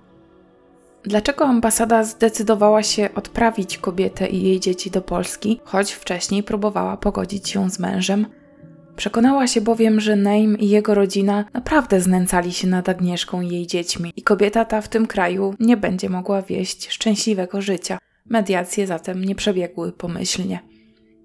Dlaczego 1.08 1.44
ambasada 1.44 2.04
zdecydowała 2.04 2.82
się 2.82 3.08
odprawić 3.14 3.78
kobietę 3.78 4.28
i 4.28 4.42
jej 4.42 4.60
dzieci 4.60 4.90
do 4.90 5.02
Polski, 5.02 5.60
choć 5.64 5.92
wcześniej 5.92 6.42
próbowała 6.42 6.96
pogodzić 6.96 7.48
się 7.48 7.70
z 7.70 7.78
mężem? 7.78 8.26
Przekonała 8.96 9.46
się 9.46 9.60
bowiem, 9.60 10.00
że 10.00 10.16
Neim 10.16 10.58
i 10.58 10.68
jego 10.68 10.94
rodzina 10.94 11.44
naprawdę 11.54 12.00
znęcali 12.00 12.52
się 12.52 12.68
nad 12.68 12.88
Agnieszką 12.88 13.40
i 13.40 13.48
jej 13.48 13.66
dziećmi 13.66 14.12
i 14.16 14.22
kobieta 14.22 14.64
ta 14.64 14.80
w 14.80 14.88
tym 14.88 15.06
kraju 15.06 15.54
nie 15.60 15.76
będzie 15.76 16.08
mogła 16.08 16.42
wieść 16.42 16.90
szczęśliwego 16.90 17.62
życia. 17.62 17.98
Mediacje 18.26 18.86
zatem 18.86 19.24
nie 19.24 19.34
przebiegły 19.34 19.92
pomyślnie. 19.92 20.58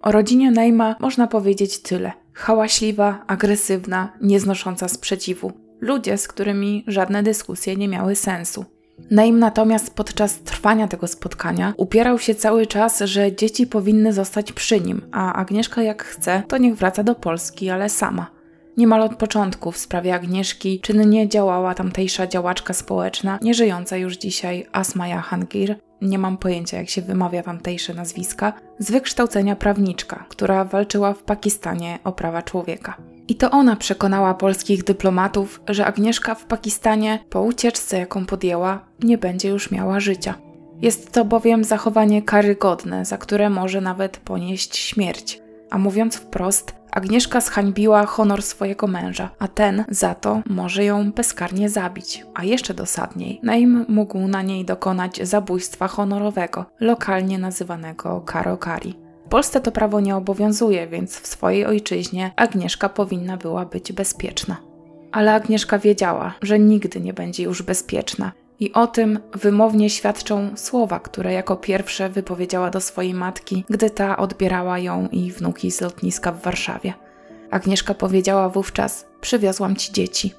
O 0.02 0.12
rodzinie 0.12 0.52
Neima 0.52 0.96
można 1.00 1.28
powiedzieć 1.28 1.82
tyle. 1.82 2.12
Hałaśliwa, 2.34 3.24
agresywna, 3.28 4.14
nieznosząca 4.22 4.88
sprzeciwu. 4.88 5.52
Ludzie, 5.82 6.18
z 6.18 6.28
którymi 6.28 6.84
żadne 6.88 7.24
dyskusje 7.24 7.76
nie 7.76 7.88
miały 7.88 8.16
sensu. 8.16 8.66
Naim 9.12 9.40
natomiast 9.40 9.96
podczas 9.96 10.40
trwania 10.40 10.88
tego 10.88 11.08
spotkania 11.08 11.74
upierał 11.78 12.20
się 12.20 12.36
cały 12.36 12.68
czas, 12.68 13.00
że 13.00 13.36
dzieci 13.36 13.68
powinny 13.68 14.14
zostać 14.14 14.52
przy 14.52 14.82
nim, 14.82 15.02
a 15.12 15.34
Agnieszka 15.34 15.82
jak 15.82 16.04
chce, 16.04 16.44
to 16.48 16.58
niech 16.58 16.76
wraca 16.76 17.04
do 17.04 17.16
Polski, 17.16 17.70
ale 17.70 17.90
sama. 17.90 18.28
Niemal 18.78 19.02
od 19.02 19.16
początku 19.16 19.72
w 19.72 19.78
sprawie 19.78 20.16
Agnieszki 20.16 20.80
czynnie 20.80 21.30
działała 21.30 21.76
tamtejsza 21.76 22.28
działaczka 22.28 22.74
społeczna, 22.74 23.40
nieżyjąca 23.42 23.98
już 23.98 24.18
dzisiaj 24.18 24.66
Asma 24.72 25.08
Jahangir, 25.08 25.76
nie 26.02 26.18
mam 26.18 26.38
pojęcia 26.38 26.78
jak 26.78 26.90
się 26.90 27.02
wymawia 27.02 27.44
tamtejsze 27.44 27.94
nazwiska, 27.94 28.54
z 28.80 28.92
wykształcenia 28.92 29.56
prawniczka, 29.56 30.26
która 30.30 30.66
walczyła 30.66 31.14
w 31.14 31.24
Pakistanie 31.24 32.00
o 32.04 32.12
prawa 32.12 32.42
człowieka. 32.42 32.98
I 33.28 33.36
to 33.36 33.52
ona 33.52 33.76
przekonała 33.76 34.34
polskich 34.34 34.84
dyplomatów, 34.84 35.62
że 35.68 35.86
Agnieszka 35.86 36.36
w 36.36 36.46
Pakistanie, 36.46 37.20
po 37.30 37.42
ucieczce, 37.42 37.98
jaką 37.98 38.26
podjęła, 38.26 38.86
nie 39.04 39.18
będzie 39.18 39.50
już 39.50 39.72
miała 39.72 40.00
życia. 40.00 40.34
Jest 40.82 41.12
to 41.12 41.26
bowiem 41.26 41.64
zachowanie 41.64 42.22
karygodne, 42.22 43.06
za 43.06 43.18
które 43.18 43.50
może 43.50 43.82
nawet 43.82 44.18
ponieść 44.18 44.78
śmierć. 44.78 45.42
A 45.72 45.78
mówiąc 45.78 46.16
wprost, 46.16 46.76
Agnieszka 46.92 47.42
zhańbiła 47.42 48.06
honor 48.06 48.42
swojego 48.42 48.88
męża, 48.88 49.30
a 49.40 49.48
ten 49.48 49.86
za 49.90 50.16
to 50.16 50.42
może 50.46 50.84
ją 50.84 51.12
bezkarnie 51.12 51.70
zabić. 51.70 52.26
A 52.34 52.44
jeszcze 52.44 52.74
dosadniej, 52.74 53.40
Naim 53.44 53.86
mógł 53.90 54.28
na 54.28 54.42
niej 54.42 54.66
dokonać 54.66 55.28
zabójstwa 55.28 55.88
honorowego, 55.88 56.66
lokalnie 56.80 57.38
nazywanego 57.38 58.22
karokari. 58.22 59.03
Polsce 59.34 59.62
to 59.62 59.72
prawo 59.72 60.00
nie 60.00 60.16
obowiązuje, 60.16 60.88
więc 60.88 61.20
w 61.20 61.28
swojej 61.28 61.66
ojczyźnie 61.66 62.32
Agnieszka 62.36 62.90
powinna 62.90 63.38
była 63.38 63.66
być 63.66 63.92
bezpieczna. 63.92 64.58
Ale 65.12 65.34
Agnieszka 65.34 65.80
wiedziała, 65.80 66.34
że 66.42 66.60
nigdy 66.60 67.02
nie 67.02 67.14
będzie 67.14 67.44
już 67.44 67.62
bezpieczna. 67.62 68.32
I 68.60 68.74
o 68.74 68.88
tym 68.88 69.20
wymownie 69.34 69.90
świadczą 69.90 70.52
słowa, 70.56 71.00
które 71.00 71.34
jako 71.34 71.56
pierwsze 71.56 72.10
wypowiedziała 72.10 72.70
do 72.70 72.82
swojej 72.82 73.14
matki, 73.14 73.66
gdy 73.70 73.90
ta 73.90 74.18
odbierała 74.18 74.80
ją 74.80 75.08
i 75.12 75.32
wnuki 75.32 75.72
z 75.72 75.82
lotniska 75.82 76.32
w 76.32 76.42
Warszawie. 76.42 76.94
Agnieszka 77.52 77.94
powiedziała 77.94 78.50
wówczas: 78.50 79.08
Przywiozłam 79.22 79.76
ci 79.76 79.94
dzieci. 79.94 80.34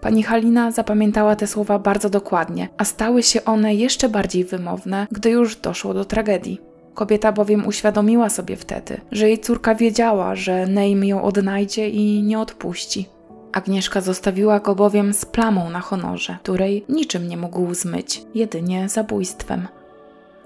Pani 0.00 0.22
Halina 0.22 0.70
zapamiętała 0.70 1.36
te 1.36 1.46
słowa 1.46 1.78
bardzo 1.78 2.10
dokładnie, 2.10 2.68
a 2.78 2.84
stały 2.84 3.22
się 3.22 3.44
one 3.44 3.74
jeszcze 3.74 4.08
bardziej 4.08 4.44
wymowne, 4.44 5.06
gdy 5.12 5.30
już 5.30 5.56
doszło 5.56 5.94
do 5.94 6.04
tragedii. 6.04 6.67
Kobieta 6.98 7.32
bowiem 7.32 7.66
uświadomiła 7.66 8.30
sobie 8.30 8.56
wtedy, 8.56 9.00
że 9.12 9.28
jej 9.28 9.38
córka 9.38 9.74
wiedziała, 9.74 10.34
że 10.34 10.66
Neim 10.66 11.04
ją 11.04 11.22
odnajdzie 11.22 11.88
i 11.88 12.22
nie 12.22 12.40
odpuści. 12.40 13.08
Agnieszka 13.52 14.00
zostawiła 14.00 14.60
go 14.60 14.74
bowiem 14.74 15.14
z 15.14 15.24
plamą 15.24 15.70
na 15.70 15.80
honorze, 15.80 16.36
której 16.42 16.84
niczym 16.88 17.28
nie 17.28 17.36
mógł 17.36 17.74
zmyć, 17.74 18.22
jedynie 18.34 18.88
zabójstwem. 18.88 19.68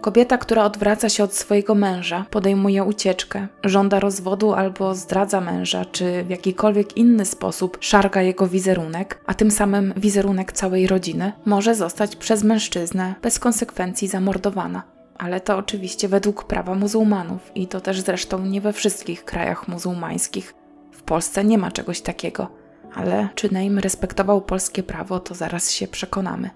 Kobieta, 0.01 0.39
która 0.39 0.65
odwraca 0.65 1.09
się 1.09 1.25
od 1.25 1.35
swojego 1.35 1.75
męża, 1.75 2.27
podejmuje 2.31 2.85
ucieczkę, 2.85 3.47
żąda 3.65 4.01
rozwodu 4.01 4.53
albo 4.53 4.95
zdradza 4.95 5.41
męża, 5.41 5.85
czy 5.85 6.25
w 6.25 6.31
jakikolwiek 6.31 6.97
inny 6.97 7.25
sposób 7.25 7.79
szarga 7.81 8.23
jego 8.23 8.47
wizerunek, 8.47 9.21
a 9.27 9.35
tym 9.35 9.51
samym 9.51 9.95
wizerunek 9.97 10.53
całej 10.53 10.87
rodziny, 10.87 11.33
może 11.45 11.75
zostać 11.75 12.17
przez 12.17 12.45
mężczyznę 12.45 13.15
bez 13.23 13.39
konsekwencji 13.39 14.09
zamordowana 14.09 15.02
ale 15.23 15.41
to 15.41 15.57
oczywiście 15.57 16.09
według 16.09 16.45
prawa 16.45 16.75
muzułmanów 16.75 17.53
i 17.55 17.67
to 17.67 17.81
też 17.81 18.01
zresztą 18.01 18.47
nie 18.47 18.61
we 18.61 18.73
wszystkich 18.73 19.25
krajach 19.25 19.69
muzułmańskich. 19.69 20.55
W 20.93 21.03
Polsce 21.03 21.45
nie 21.45 21.59
ma 21.59 21.71
czegoś 21.71 22.01
takiego, 22.01 22.49
ale 22.95 23.29
czy 23.35 23.53
Neim 23.53 23.79
respektował 23.79 24.41
polskie 24.41 24.83
prawo, 24.83 25.21
to 25.21 25.35
zaraz 25.35 25.71
się 25.71 25.89
przekonamy. 25.89 26.51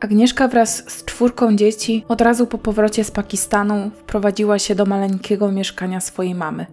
Agnieszka 0.00 0.48
wraz 0.48 0.90
z 0.90 1.04
czwórką 1.04 1.56
dzieci 1.56 2.04
od 2.08 2.20
razu 2.20 2.46
po 2.46 2.58
powrocie 2.58 3.04
z 3.04 3.10
Pakistanu 3.10 3.90
wprowadziła 3.90 4.58
się 4.58 4.74
do 4.74 4.86
maleńkiego 4.86 5.52
mieszkania 5.52 6.00
swojej 6.00 6.34
mamy. 6.34 6.66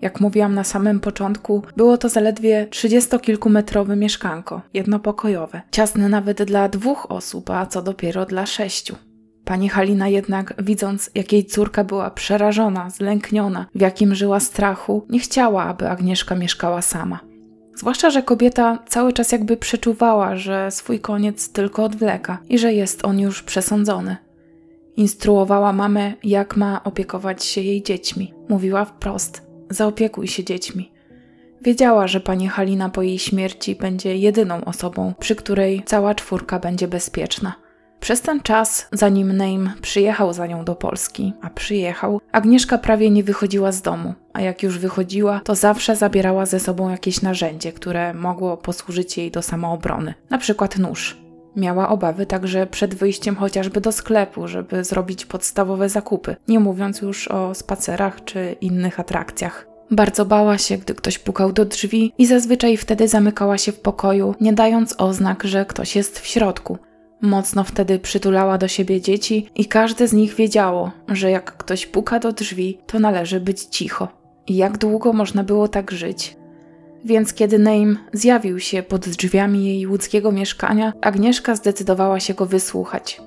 Jak 0.00 0.20
mówiłam 0.20 0.54
na 0.54 0.64
samym 0.64 1.00
początku, 1.00 1.62
było 1.76 1.98
to 1.98 2.08
zaledwie 2.08 2.66
trzydziestokilkumetrowe 2.66 3.96
mieszkanko, 3.96 4.62
jednopokojowe, 4.74 5.62
ciasne 5.70 6.08
nawet 6.08 6.42
dla 6.42 6.68
dwóch 6.68 7.10
osób, 7.10 7.50
a 7.50 7.66
co 7.66 7.82
dopiero 7.82 8.26
dla 8.26 8.46
sześciu. 8.46 8.96
Pani 9.46 9.68
Halina 9.68 10.08
jednak, 10.08 10.54
widząc, 10.58 11.10
jak 11.14 11.32
jej 11.32 11.44
córka 11.44 11.84
była 11.84 12.10
przerażona, 12.10 12.90
zlękniona, 12.90 13.66
w 13.74 13.80
jakim 13.80 14.14
żyła 14.14 14.40
strachu, 14.40 15.06
nie 15.10 15.18
chciała, 15.18 15.64
aby 15.64 15.88
Agnieszka 15.88 16.34
mieszkała 16.34 16.82
sama. 16.82 17.20
Zwłaszcza, 17.76 18.10
że 18.10 18.22
kobieta 18.22 18.78
cały 18.88 19.12
czas 19.12 19.32
jakby 19.32 19.56
przeczuwała, 19.56 20.36
że 20.36 20.70
swój 20.70 21.00
koniec 21.00 21.52
tylko 21.52 21.84
odwleka 21.84 22.38
i 22.48 22.58
że 22.58 22.72
jest 22.72 23.04
on 23.04 23.20
już 23.20 23.42
przesądzony. 23.42 24.16
Instruowała 24.96 25.72
mamę, 25.72 26.12
jak 26.24 26.56
ma 26.56 26.84
opiekować 26.84 27.44
się 27.44 27.60
jej 27.60 27.82
dziećmi. 27.82 28.34
Mówiła 28.48 28.84
wprost: 28.84 29.42
zaopiekuj 29.70 30.28
się 30.28 30.44
dziećmi. 30.44 30.92
Wiedziała, 31.62 32.08
że 32.08 32.20
pani 32.20 32.48
Halina 32.48 32.88
po 32.88 33.02
jej 33.02 33.18
śmierci 33.18 33.76
będzie 33.76 34.16
jedyną 34.16 34.64
osobą, 34.64 35.14
przy 35.18 35.36
której 35.36 35.82
cała 35.86 36.14
czwórka 36.14 36.58
będzie 36.58 36.88
bezpieczna. 36.88 37.65
Przez 38.00 38.20
ten 38.20 38.40
czas, 38.40 38.88
zanim 38.92 39.36
Name 39.36 39.72
przyjechał 39.82 40.32
za 40.32 40.46
nią 40.46 40.64
do 40.64 40.74
Polski, 40.74 41.32
a 41.42 41.50
przyjechał, 41.50 42.20
Agnieszka 42.32 42.78
prawie 42.78 43.10
nie 43.10 43.24
wychodziła 43.24 43.72
z 43.72 43.82
domu, 43.82 44.14
a 44.32 44.40
jak 44.40 44.62
już 44.62 44.78
wychodziła, 44.78 45.40
to 45.44 45.54
zawsze 45.54 45.96
zabierała 45.96 46.46
ze 46.46 46.60
sobą 46.60 46.90
jakieś 46.90 47.22
narzędzie, 47.22 47.72
które 47.72 48.14
mogło 48.14 48.56
posłużyć 48.56 49.18
jej 49.18 49.30
do 49.30 49.42
samoobrony, 49.42 50.14
na 50.30 50.38
przykład 50.38 50.78
nóż. 50.78 51.16
Miała 51.56 51.88
obawy 51.88 52.26
także 52.26 52.66
przed 52.66 52.94
wyjściem 52.94 53.36
chociażby 53.36 53.80
do 53.80 53.92
sklepu, 53.92 54.48
żeby 54.48 54.84
zrobić 54.84 55.26
podstawowe 55.26 55.88
zakupy, 55.88 56.36
nie 56.48 56.60
mówiąc 56.60 57.00
już 57.00 57.28
o 57.28 57.54
spacerach 57.54 58.24
czy 58.24 58.56
innych 58.60 59.00
atrakcjach. 59.00 59.66
Bardzo 59.90 60.24
bała 60.24 60.58
się, 60.58 60.78
gdy 60.78 60.94
ktoś 60.94 61.18
pukał 61.18 61.52
do 61.52 61.64
drzwi 61.64 62.12
i 62.18 62.26
zazwyczaj 62.26 62.76
wtedy 62.76 63.08
zamykała 63.08 63.58
się 63.58 63.72
w 63.72 63.80
pokoju, 63.80 64.34
nie 64.40 64.52
dając 64.52 64.94
oznak, 64.98 65.44
że 65.44 65.64
ktoś 65.64 65.96
jest 65.96 66.18
w 66.18 66.26
środku. 66.26 66.78
Mocno 67.20 67.64
wtedy 67.64 67.98
przytulała 67.98 68.58
do 68.58 68.68
siebie 68.68 69.00
dzieci 69.00 69.48
i 69.54 69.66
każde 69.66 70.08
z 70.08 70.12
nich 70.12 70.34
wiedziało, 70.34 70.90
że 71.08 71.30
jak 71.30 71.56
ktoś 71.56 71.86
puka 71.86 72.18
do 72.18 72.32
drzwi, 72.32 72.78
to 72.86 72.98
należy 72.98 73.40
być 73.40 73.62
cicho. 73.62 74.08
I 74.46 74.56
jak 74.56 74.78
długo 74.78 75.12
można 75.12 75.44
było 75.44 75.68
tak 75.68 75.90
żyć? 75.90 76.36
Więc 77.04 77.34
kiedy 77.34 77.58
Name 77.58 77.96
zjawił 78.12 78.60
się 78.60 78.82
pod 78.82 79.08
drzwiami 79.08 79.64
jej 79.64 79.86
łódzkiego 79.86 80.32
mieszkania, 80.32 80.92
Agnieszka 81.00 81.54
zdecydowała 81.54 82.20
się 82.20 82.34
go 82.34 82.46
wysłuchać. 82.46 83.20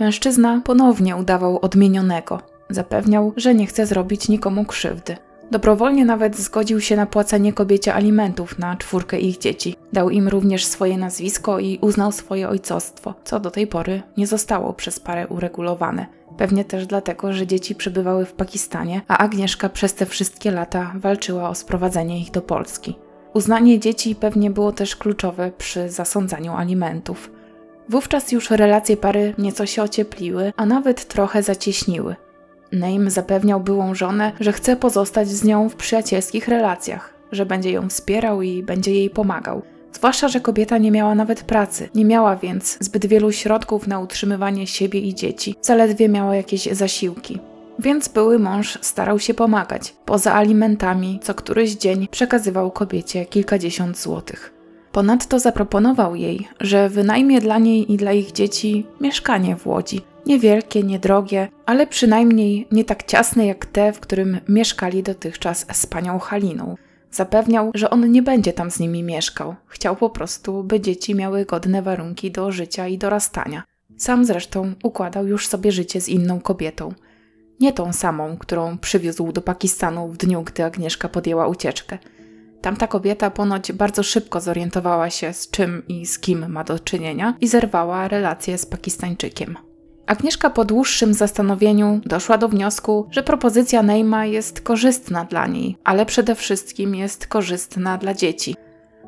Mężczyzna 0.00 0.60
ponownie 0.64 1.16
udawał 1.16 1.58
odmienionego. 1.58 2.40
Zapewniał, 2.70 3.32
że 3.36 3.54
nie 3.54 3.66
chce 3.66 3.86
zrobić 3.86 4.28
nikomu 4.28 4.64
krzywdy. 4.64 5.16
Dobrowolnie 5.50 6.04
nawet 6.04 6.36
zgodził 6.36 6.80
się 6.80 6.96
na 6.96 7.06
płacenie 7.06 7.52
kobiecie 7.52 7.94
alimentów 7.94 8.58
na 8.58 8.76
czwórkę 8.76 9.18
ich 9.18 9.38
dzieci. 9.38 9.76
Dał 9.96 10.10
im 10.10 10.28
również 10.28 10.64
swoje 10.64 10.98
nazwisko 10.98 11.58
i 11.58 11.78
uznał 11.80 12.12
swoje 12.12 12.48
ojcostwo, 12.48 13.14
co 13.24 13.40
do 13.40 13.50
tej 13.50 13.66
pory 13.66 14.02
nie 14.16 14.26
zostało 14.26 14.72
przez 14.72 15.00
parę 15.00 15.28
uregulowane. 15.28 16.06
Pewnie 16.36 16.64
też 16.64 16.86
dlatego, 16.86 17.32
że 17.32 17.46
dzieci 17.46 17.74
przebywały 17.74 18.24
w 18.24 18.32
Pakistanie, 18.32 19.00
a 19.08 19.18
Agnieszka 19.18 19.68
przez 19.68 19.94
te 19.94 20.06
wszystkie 20.06 20.50
lata 20.50 20.92
walczyła 20.94 21.48
o 21.48 21.54
sprowadzenie 21.54 22.20
ich 22.20 22.30
do 22.30 22.42
Polski. 22.42 22.96
Uznanie 23.34 23.80
dzieci 23.80 24.14
pewnie 24.14 24.50
było 24.50 24.72
też 24.72 24.96
kluczowe 24.96 25.50
przy 25.58 25.90
zasądzaniu 25.90 26.52
alimentów. 26.52 27.30
Wówczas 27.88 28.32
już 28.32 28.50
relacje 28.50 28.96
pary 28.96 29.34
nieco 29.38 29.66
się 29.66 29.82
ociepliły, 29.82 30.52
a 30.56 30.66
nawet 30.66 31.08
trochę 31.08 31.42
zacieśniły. 31.42 32.16
Name 32.72 33.10
zapewniał 33.10 33.60
byłą 33.60 33.94
żonę, 33.94 34.32
że 34.40 34.52
chce 34.52 34.76
pozostać 34.76 35.28
z 35.28 35.44
nią 35.44 35.68
w 35.68 35.76
przyjacielskich 35.76 36.48
relacjach, 36.48 37.14
że 37.32 37.46
będzie 37.46 37.72
ją 37.72 37.88
wspierał 37.88 38.42
i 38.42 38.62
będzie 38.62 38.92
jej 38.92 39.10
pomagał. 39.10 39.62
Zwłaszcza, 39.96 40.28
że 40.28 40.40
kobieta 40.40 40.78
nie 40.78 40.90
miała 40.90 41.14
nawet 41.14 41.42
pracy, 41.42 41.88
nie 41.94 42.04
miała 42.04 42.36
więc 42.36 42.78
zbyt 42.80 43.06
wielu 43.06 43.32
środków 43.32 43.86
na 43.86 44.00
utrzymywanie 44.00 44.66
siebie 44.66 45.00
i 45.00 45.14
dzieci, 45.14 45.54
zaledwie 45.62 46.08
miała 46.08 46.36
jakieś 46.36 46.66
zasiłki. 46.66 47.38
Więc 47.78 48.08
były 48.08 48.38
mąż 48.38 48.78
starał 48.82 49.18
się 49.18 49.34
pomagać. 49.34 49.94
Poza 50.04 50.34
alimentami, 50.34 51.20
co 51.22 51.34
któryś 51.34 51.74
dzień 51.74 52.08
przekazywał 52.10 52.70
kobiecie 52.70 53.26
kilkadziesiąt 53.26 53.98
złotych. 53.98 54.52
Ponadto 54.92 55.38
zaproponował 55.38 56.14
jej, 56.14 56.48
że 56.60 56.88
wynajmie 56.88 57.40
dla 57.40 57.58
niej 57.58 57.92
i 57.92 57.96
dla 57.96 58.12
ich 58.12 58.32
dzieci 58.32 58.86
mieszkanie 59.00 59.56
w 59.56 59.66
Łodzi, 59.66 60.00
Niewielkie, 60.26 60.82
niedrogie, 60.82 61.48
ale 61.66 61.86
przynajmniej 61.86 62.66
nie 62.72 62.84
tak 62.84 63.02
ciasne 63.02 63.46
jak 63.46 63.66
te, 63.66 63.92
w 63.92 64.00
którym 64.00 64.40
mieszkali 64.48 65.02
dotychczas 65.02 65.66
z 65.72 65.86
panią 65.86 66.18
Haliną. 66.18 66.76
Zapewniał, 67.16 67.70
że 67.74 67.90
on 67.90 68.12
nie 68.12 68.22
będzie 68.22 68.52
tam 68.52 68.70
z 68.70 68.80
nimi 68.80 69.02
mieszkał. 69.02 69.54
Chciał 69.66 69.96
po 69.96 70.10
prostu, 70.10 70.64
by 70.64 70.80
dzieci 70.80 71.14
miały 71.14 71.44
godne 71.44 71.82
warunki 71.82 72.30
do 72.30 72.52
życia 72.52 72.88
i 72.88 72.98
dorastania. 72.98 73.62
Sam 73.96 74.24
zresztą 74.24 74.74
układał 74.82 75.26
już 75.26 75.48
sobie 75.48 75.72
życie 75.72 76.00
z 76.00 76.08
inną 76.08 76.40
kobietą. 76.40 76.94
Nie 77.60 77.72
tą 77.72 77.92
samą, 77.92 78.36
którą 78.36 78.78
przywiózł 78.78 79.32
do 79.32 79.42
Pakistanu 79.42 80.08
w 80.08 80.16
dniu, 80.16 80.42
gdy 80.42 80.64
Agnieszka 80.64 81.08
podjęła 81.08 81.48
ucieczkę. 81.48 81.98
Tamta 82.60 82.86
kobieta 82.86 83.30
ponoć 83.30 83.72
bardzo 83.72 84.02
szybko 84.02 84.40
zorientowała 84.40 85.10
się, 85.10 85.32
z 85.32 85.50
czym 85.50 85.82
i 85.88 86.06
z 86.06 86.18
kim 86.18 86.48
ma 86.48 86.64
do 86.64 86.78
czynienia 86.78 87.34
i 87.40 87.48
zerwała 87.48 88.08
relacje 88.08 88.58
z 88.58 88.66
Pakistańczykiem. 88.66 89.56
Agnieszka 90.06 90.50
po 90.50 90.64
dłuższym 90.64 91.14
zastanowieniu 91.14 92.00
doszła 92.04 92.38
do 92.38 92.48
wniosku, 92.48 93.06
że 93.10 93.22
propozycja 93.22 93.82
Neyma 93.82 94.26
jest 94.26 94.60
korzystna 94.60 95.24
dla 95.24 95.46
niej, 95.46 95.76
ale 95.84 96.06
przede 96.06 96.34
wszystkim 96.34 96.94
jest 96.94 97.26
korzystna 97.26 97.98
dla 97.98 98.14
dzieci. 98.14 98.56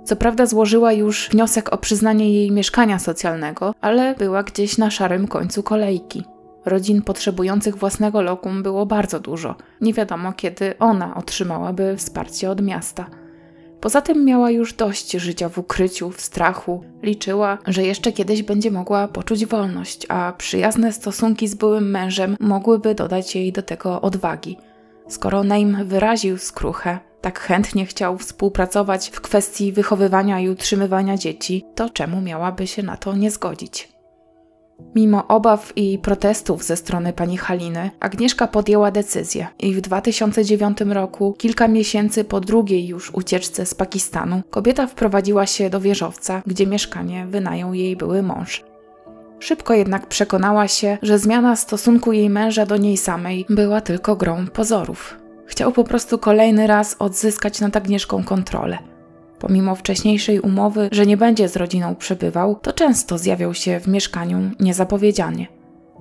Co 0.05 0.17
prawda 0.17 0.47
złożyła 0.47 0.93
już 0.93 1.29
wniosek 1.29 1.73
o 1.73 1.79
przyznanie 1.79 2.33
jej 2.33 2.51
mieszkania 2.51 2.99
socjalnego, 2.99 3.75
ale 3.81 4.15
była 4.15 4.43
gdzieś 4.43 4.79
na 4.79 4.91
szarym 4.91 5.29
końcu 5.29 5.63
kolejki. 5.63 6.25
Rodzin 6.65 7.03
potrzebujących 7.03 7.77
własnego 7.77 8.23
lokum 8.23 8.63
było 8.63 8.87
bardzo 8.87 9.21
dużo. 9.21 9.55
Nie 9.81 9.95
wiadomo 9.95 10.33
kiedy 10.33 10.79
ona 10.79 11.15
otrzymałaby 11.15 11.97
wsparcie 11.97 12.51
od 12.51 12.63
miasta. 12.63 13.07
Poza 13.81 14.01
tym 14.01 14.25
miała 14.25 14.51
już 14.51 14.75
dość 14.75 15.13
życia 15.13 15.49
w 15.49 15.59
ukryciu, 15.59 16.11
w 16.11 16.21
strachu. 16.21 16.85
Liczyła, 17.03 17.59
że 17.67 17.83
jeszcze 17.83 18.13
kiedyś 18.13 18.43
będzie 18.43 18.71
mogła 18.71 19.09
poczuć 19.09 19.47
wolność, 19.47 20.07
a 20.09 20.33
przyjazne 20.39 20.93
stosunki 20.93 21.49
z 21.49 21.55
byłym 21.55 21.91
mężem 21.91 22.37
mogłyby 22.41 22.95
dodać 22.95 23.35
jej 23.35 23.53
do 23.53 23.63
tego 23.63 24.01
odwagi. 24.01 24.57
Skoro 25.09 25.45
Name 25.45 25.85
wyraził 25.85 26.39
skruchę, 26.39 26.99
tak 27.21 27.41
chętnie 27.41 27.87
chciał 27.87 28.19
współpracować 28.19 29.11
w 29.11 29.21
kwestii 29.21 29.73
wychowywania 29.73 30.41
i 30.41 30.49
utrzymywania 30.49 31.17
dzieci, 31.17 31.65
to 31.75 31.91
czemu 31.91 32.21
miałaby 32.21 32.67
się 32.67 32.83
na 32.83 32.97
to 32.97 33.17
nie 33.17 33.31
zgodzić? 33.31 33.98
Mimo 34.95 35.27
obaw 35.29 35.73
i 35.77 35.99
protestów 35.99 36.65
ze 36.65 36.77
strony 36.77 37.13
pani 37.13 37.37
Haliny, 37.37 37.91
Agnieszka 38.01 38.47
podjęła 38.47 38.91
decyzję 38.91 39.47
i 39.59 39.75
w 39.75 39.81
2009 39.81 40.79
roku, 40.81 41.35
kilka 41.39 41.69
miesięcy 41.69 42.25
po 42.25 42.41
drugiej 42.41 42.87
już 42.87 43.15
ucieczce 43.15 43.67
z 43.67 43.75
Pakistanu, 43.75 44.43
kobieta 44.51 44.87
wprowadziła 44.87 45.47
się 45.47 45.71
do 45.71 45.81
wieżowca, 45.81 46.43
gdzie 46.47 46.67
mieszkanie 46.67 47.27
wynajął 47.27 47.75
jej 47.75 47.97
były 47.97 48.23
mąż. 48.23 48.65
Szybko 49.39 49.75
jednak 49.75 50.07
przekonała 50.07 50.69
się, 50.69 50.99
że 51.03 51.19
zmiana 51.19 51.57
stosunku 51.57 52.13
jej 52.13 52.31
męża 52.31 52.67
do 52.67 52.77
niej 52.77 52.97
samej 52.97 53.47
była 53.51 53.81
tylko 53.81 54.17
grą 54.17 54.47
pozorów. 54.47 55.17
Chciał 55.47 55.73
po 55.73 55.85
prostu 55.85 56.19
kolejny 56.19 56.67
raz 56.67 56.97
odzyskać 56.99 57.61
nad 57.61 57.77
Agnieszką 57.77 58.25
kontrolę. 58.25 58.79
Pomimo 59.39 59.75
wcześniejszej 59.75 60.41
umowy, 60.41 60.89
że 60.93 61.07
nie 61.07 61.17
będzie 61.17 61.49
z 61.49 61.57
rodziną 61.57 61.97
przebywał, 61.97 62.55
to 62.63 62.73
często 62.73 63.19
zjawiał 63.19 63.55
się 63.55 63.81
w 63.81 63.89
mieszkaniu 63.89 64.51
niezapowiedzianie. 64.61 65.47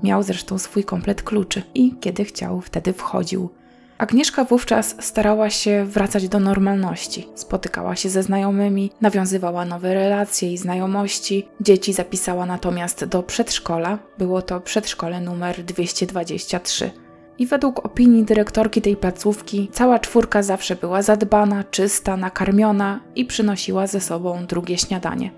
Miał 0.03 0.23
zresztą 0.23 0.57
swój 0.57 0.83
komplet 0.83 1.21
kluczy 1.21 1.61
i 1.75 1.95
kiedy 1.99 2.25
chciał, 2.25 2.61
wtedy 2.61 2.93
wchodził. 2.93 3.49
Agnieszka 3.97 4.43
wówczas 4.43 4.95
starała 4.99 5.49
się 5.49 5.85
wracać 5.85 6.29
do 6.29 6.39
normalności. 6.39 7.27
Spotykała 7.35 7.95
się 7.95 8.09
ze 8.09 8.23
znajomymi, 8.23 8.91
nawiązywała 9.01 9.65
nowe 9.65 9.93
relacje 9.93 10.53
i 10.53 10.57
znajomości. 10.57 11.47
Dzieci 11.61 11.93
zapisała 11.93 12.45
natomiast 12.45 13.05
do 13.05 13.23
przedszkola. 13.23 13.99
Było 14.17 14.41
to 14.41 14.61
przedszkole 14.61 15.21
numer 15.21 15.63
223. 15.63 17.06
I 17.39 17.45
według 17.45 17.85
opinii 17.85 18.23
dyrektorki 18.23 18.81
tej 18.81 18.95
placówki, 18.95 19.69
cała 19.71 19.99
czwórka 19.99 20.43
zawsze 20.43 20.75
była 20.75 21.01
zadbana, 21.01 21.63
czysta, 21.63 22.17
nakarmiona 22.17 22.99
i 23.15 23.25
przynosiła 23.25 23.87
ze 23.87 24.01
sobą 24.01 24.45
drugie 24.45 24.77
śniadanie. 24.77 25.31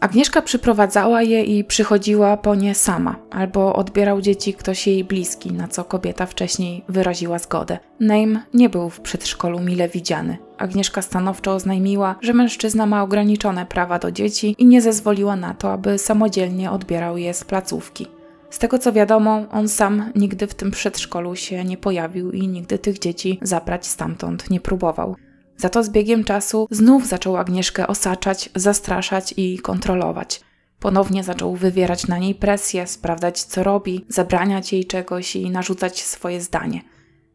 Agnieszka 0.00 0.42
przyprowadzała 0.42 1.22
je 1.22 1.44
i 1.44 1.64
przychodziła 1.64 2.36
po 2.36 2.54
nie 2.54 2.74
sama, 2.74 3.16
albo 3.30 3.76
odbierał 3.76 4.20
dzieci 4.20 4.54
ktoś 4.54 4.86
jej 4.86 5.04
bliski, 5.04 5.52
na 5.52 5.68
co 5.68 5.84
kobieta 5.84 6.26
wcześniej 6.26 6.84
wyraziła 6.88 7.38
zgodę. 7.38 7.78
Name 8.00 8.42
nie 8.54 8.68
był 8.68 8.90
w 8.90 9.00
przedszkolu 9.00 9.60
mile 9.60 9.88
widziany. 9.88 10.38
Agnieszka 10.58 11.02
stanowczo 11.02 11.54
oznajmiła, 11.54 12.14
że 12.20 12.32
mężczyzna 12.32 12.86
ma 12.86 13.02
ograniczone 13.02 13.66
prawa 13.66 13.98
do 13.98 14.12
dzieci 14.12 14.54
i 14.58 14.66
nie 14.66 14.82
zezwoliła 14.82 15.36
na 15.36 15.54
to, 15.54 15.72
aby 15.72 15.98
samodzielnie 15.98 16.70
odbierał 16.70 17.18
je 17.18 17.34
z 17.34 17.44
placówki. 17.44 18.06
Z 18.54 18.58
tego 18.58 18.78
co 18.78 18.92
wiadomo, 18.92 19.46
on 19.50 19.68
sam 19.68 20.12
nigdy 20.14 20.46
w 20.46 20.54
tym 20.54 20.70
przedszkolu 20.70 21.36
się 21.36 21.64
nie 21.64 21.76
pojawił 21.76 22.30
i 22.30 22.48
nigdy 22.48 22.78
tych 22.78 22.98
dzieci 22.98 23.38
zabrać 23.42 23.86
stamtąd 23.86 24.50
nie 24.50 24.60
próbował. 24.60 25.16
Za 25.56 25.68
to 25.68 25.84
z 25.84 25.90
biegiem 25.90 26.24
czasu 26.24 26.66
znów 26.70 27.06
zaczął 27.06 27.36
Agnieszkę 27.36 27.86
osaczać, 27.86 28.50
zastraszać 28.54 29.34
i 29.36 29.58
kontrolować. 29.58 30.40
Ponownie 30.80 31.24
zaczął 31.24 31.56
wywierać 31.56 32.06
na 32.06 32.18
niej 32.18 32.34
presję, 32.34 32.86
sprawdzać 32.86 33.42
co 33.42 33.62
robi, 33.62 34.04
zabraniać 34.08 34.72
jej 34.72 34.84
czegoś 34.84 35.36
i 35.36 35.50
narzucać 35.50 36.02
swoje 36.02 36.40
zdanie. 36.40 36.80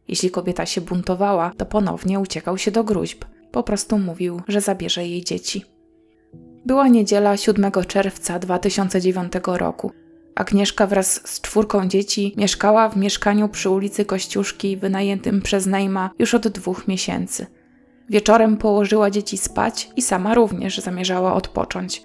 Jeśli 0.08 0.30
kobieta 0.30 0.66
się 0.66 0.80
buntowała, 0.80 1.52
to 1.56 1.66
ponownie 1.66 2.20
uciekał 2.20 2.58
się 2.58 2.70
do 2.70 2.84
gruźb. 2.84 3.24
Po 3.52 3.62
prostu 3.62 3.98
mówił, 3.98 4.42
że 4.48 4.60
zabierze 4.60 5.06
jej 5.06 5.24
dzieci. 5.24 5.64
Była 6.66 6.88
niedziela 6.88 7.36
7 7.36 7.72
czerwca 7.88 8.38
2009 8.38 9.32
roku. 9.44 9.92
Agnieszka 10.40 10.86
wraz 10.86 11.20
z 11.24 11.40
czwórką 11.40 11.88
dzieci 11.88 12.34
mieszkała 12.36 12.88
w 12.88 12.96
mieszkaniu 12.96 13.48
przy 13.48 13.70
ulicy 13.70 14.04
Kościuszki 14.04 14.76
wynajętym 14.76 15.42
przez 15.42 15.66
Nejma 15.66 16.10
już 16.18 16.34
od 16.34 16.48
dwóch 16.48 16.88
miesięcy. 16.88 17.46
Wieczorem 18.10 18.56
położyła 18.56 19.10
dzieci 19.10 19.38
spać 19.38 19.90
i 19.96 20.02
sama 20.02 20.34
również 20.34 20.78
zamierzała 20.78 21.34
odpocząć. 21.34 22.02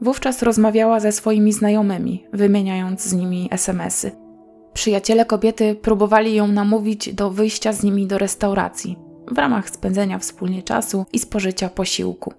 Wówczas 0.00 0.42
rozmawiała 0.42 1.00
ze 1.00 1.12
swoimi 1.12 1.52
znajomymi, 1.52 2.26
wymieniając 2.32 3.02
z 3.02 3.12
nimi 3.12 3.48
SMSy. 3.52 4.10
Przyjaciele 4.74 5.24
kobiety 5.24 5.74
próbowali 5.74 6.34
ją 6.34 6.48
namówić 6.48 7.14
do 7.14 7.30
wyjścia 7.30 7.72
z 7.72 7.82
nimi 7.82 8.06
do 8.06 8.18
restauracji 8.18 8.98
w 9.30 9.38
ramach 9.38 9.70
spędzenia 9.70 10.18
wspólnie 10.18 10.62
czasu 10.62 11.06
i 11.12 11.18
spożycia 11.18 11.68
posiłku. 11.68 12.32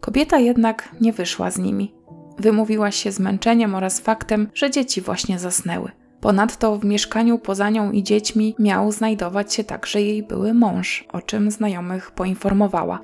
Kobieta 0.00 0.38
jednak 0.38 0.88
nie 1.00 1.12
wyszła 1.12 1.50
z 1.50 1.58
nimi. 1.58 1.97
Wymówiła 2.38 2.90
się 2.90 3.12
zmęczeniem 3.12 3.74
oraz 3.74 4.00
faktem, 4.00 4.48
że 4.54 4.70
dzieci 4.70 5.00
właśnie 5.00 5.38
zasnęły. 5.38 5.90
Ponadto 6.20 6.78
w 6.78 6.84
mieszkaniu 6.84 7.38
poza 7.38 7.70
nią 7.70 7.92
i 7.92 8.02
dziećmi 8.02 8.54
miał 8.58 8.92
znajdować 8.92 9.54
się 9.54 9.64
także 9.64 10.02
jej 10.02 10.22
były 10.22 10.54
mąż, 10.54 11.04
o 11.12 11.22
czym 11.22 11.50
znajomych 11.50 12.10
poinformowała. 12.10 13.00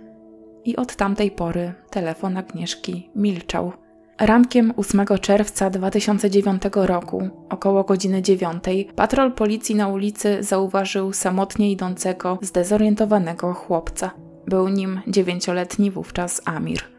I 0.64 0.76
od 0.76 0.96
tamtej 0.96 1.30
pory 1.30 1.74
telefon 1.90 2.36
Agnieszki 2.36 3.10
milczał. 3.16 3.72
Rankiem 4.20 4.72
8 4.76 5.06
czerwca 5.20 5.70
2009 5.70 6.62
roku, 6.74 7.28
około 7.50 7.84
godziny 7.84 8.22
9, 8.22 8.64
patrol 8.96 9.32
policji 9.32 9.74
na 9.74 9.88
ulicy 9.88 10.42
zauważył 10.42 11.12
samotnie 11.12 11.72
idącego, 11.72 12.38
zdezorientowanego 12.42 13.54
chłopca. 13.54 14.10
Był 14.46 14.68
nim 14.68 15.00
dziewięcioletni 15.06 15.90
wówczas 15.90 16.42
Amir. 16.44 16.93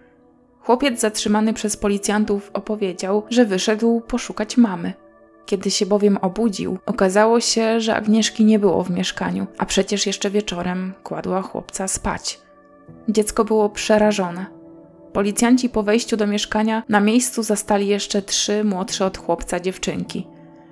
Chłopiec 0.66 1.00
zatrzymany 1.00 1.54
przez 1.54 1.78
policjantów 1.78 2.52
opowiedział, 2.54 3.24
że 3.30 3.46
wyszedł 3.46 4.02
poszukać 4.02 4.58
mamy. 4.58 4.94
Kiedy 5.46 5.72
się 5.72 5.86
bowiem 5.86 6.18
obudził, 6.18 6.78
okazało 6.86 7.40
się, 7.40 7.82
że 7.82 7.96
Agnieszki 7.96 8.46
nie 8.46 8.60
było 8.60 8.84
w 8.84 8.90
mieszkaniu, 8.90 9.48
a 9.58 9.66
przecież 9.66 10.06
jeszcze 10.06 10.30
wieczorem 10.30 10.94
kładła 11.04 11.42
chłopca 11.42 11.88
spać. 11.88 12.40
Dziecko 13.10 13.46
było 13.46 13.70
przerażone. 13.70 14.46
Policjanci 15.14 15.70
po 15.70 15.84
wejściu 15.84 16.18
do 16.18 16.28
mieszkania 16.28 16.84
na 16.90 17.00
miejscu 17.00 17.44
zastali 17.44 17.88
jeszcze 17.88 18.22
trzy 18.22 18.64
młodsze 18.64 19.06
od 19.06 19.18
chłopca 19.18 19.60
dziewczynki. 19.60 20.28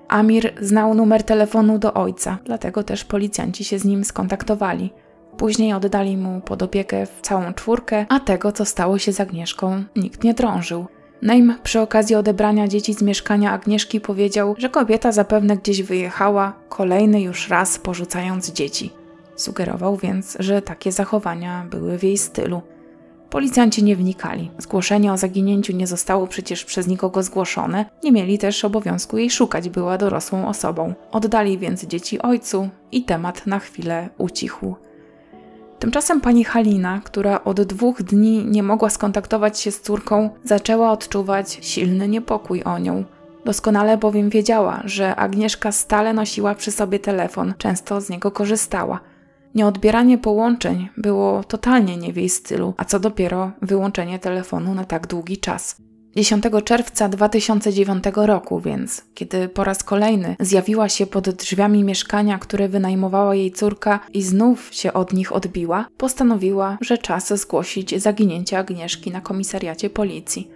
Amir 0.08 0.54
znał 0.62 0.94
numer 0.94 1.24
telefonu 1.24 1.80
do 1.80 1.94
ojca, 1.94 2.38
dlatego 2.46 2.84
też 2.84 3.06
policjanci 3.06 3.64
się 3.64 3.80
z 3.80 3.86
nim 3.86 4.06
skontaktowali. 4.06 4.94
Później 5.38 5.74
oddali 5.74 6.18
mu 6.18 6.42
pod 6.42 6.64
opiekę 6.64 7.08
całą 7.22 7.54
czwórkę, 7.54 8.06
a 8.10 8.20
tego, 8.20 8.52
co 8.52 8.66
stało 8.66 8.98
się 8.98 9.14
z 9.14 9.20
Agnieszką, 9.20 9.84
nikt 9.96 10.24
nie 10.24 10.34
drążył. 10.34 10.86
Neim 11.22 11.56
przy 11.64 11.80
okazji 11.80 12.16
odebrania 12.16 12.68
dzieci 12.68 12.94
z 12.94 13.02
mieszkania 13.02 13.52
Agnieszki 13.52 14.02
powiedział, 14.02 14.56
że 14.58 14.70
kobieta 14.70 15.12
zapewne 15.12 15.58
gdzieś 15.58 15.84
wyjechała, 15.84 16.54
kolejny 16.70 17.22
już 17.22 17.50
raz 17.50 17.78
porzucając 17.78 18.52
dzieci. 18.52 18.92
Sugerował 19.36 19.98
więc, 19.98 20.38
że 20.40 20.62
takie 20.62 20.92
zachowania 20.92 21.66
były 21.70 21.98
w 21.98 22.04
jej 22.04 22.18
stylu. 22.18 22.62
Policjanci 23.30 23.84
nie 23.84 23.96
wnikali. 23.96 24.52
Zgłoszenie 24.58 25.14
o 25.14 25.18
zaginięciu 25.18 25.74
nie 25.74 25.88
zostało 25.88 26.28
przecież 26.28 26.66
przez 26.66 26.88
nikogo 26.88 27.24
zgłoszone, 27.24 27.86
nie 28.04 28.12
mieli 28.12 28.38
też 28.38 28.66
obowiązku 28.66 29.18
jej 29.18 29.30
szukać, 29.30 29.70
była 29.70 29.98
dorosłą 29.98 30.48
osobą. 30.48 30.94
Oddali 31.12 31.58
więc 31.58 31.86
dzieci 31.86 32.22
ojcu 32.22 32.70
i 32.92 33.04
temat 33.04 33.48
na 33.48 33.60
chwilę 33.60 34.10
ucichł. 34.18 34.76
Tymczasem 35.84 36.22
pani 36.22 36.44
Halina, 36.44 37.02
która 37.04 37.44
od 37.44 37.62
dwóch 37.62 38.04
dni 38.04 38.46
nie 38.46 38.64
mogła 38.64 38.90
skontaktować 38.90 39.60
się 39.60 39.72
z 39.72 39.82
córką, 39.82 40.30
zaczęła 40.44 40.92
odczuwać 40.92 41.58
silny 41.62 42.08
niepokój 42.08 42.64
o 42.64 42.80
nią. 42.80 43.04
Doskonale 43.46 43.98
bowiem 43.98 44.30
wiedziała, 44.30 44.82
że 44.86 45.16
Agnieszka 45.16 45.72
stale 45.72 46.14
nosiła 46.14 46.56
przy 46.56 46.72
sobie 46.72 47.00
telefon, 47.00 47.54
często 47.58 48.02
z 48.02 48.10
niego 48.10 48.32
korzystała. 48.32 49.00
Nieodbieranie 49.56 50.18
połączeń 50.18 50.90
było 50.98 51.44
totalnie 51.44 51.98
nie 51.98 52.14
w 52.14 52.18
jej 52.18 52.30
stylu, 52.30 52.74
a 52.78 52.86
co 52.86 53.00
dopiero 53.00 53.52
wyłączenie 53.62 54.20
telefonu 54.20 54.76
na 54.76 54.86
tak 54.86 55.08
długi 55.08 55.38
czas. 55.38 55.76
10 56.16 56.44
czerwca 56.66 57.10
2009 57.10 58.04
roku, 58.16 58.60
więc, 58.60 59.06
kiedy 59.14 59.50
po 59.50 59.64
raz 59.64 59.84
kolejny 59.84 60.36
zjawiła 60.40 60.90
się 60.90 61.06
pod 61.06 61.30
drzwiami 61.30 61.84
mieszkania, 61.84 62.40
które 62.40 62.70
wynajmowała 62.70 63.36
jej 63.36 63.52
córka 63.52 64.00
i 64.14 64.22
znów 64.22 64.70
się 64.72 64.94
od 64.94 65.14
nich 65.14 65.36
odbiła, 65.36 65.88
postanowiła, 65.98 66.78
że 66.82 66.98
czas 66.98 67.34
zgłosić 67.34 68.02
zaginięcie 68.02 68.58
Agnieszki 68.58 69.12
na 69.12 69.22
komisariacie 69.22 69.90
policji. 69.90 70.52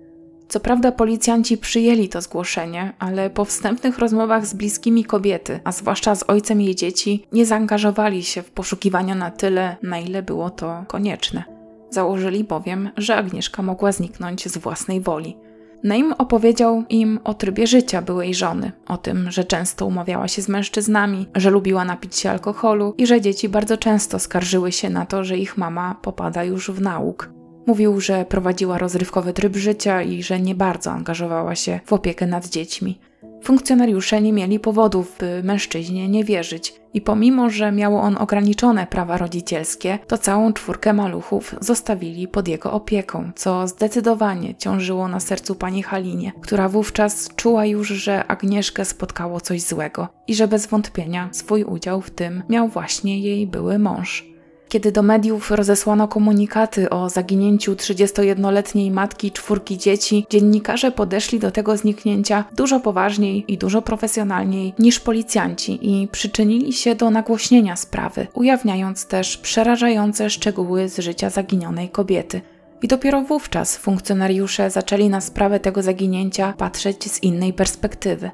Co 0.47 0.59
prawda 0.59 0.91
policjanci 0.91 1.57
przyjęli 1.57 2.09
to 2.09 2.21
zgłoszenie, 2.21 2.93
ale 2.99 3.29
po 3.29 3.45
wstępnych 3.45 3.97
rozmowach 3.99 4.45
z 4.45 4.53
bliskimi 4.53 5.05
kobiety, 5.05 5.59
a 5.63 5.71
zwłaszcza 5.71 6.15
z 6.15 6.23
ojcem 6.29 6.61
jej 6.61 6.75
dzieci, 6.75 7.27
nie 7.31 7.45
zaangażowali 7.45 8.23
się 8.23 8.41
w 8.41 8.51
poszukiwania 8.51 9.15
na 9.15 9.31
tyle, 9.31 9.77
na 9.83 9.99
ile 9.99 10.23
było 10.23 10.49
to 10.49 10.83
konieczne. 10.87 11.43
Założyli 11.89 12.43
bowiem, 12.43 12.89
że 12.97 13.15
Agnieszka 13.15 13.63
mogła 13.63 13.91
zniknąć 13.91 14.47
z 14.47 14.57
własnej 14.57 15.01
woli. 15.01 15.37
Naim 15.83 16.13
opowiedział 16.17 16.83
im 16.89 17.19
o 17.23 17.33
trybie 17.33 17.67
życia 17.67 18.01
byłej 18.01 18.35
żony, 18.35 18.71
o 18.87 18.97
tym, 18.97 19.31
że 19.31 19.43
często 19.43 19.85
umawiała 19.85 20.27
się 20.27 20.41
z 20.41 20.49
mężczyznami, 20.49 21.27
że 21.35 21.49
lubiła 21.49 21.85
napić 21.85 22.15
się 22.15 22.29
alkoholu 22.29 22.93
i 22.97 23.07
że 23.07 23.21
dzieci 23.21 23.49
bardzo 23.49 23.77
często 23.77 24.19
skarżyły 24.19 24.71
się 24.71 24.89
na 24.89 25.05
to, 25.05 25.23
że 25.23 25.37
ich 25.37 25.57
mama 25.57 25.95
popada 26.01 26.43
już 26.43 26.71
w 26.71 26.81
nauk. 26.81 27.29
Mówił, 27.67 28.01
że 28.01 28.25
prowadziła 28.25 28.77
rozrywkowy 28.77 29.33
tryb 29.33 29.55
życia 29.55 30.01
i 30.01 30.23
że 30.23 30.39
nie 30.39 30.55
bardzo 30.55 30.91
angażowała 30.91 31.55
się 31.55 31.79
w 31.85 31.93
opiekę 31.93 32.27
nad 32.27 32.47
dziećmi. 32.47 32.99
Funkcjonariusze 33.43 34.21
nie 34.21 34.33
mieli 34.33 34.59
powodów, 34.59 35.15
by 35.19 35.41
mężczyźnie 35.43 36.07
nie 36.07 36.23
wierzyć, 36.23 36.73
i 36.93 37.01
pomimo, 37.01 37.49
że 37.49 37.71
miał 37.71 37.97
on 37.97 38.17
ograniczone 38.17 38.87
prawa 38.87 39.17
rodzicielskie, 39.17 39.99
to 40.07 40.17
całą 40.17 40.53
czwórkę 40.53 40.93
maluchów 40.93 41.55
zostawili 41.61 42.27
pod 42.27 42.47
jego 42.47 42.71
opieką, 42.71 43.31
co 43.35 43.67
zdecydowanie 43.67 44.55
ciążyło 44.55 45.07
na 45.07 45.19
sercu 45.19 45.55
pani 45.55 45.83
Halinie, 45.83 46.31
która 46.41 46.69
wówczas 46.69 47.29
czuła 47.35 47.65
już, 47.65 47.87
że 47.87 48.27
Agnieszkę 48.27 48.85
spotkało 48.85 49.41
coś 49.41 49.61
złego 49.61 50.07
i 50.27 50.35
że 50.35 50.47
bez 50.47 50.67
wątpienia 50.67 51.29
swój 51.31 51.63
udział 51.63 52.01
w 52.01 52.11
tym 52.11 52.43
miał 52.49 52.67
właśnie 52.67 53.19
jej 53.19 53.47
były 53.47 53.79
mąż. 53.79 54.36
Kiedy 54.69 54.91
do 54.91 55.03
mediów 55.03 55.51
rozesłano 55.51 56.07
komunikaty 56.07 56.89
o 56.89 57.09
zaginięciu 57.09 57.73
31-letniej 57.73 58.91
matki 58.91 59.31
czwórki 59.31 59.77
dzieci, 59.77 60.25
dziennikarze 60.29 60.91
podeszli 60.91 61.39
do 61.39 61.51
tego 61.51 61.77
zniknięcia 61.77 62.45
dużo 62.55 62.79
poważniej 62.79 63.53
i 63.53 63.57
dużo 63.57 63.81
profesjonalniej 63.81 64.73
niż 64.79 64.99
policjanci 64.99 65.79
i 65.81 66.07
przyczynili 66.07 66.73
się 66.73 66.95
do 66.95 67.09
nagłośnienia 67.09 67.75
sprawy, 67.75 68.27
ujawniając 68.33 69.05
też 69.05 69.37
przerażające 69.37 70.29
szczegóły 70.29 70.89
z 70.89 70.99
życia 70.99 71.29
zaginionej 71.29 71.89
kobiety. 71.89 72.41
I 72.81 72.87
dopiero 72.87 73.21
wówczas 73.21 73.77
funkcjonariusze 73.77 74.69
zaczęli 74.69 75.09
na 75.09 75.21
sprawę 75.21 75.59
tego 75.59 75.83
zaginięcia 75.83 76.53
patrzeć 76.57 77.11
z 77.11 77.23
innej 77.23 77.53
perspektywy. 77.53 78.31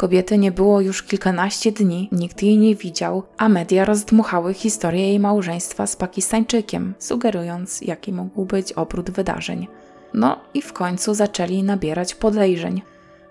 Kobiety 0.00 0.38
nie 0.38 0.52
było 0.52 0.80
już 0.80 1.02
kilkanaście 1.02 1.72
dni, 1.72 2.08
nikt 2.12 2.42
jej 2.42 2.58
nie 2.58 2.74
widział, 2.74 3.22
a 3.38 3.48
media 3.48 3.84
rozdmuchały 3.84 4.54
historię 4.54 5.08
jej 5.08 5.20
małżeństwa 5.20 5.86
z 5.86 5.96
Pakistańczykiem, 5.96 6.94
sugerując, 6.98 7.80
jaki 7.80 8.12
mógł 8.12 8.44
być 8.44 8.72
obrót 8.72 9.10
wydarzeń. 9.10 9.68
No 10.14 10.40
i 10.54 10.62
w 10.62 10.72
końcu 10.72 11.14
zaczęli 11.14 11.62
nabierać 11.62 12.14
podejrzeń. 12.14 12.82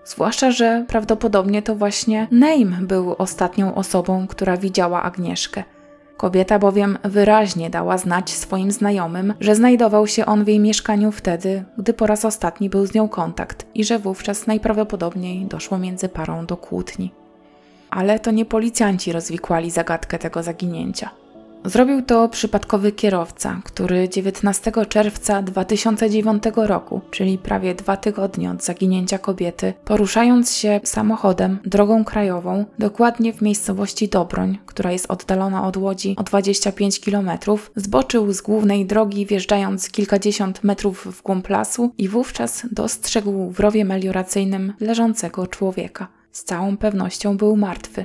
Zwłaszcza, 0.04 0.50
że 0.50 0.84
prawdopodobnie 0.88 1.62
to 1.62 1.74
właśnie 1.74 2.28
Name 2.30 2.76
był 2.80 3.14
ostatnią 3.18 3.74
osobą, 3.74 4.26
która 4.26 4.56
widziała 4.56 5.02
Agnieszkę. 5.02 5.64
Kobieta 6.20 6.58
bowiem 6.58 6.98
wyraźnie 7.04 7.70
dała 7.70 7.98
znać 7.98 8.30
swoim 8.30 8.72
znajomym, 8.72 9.34
że 9.40 9.54
znajdował 9.54 10.06
się 10.06 10.26
on 10.26 10.44
w 10.44 10.48
jej 10.48 10.60
mieszkaniu 10.60 11.12
wtedy, 11.12 11.64
gdy 11.78 11.94
po 11.94 12.06
raz 12.06 12.24
ostatni 12.24 12.70
był 12.70 12.86
z 12.86 12.94
nią 12.94 13.08
kontakt 13.08 13.66
i 13.74 13.84
że 13.84 13.98
wówczas 13.98 14.46
najprawdopodobniej 14.46 15.46
doszło 15.46 15.78
między 15.78 16.08
parą 16.08 16.46
do 16.46 16.56
kłótni. 16.56 17.12
Ale 17.90 18.18
to 18.18 18.30
nie 18.30 18.44
policjanci 18.44 19.12
rozwikłali 19.12 19.70
zagadkę 19.70 20.18
tego 20.18 20.42
zaginięcia. 20.42 21.10
Zrobił 21.64 22.02
to 22.02 22.28
przypadkowy 22.28 22.92
kierowca, 22.92 23.60
który 23.64 24.08
19 24.08 24.72
czerwca 24.88 25.42
2009 25.42 26.42
roku, 26.56 27.00
czyli 27.10 27.38
prawie 27.38 27.74
dwa 27.74 27.96
tygodnie 27.96 28.50
od 28.50 28.64
zaginięcia 28.64 29.18
kobiety, 29.18 29.74
poruszając 29.84 30.54
się 30.54 30.80
samochodem 30.84 31.58
drogą 31.64 32.04
krajową, 32.04 32.64
dokładnie 32.78 33.32
w 33.32 33.42
miejscowości 33.42 34.08
Dobroń, 34.08 34.58
która 34.66 34.92
jest 34.92 35.10
oddalona 35.10 35.66
od 35.66 35.76
Łodzi 35.76 36.14
o 36.18 36.22
25 36.22 37.00
km, 37.00 37.30
zboczył 37.76 38.32
z 38.32 38.40
głównej 38.40 38.86
drogi, 38.86 39.26
wjeżdżając 39.26 39.90
kilkadziesiąt 39.90 40.64
metrów 40.64 41.06
w 41.16 41.22
głąb 41.22 41.48
lasu 41.48 41.92
i 41.98 42.08
wówczas 42.08 42.66
dostrzegł 42.72 43.50
w 43.50 43.60
rowie 43.60 43.84
melioracyjnym 43.84 44.72
leżącego 44.80 45.46
człowieka. 45.46 46.08
Z 46.32 46.44
całą 46.44 46.76
pewnością 46.76 47.36
był 47.36 47.56
martwy. 47.56 48.04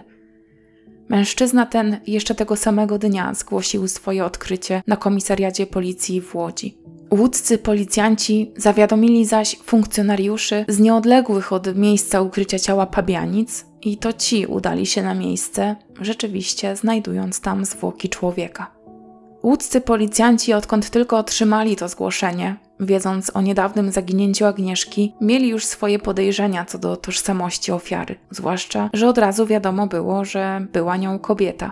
Mężczyzna 1.10 1.66
ten 1.66 1.98
jeszcze 2.08 2.36
tego 2.36 2.56
samego 2.56 2.98
dnia 2.98 3.34
zgłosił 3.34 3.88
swoje 3.88 4.26
odkrycie 4.26 4.84
na 4.88 4.98
komisariacie 4.98 5.68
policji 5.68 6.22
w 6.22 6.36
Łodzi. 6.36 6.78
Łódzcy 7.12 7.58
policjanci 7.58 8.52
zawiadomili 8.58 9.26
zaś 9.26 9.58
funkcjonariuszy 9.64 10.66
z 10.68 10.80
nieodległych 10.80 11.54
od 11.54 11.76
miejsca 11.76 12.22
ukrycia 12.22 12.60
ciała 12.60 12.86
pabianic 12.86 13.66
i 13.82 13.98
to 13.98 14.14
ci 14.14 14.46
udali 14.46 14.86
się 14.86 15.04
na 15.04 15.14
miejsce, 15.14 15.76
rzeczywiście 16.02 16.76
znajdując 16.76 17.42
tam 17.42 17.66
zwłoki 17.66 18.10
człowieka. 18.10 18.72
Łódzcy 19.44 19.82
policjanci, 19.82 20.54
odkąd 20.54 20.90
tylko 20.90 21.18
otrzymali 21.18 21.76
to 21.76 21.88
zgłoszenie, 21.88 22.56
wiedząc 22.80 23.36
o 23.36 23.42
niedawnym 23.42 23.92
zaginięciu 23.92 24.46
Agnieszki, 24.46 25.14
mieli 25.22 25.50
już 25.50 25.66
swoje 25.66 26.00
podejrzenia 26.00 26.66
co 26.66 26.78
do 26.78 26.98
tożsamości 26.98 27.72
ofiary, 27.72 28.16
zwłaszcza, 28.32 28.90
że 28.94 29.08
od 29.08 29.18
razu 29.18 29.46
wiadomo 29.46 29.88
było, 29.88 30.26
że 30.26 30.66
była 30.74 30.98
nią 30.98 31.20
kobieta. 31.20 31.72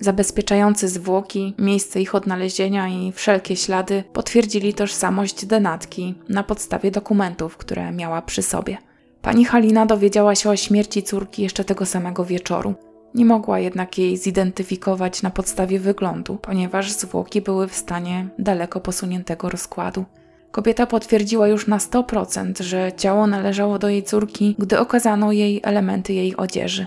Zabezpieczający 0.00 0.88
zwłoki, 0.88 1.54
miejsce 1.58 2.00
ich 2.00 2.14
odnalezienia 2.14 2.88
i 2.88 3.12
wszelkie 3.12 3.56
ślady 3.56 4.04
potwierdzili 4.12 4.74
tożsamość 4.74 5.46
denatki 5.46 6.14
na 6.28 6.42
podstawie 6.42 6.90
dokumentów, 6.90 7.56
które 7.56 7.92
miała 7.92 8.22
przy 8.22 8.42
sobie. 8.42 8.78
Pani 9.22 9.44
Halina 9.44 9.86
dowiedziała 9.86 10.34
się 10.34 10.50
o 10.50 10.56
śmierci 10.56 11.02
córki 11.02 11.42
jeszcze 11.42 11.64
tego 11.64 11.86
samego 11.86 12.24
wieczoru. 12.24 12.74
Nie 13.14 13.24
mogła 13.24 13.58
jednak 13.58 13.98
jej 13.98 14.16
zidentyfikować 14.16 15.22
na 15.22 15.30
podstawie 15.30 15.80
wyglądu, 15.80 16.38
ponieważ 16.42 16.92
zwłoki 16.92 17.40
były 17.40 17.68
w 17.68 17.74
stanie 17.74 18.28
daleko 18.38 18.80
posuniętego 18.80 19.48
rozkładu. 19.48 20.04
Kobieta 20.50 20.86
potwierdziła 20.86 21.48
już 21.48 21.66
na 21.66 21.78
100%, 21.78 22.62
że 22.62 22.92
ciało 22.96 23.26
należało 23.26 23.78
do 23.78 23.88
jej 23.88 24.02
córki, 24.02 24.56
gdy 24.58 24.78
okazano 24.78 25.32
jej 25.32 25.60
elementy 25.64 26.12
jej 26.12 26.36
odzieży. 26.36 26.86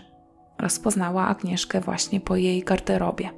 Rozpoznała 0.60 1.28
Agnieszkę 1.28 1.82
właśnie 1.82 2.22
po 2.22 2.36
jej 2.36 2.64
garderobie. 2.64 3.30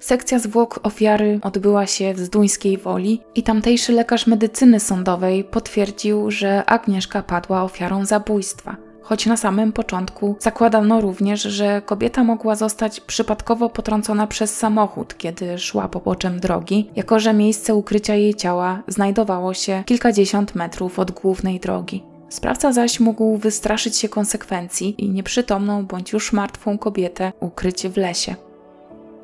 Sekcja 0.00 0.38
zwłok 0.38 0.80
ofiary 0.82 1.38
odbyła 1.42 1.86
się 1.86 2.14
w 2.14 2.18
Zduńskiej 2.18 2.78
Woli 2.78 3.20
i 3.34 3.42
tamtejszy 3.42 3.92
lekarz 3.92 4.26
medycyny 4.26 4.80
sądowej 4.80 5.44
potwierdził, 5.44 6.30
że 6.30 6.64
Agnieszka 6.64 7.22
padła 7.22 7.62
ofiarą 7.62 8.04
zabójstwa– 8.04 8.76
choć 9.08 9.26
na 9.26 9.36
samym 9.36 9.72
początku 9.72 10.36
zakładano 10.40 11.00
również, 11.00 11.42
że 11.42 11.82
kobieta 11.86 12.24
mogła 12.24 12.56
zostać 12.56 13.00
przypadkowo 13.00 13.70
potrącona 13.70 14.26
przez 14.26 14.56
samochód, 14.56 15.18
kiedy 15.18 15.58
szła 15.58 15.88
poboczem 15.88 16.40
drogi, 16.40 16.90
jako 16.96 17.18
że 17.18 17.34
miejsce 17.34 17.74
ukrycia 17.74 18.14
jej 18.14 18.34
ciała 18.34 18.82
znajdowało 18.88 19.54
się 19.54 19.82
kilkadziesiąt 19.86 20.54
metrów 20.54 20.98
od 20.98 21.10
głównej 21.10 21.60
drogi. 21.60 22.02
Sprawca 22.28 22.72
zaś 22.72 23.00
mógł 23.00 23.36
wystraszyć 23.36 23.96
się 23.96 24.08
konsekwencji 24.08 25.04
i 25.04 25.10
nieprzytomną 25.10 25.86
bądź 25.86 26.12
już 26.12 26.32
martwą 26.32 26.78
kobietę 26.78 27.32
ukryć 27.40 27.88
w 27.88 27.96
lesie. 27.96 28.34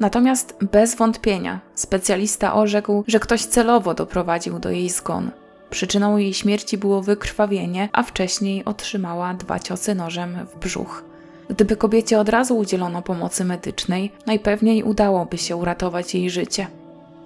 Natomiast 0.01 0.57
bez 0.72 0.95
wątpienia 0.95 1.61
specjalista 1.74 2.55
orzekł, 2.55 3.05
że 3.07 3.20
ktoś 3.20 3.45
celowo 3.45 3.95
doprowadził 3.95 4.59
do 4.59 4.70
jej 4.70 4.91
zgonu. 4.91 5.30
Przyczyną 5.75 6.16
jej 6.16 6.35
śmierci 6.35 6.79
było 6.79 7.03
wykrwawienie, 7.03 7.89
a 7.93 8.03
wcześniej 8.03 8.64
otrzymała 8.64 9.35
dwa 9.35 9.59
ciosy 9.59 9.95
nożem 9.95 10.47
w 10.47 10.59
brzuch. 10.59 11.05
Gdyby 11.49 11.77
kobiecie 11.77 12.20
od 12.20 12.29
razu 12.29 12.59
udzielono 12.59 13.03
pomocy 13.03 13.45
medycznej, 13.45 14.12
najpewniej 14.27 14.83
udałoby 14.83 15.39
się 15.39 15.57
uratować 15.57 16.14
jej 16.14 16.31
życie. 16.31 16.66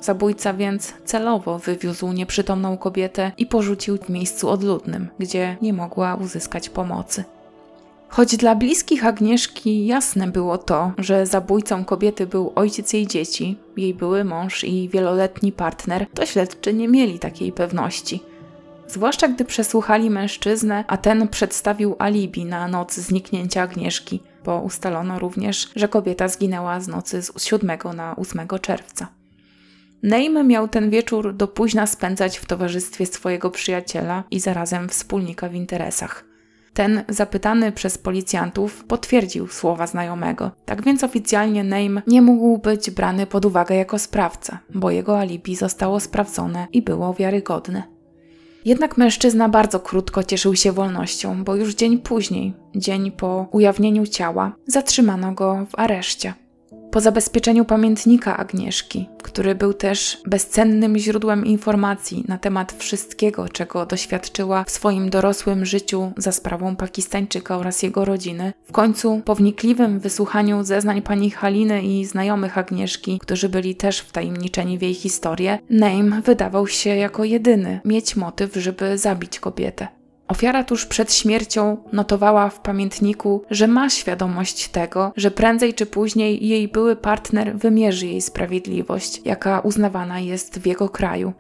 Zabójca 0.00 0.54
więc 0.54 0.94
celowo 1.04 1.58
wywiózł 1.58 2.12
nieprzytomną 2.12 2.76
kobietę 2.76 3.32
i 3.38 3.46
porzucił 3.46 3.96
w 3.96 4.08
miejscu 4.08 4.48
odludnym, 4.48 5.08
gdzie 5.18 5.56
nie 5.62 5.72
mogła 5.72 6.14
uzyskać 6.14 6.68
pomocy. 6.68 7.24
Choć 8.08 8.36
dla 8.36 8.54
bliskich 8.54 9.06
Agnieszki 9.06 9.86
jasne 9.86 10.26
było 10.26 10.58
to, 10.58 10.92
że 10.98 11.26
zabójcą 11.26 11.84
kobiety 11.84 12.26
był 12.26 12.52
ojciec 12.54 12.92
jej 12.92 13.06
dzieci, 13.06 13.56
jej 13.76 13.94
były 13.94 14.24
mąż 14.24 14.64
i 14.64 14.88
wieloletni 14.88 15.52
partner, 15.52 16.06
to 16.14 16.26
śledczy 16.26 16.74
nie 16.74 16.88
mieli 16.88 17.18
takiej 17.18 17.52
pewności. 17.52 18.20
Zwłaszcza 18.88 19.28
gdy 19.28 19.44
przesłuchali 19.44 20.10
mężczyznę, 20.10 20.84
a 20.86 20.96
ten 20.96 21.28
przedstawił 21.28 21.96
alibi 21.98 22.44
na 22.44 22.68
noc 22.68 22.94
zniknięcia 22.94 23.62
Agnieszki, 23.62 24.20
bo 24.44 24.60
ustalono 24.60 25.18
również, 25.18 25.70
że 25.76 25.88
kobieta 25.88 26.28
zginęła 26.28 26.80
z 26.80 26.88
nocy 26.88 27.22
z 27.22 27.42
7 27.42 27.78
na 27.94 28.16
8 28.16 28.48
czerwca. 28.60 29.08
Neym 30.02 30.46
miał 30.46 30.68
ten 30.68 30.90
wieczór 30.90 31.34
do 31.34 31.48
późna 31.48 31.86
spędzać 31.86 32.38
w 32.38 32.46
towarzystwie 32.46 33.06
swojego 33.06 33.50
przyjaciela 33.50 34.24
i 34.30 34.40
zarazem 34.40 34.88
wspólnika 34.88 35.48
w 35.48 35.54
interesach. 35.54 36.24
Ten, 36.74 37.04
zapytany 37.08 37.72
przez 37.72 37.98
policjantów, 37.98 38.84
potwierdził 38.84 39.48
słowa 39.48 39.86
znajomego. 39.86 40.50
Tak 40.64 40.84
więc 40.84 41.04
oficjalnie 41.04 41.64
Name 41.64 42.02
nie 42.06 42.22
mógł 42.22 42.58
być 42.58 42.90
brany 42.90 43.26
pod 43.26 43.44
uwagę 43.44 43.74
jako 43.74 43.98
sprawca, 43.98 44.58
bo 44.74 44.90
jego 44.90 45.18
alibi 45.18 45.56
zostało 45.56 46.00
sprawdzone 46.00 46.66
i 46.72 46.82
było 46.82 47.14
wiarygodne. 47.14 47.97
Jednak 48.68 48.96
mężczyzna 48.96 49.48
bardzo 49.48 49.80
krótko 49.80 50.22
cieszył 50.22 50.56
się 50.56 50.72
wolnością, 50.72 51.44
bo 51.44 51.56
już 51.56 51.74
dzień 51.74 51.98
później, 51.98 52.54
dzień 52.76 53.10
po 53.10 53.48
ujawnieniu 53.52 54.06
ciała, 54.06 54.52
zatrzymano 54.66 55.32
go 55.32 55.66
w 55.70 55.78
areszcie. 55.78 56.34
Po 56.90 57.00
zabezpieczeniu 57.00 57.64
pamiętnika 57.64 58.36
Agnieszki, 58.36 59.08
który 59.22 59.54
był 59.54 59.74
też 59.74 60.20
bezcennym 60.26 60.98
źródłem 60.98 61.46
informacji 61.46 62.24
na 62.28 62.38
temat 62.38 62.72
wszystkiego, 62.72 63.48
czego 63.48 63.86
doświadczyła 63.86 64.64
w 64.64 64.70
swoim 64.70 65.10
dorosłym 65.10 65.66
życiu 65.66 66.12
za 66.16 66.32
sprawą 66.32 66.76
Pakistańczyka 66.76 67.56
oraz 67.56 67.82
jego 67.82 68.04
rodziny, 68.04 68.52
w 68.64 68.72
końcu 68.72 69.22
po 69.24 69.34
wnikliwym 69.34 70.00
wysłuchaniu 70.00 70.64
zeznań 70.64 71.02
pani 71.02 71.30
Haliny 71.30 71.82
i 71.82 72.04
znajomych 72.04 72.58
Agnieszki, 72.58 73.18
którzy 73.18 73.48
byli 73.48 73.74
też 73.74 74.00
wtajemniczeni 74.00 74.78
w 74.78 74.82
jej 74.82 74.94
historię, 74.94 75.58
Name 75.70 76.22
wydawał 76.22 76.66
się 76.66 76.96
jako 76.96 77.24
jedyny 77.24 77.80
mieć 77.84 78.16
motyw, 78.16 78.54
żeby 78.54 78.98
zabić 78.98 79.40
kobietę. 79.40 79.97
Ofiara 80.28 80.64
tuż 80.64 80.86
przed 80.86 81.12
śmiercią 81.14 81.76
notowała 81.92 82.50
w 82.50 82.60
pamiętniku, 82.60 83.44
że 83.50 83.66
ma 83.66 83.90
świadomość 83.90 84.68
tego, 84.68 85.12
że 85.16 85.30
prędzej 85.30 85.74
czy 85.74 85.86
później 85.86 86.48
jej 86.48 86.68
były 86.68 86.96
partner 86.96 87.56
wymierzy 87.56 88.06
jej 88.06 88.20
sprawiedliwość, 88.20 89.20
jaka 89.24 89.60
uznawana 89.60 90.20
jest 90.20 90.58
w 90.58 90.66
jego 90.66 90.88
kraju. 90.88 91.32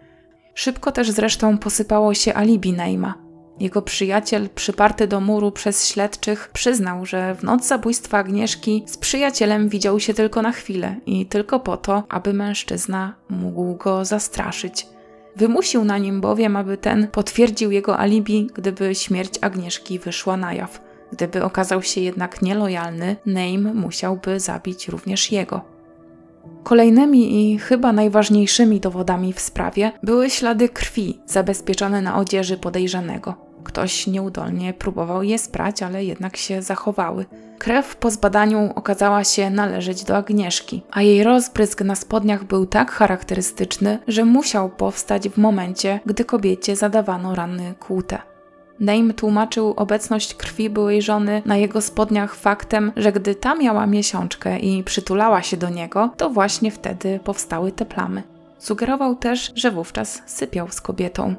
Szybko 0.54 0.92
też 0.92 1.10
zresztą 1.10 1.58
posypało 1.58 2.14
się 2.14 2.34
alibi 2.34 2.72
Neima. 2.72 3.14
Jego 3.60 3.82
przyjaciel, 3.82 4.48
przyparty 4.54 5.06
do 5.06 5.20
muru 5.20 5.52
przez 5.52 5.88
śledczych, 5.88 6.50
przyznał, 6.52 7.06
że 7.06 7.34
w 7.34 7.42
noc 7.42 7.66
zabójstwa 7.66 8.18
Agnieszki 8.18 8.84
z 8.86 8.96
przyjacielem 8.96 9.68
widział 9.68 10.00
się 10.00 10.14
tylko 10.14 10.42
na 10.42 10.52
chwilę 10.52 10.96
i 11.06 11.26
tylko 11.26 11.60
po 11.60 11.76
to, 11.76 12.02
aby 12.08 12.32
mężczyzna 12.32 13.14
mógł 13.28 13.74
go 13.74 14.04
zastraszyć. 14.04 14.86
Wymusił 15.38 15.84
na 15.84 15.98
nim 15.98 16.20
bowiem, 16.20 16.56
aby 16.56 16.76
ten 16.76 17.08
potwierdził 17.08 17.70
jego 17.70 17.98
alibi, 17.98 18.50
gdyby 18.54 18.94
śmierć 18.94 19.34
Agnieszki 19.40 19.98
wyszła 19.98 20.36
na 20.36 20.54
jaw. 20.54 20.80
Gdyby 21.12 21.44
okazał 21.44 21.82
się 21.82 22.00
jednak 22.00 22.42
nielojalny, 22.42 23.16
Name 23.26 23.74
musiałby 23.74 24.40
zabić 24.40 24.88
również 24.88 25.32
jego. 25.32 25.60
Kolejnymi 26.64 27.52
i 27.52 27.58
chyba 27.58 27.92
najważniejszymi 27.92 28.80
dowodami 28.80 29.32
w 29.32 29.40
sprawie 29.40 29.92
były 30.02 30.30
ślady 30.30 30.68
krwi 30.68 31.20
zabezpieczone 31.26 32.02
na 32.02 32.16
odzieży 32.16 32.56
podejrzanego. 32.56 33.47
Ktoś 33.68 34.06
nieudolnie 34.06 34.72
próbował 34.72 35.22
je 35.22 35.38
sprać, 35.38 35.82
ale 35.82 36.04
jednak 36.04 36.36
się 36.36 36.62
zachowały. 36.62 37.26
Krew 37.58 37.96
po 37.96 38.10
zbadaniu 38.10 38.72
okazała 38.74 39.24
się 39.24 39.50
należeć 39.50 40.04
do 40.04 40.16
Agnieszki, 40.16 40.82
a 40.90 41.02
jej 41.02 41.24
rozbryzg 41.24 41.80
na 41.80 41.94
spodniach 41.94 42.44
był 42.44 42.66
tak 42.66 42.90
charakterystyczny, 42.90 43.98
że 44.08 44.24
musiał 44.24 44.68
powstać 44.70 45.28
w 45.28 45.38
momencie, 45.38 46.00
gdy 46.06 46.24
kobiecie 46.24 46.76
zadawano 46.76 47.34
rany 47.34 47.74
kłute. 47.80 48.18
Name 48.80 49.14
tłumaczył 49.14 49.74
obecność 49.76 50.34
krwi 50.34 50.70
byłej 50.70 51.02
żony 51.02 51.42
na 51.44 51.56
jego 51.56 51.80
spodniach 51.80 52.34
faktem, 52.34 52.92
że 52.96 53.12
gdy 53.12 53.34
ta 53.34 53.54
miała 53.54 53.86
miesiączkę 53.86 54.58
i 54.58 54.84
przytulała 54.84 55.42
się 55.42 55.56
do 55.56 55.68
niego, 55.68 56.10
to 56.16 56.30
właśnie 56.30 56.70
wtedy 56.70 57.20
powstały 57.24 57.72
te 57.72 57.84
plamy. 57.84 58.22
Sugerował 58.58 59.16
też, 59.16 59.52
że 59.54 59.70
wówczas 59.70 60.22
sypiał 60.26 60.68
z 60.70 60.80
kobietą 60.80 61.34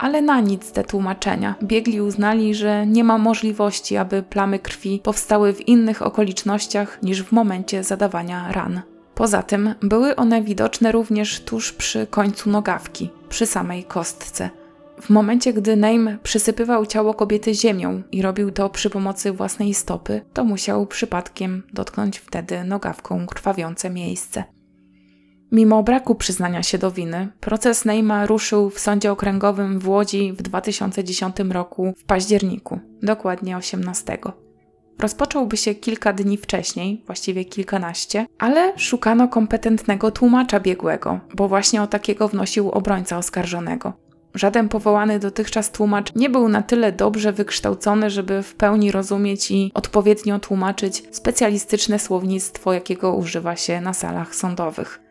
ale 0.00 0.22
na 0.22 0.40
nic 0.40 0.72
te 0.72 0.84
tłumaczenia. 0.84 1.54
Biegli 1.62 2.00
uznali, 2.00 2.54
że 2.54 2.86
nie 2.86 3.04
ma 3.04 3.18
możliwości, 3.18 3.96
aby 3.96 4.22
plamy 4.22 4.58
krwi 4.58 5.00
powstały 5.04 5.52
w 5.52 5.68
innych 5.68 6.02
okolicznościach 6.02 7.02
niż 7.02 7.22
w 7.22 7.32
momencie 7.32 7.84
zadawania 7.84 8.52
ran. 8.52 8.80
Poza 9.14 9.42
tym 9.42 9.74
były 9.82 10.16
one 10.16 10.42
widoczne 10.42 10.92
również 10.92 11.40
tuż 11.40 11.72
przy 11.72 12.06
końcu 12.06 12.50
nogawki, 12.50 13.10
przy 13.28 13.46
samej 13.46 13.84
kostce. 13.84 14.50
W 15.00 15.10
momencie, 15.10 15.52
gdy 15.52 15.76
Name 15.76 16.18
przysypywał 16.22 16.86
ciało 16.86 17.14
kobiety 17.14 17.54
ziemią 17.54 18.02
i 18.12 18.22
robił 18.22 18.50
to 18.50 18.70
przy 18.70 18.90
pomocy 18.90 19.32
własnej 19.32 19.74
stopy, 19.74 20.20
to 20.32 20.44
musiał 20.44 20.86
przypadkiem 20.86 21.62
dotknąć 21.72 22.18
wtedy 22.18 22.64
nogawką 22.64 23.26
krwawiące 23.26 23.90
miejsce. 23.90 24.44
Mimo 25.52 25.82
braku 25.82 26.14
przyznania 26.14 26.62
się 26.62 26.78
do 26.78 26.90
winy, 26.90 27.28
proces 27.40 27.84
Neyma 27.84 28.26
ruszył 28.26 28.70
w 28.70 28.78
sądzie 28.78 29.12
okręgowym 29.12 29.78
w 29.78 29.88
Łodzi 29.88 30.32
w 30.32 30.42
2010 30.42 31.36
roku 31.50 31.94
w 31.98 32.04
październiku, 32.04 32.80
dokładnie 33.02 33.56
18. 33.56 34.18
Rozpocząłby 34.98 35.56
się 35.56 35.74
kilka 35.74 36.12
dni 36.12 36.36
wcześniej, 36.36 37.02
właściwie 37.06 37.44
kilkanaście, 37.44 38.26
ale 38.38 38.78
szukano 38.78 39.28
kompetentnego 39.28 40.10
tłumacza 40.10 40.60
biegłego, 40.60 41.20
bo 41.34 41.48
właśnie 41.48 41.82
o 41.82 41.86
takiego 41.86 42.28
wnosił 42.28 42.70
obrońca 42.70 43.18
oskarżonego. 43.18 43.92
Żaden 44.34 44.68
powołany 44.68 45.18
dotychczas 45.18 45.70
tłumacz 45.70 46.14
nie 46.14 46.30
był 46.30 46.48
na 46.48 46.62
tyle 46.62 46.92
dobrze 46.92 47.32
wykształcony, 47.32 48.10
żeby 48.10 48.42
w 48.42 48.54
pełni 48.54 48.92
rozumieć 48.92 49.50
i 49.50 49.70
odpowiednio 49.74 50.38
tłumaczyć 50.38 51.02
specjalistyczne 51.10 51.98
słownictwo, 51.98 52.72
jakiego 52.72 53.14
używa 53.14 53.56
się 53.56 53.80
na 53.80 53.94
salach 53.94 54.34
sądowych. 54.34 55.09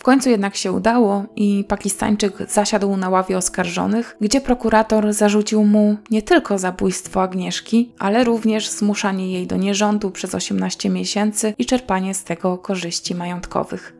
W 0.00 0.02
końcu 0.02 0.30
jednak 0.30 0.56
się 0.56 0.72
udało 0.72 1.24
i 1.36 1.64
Pakistańczyk 1.68 2.32
zasiadł 2.48 2.96
na 2.96 3.08
ławie 3.08 3.36
oskarżonych, 3.36 4.16
gdzie 4.20 4.40
prokurator 4.40 5.12
zarzucił 5.12 5.64
mu 5.64 5.96
nie 6.10 6.22
tylko 6.22 6.58
zabójstwo 6.58 7.22
Agnieszki, 7.22 7.92
ale 7.98 8.24
również 8.24 8.68
zmuszanie 8.68 9.32
jej 9.32 9.46
do 9.46 9.56
nierządu 9.56 10.10
przez 10.10 10.34
18 10.34 10.90
miesięcy 10.90 11.54
i 11.58 11.66
czerpanie 11.66 12.14
z 12.14 12.24
tego 12.24 12.58
korzyści 12.58 13.14
majątkowych. 13.14 13.96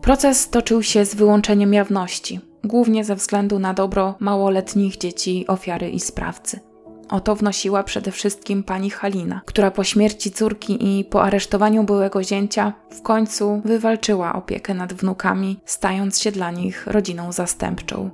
Proces 0.00 0.50
toczył 0.50 0.82
się 0.82 1.04
z 1.04 1.14
wyłączeniem 1.14 1.74
jawności, 1.74 2.40
głównie 2.64 3.04
ze 3.04 3.16
względu 3.16 3.58
na 3.58 3.74
dobro 3.74 4.14
małoletnich 4.20 4.96
dzieci 4.96 5.44
ofiary 5.46 5.90
i 5.90 6.00
sprawcy. 6.00 6.73
O 7.08 7.20
to 7.20 7.34
wnosiła 7.34 7.82
przede 7.82 8.10
wszystkim 8.10 8.62
pani 8.62 8.90
Halina, 8.90 9.40
która 9.44 9.70
po 9.70 9.84
śmierci 9.84 10.30
córki 10.30 10.98
i 10.98 11.04
po 11.04 11.22
aresztowaniu 11.22 11.84
byłego 11.84 12.22
zięcia 12.22 12.72
w 12.90 13.02
końcu 13.02 13.62
wywalczyła 13.64 14.32
opiekę 14.32 14.74
nad 14.74 14.92
wnukami, 14.92 15.60
stając 15.64 16.20
się 16.20 16.32
dla 16.32 16.50
nich 16.50 16.86
rodziną 16.86 17.32
zastępczą. 17.32 18.10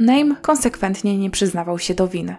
Name 0.00 0.36
konsekwentnie 0.42 1.18
nie 1.18 1.30
przyznawał 1.30 1.78
się 1.78 1.94
do 1.94 2.08
winy. 2.08 2.36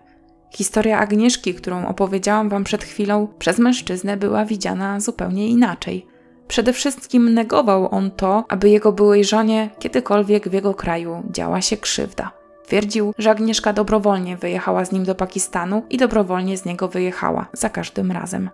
Historia 0.51 0.99
Agnieszki, 0.99 1.53
którą 1.53 1.87
opowiedziałam 1.87 2.49
wam 2.49 2.63
przed 2.63 2.83
chwilą, 2.83 3.27
przez 3.39 3.59
mężczyznę 3.59 4.17
była 4.17 4.45
widziana 4.45 4.99
zupełnie 4.99 5.47
inaczej. 5.47 6.05
Przede 6.47 6.73
wszystkim 6.73 7.33
negował 7.33 7.89
on 7.91 8.11
to, 8.11 8.45
aby 8.49 8.69
jego 8.69 8.91
byłej 8.91 9.25
żonie 9.25 9.69
kiedykolwiek 9.79 10.49
w 10.49 10.53
jego 10.53 10.73
kraju 10.73 11.23
działa 11.31 11.61
się 11.61 11.77
krzywda. 11.77 12.44
Twierdził, 12.67 13.13
że 13.17 13.31
Agnieszka 13.31 13.73
dobrowolnie 13.73 14.37
wyjechała 14.37 14.85
z 14.85 14.91
nim 14.91 15.03
do 15.03 15.15
Pakistanu 15.15 15.83
i 15.89 15.97
dobrowolnie 15.97 16.57
z 16.57 16.65
niego 16.65 16.87
wyjechała, 16.87 17.47
za 17.53 17.69
każdym 17.69 18.11
razem. 18.11 18.49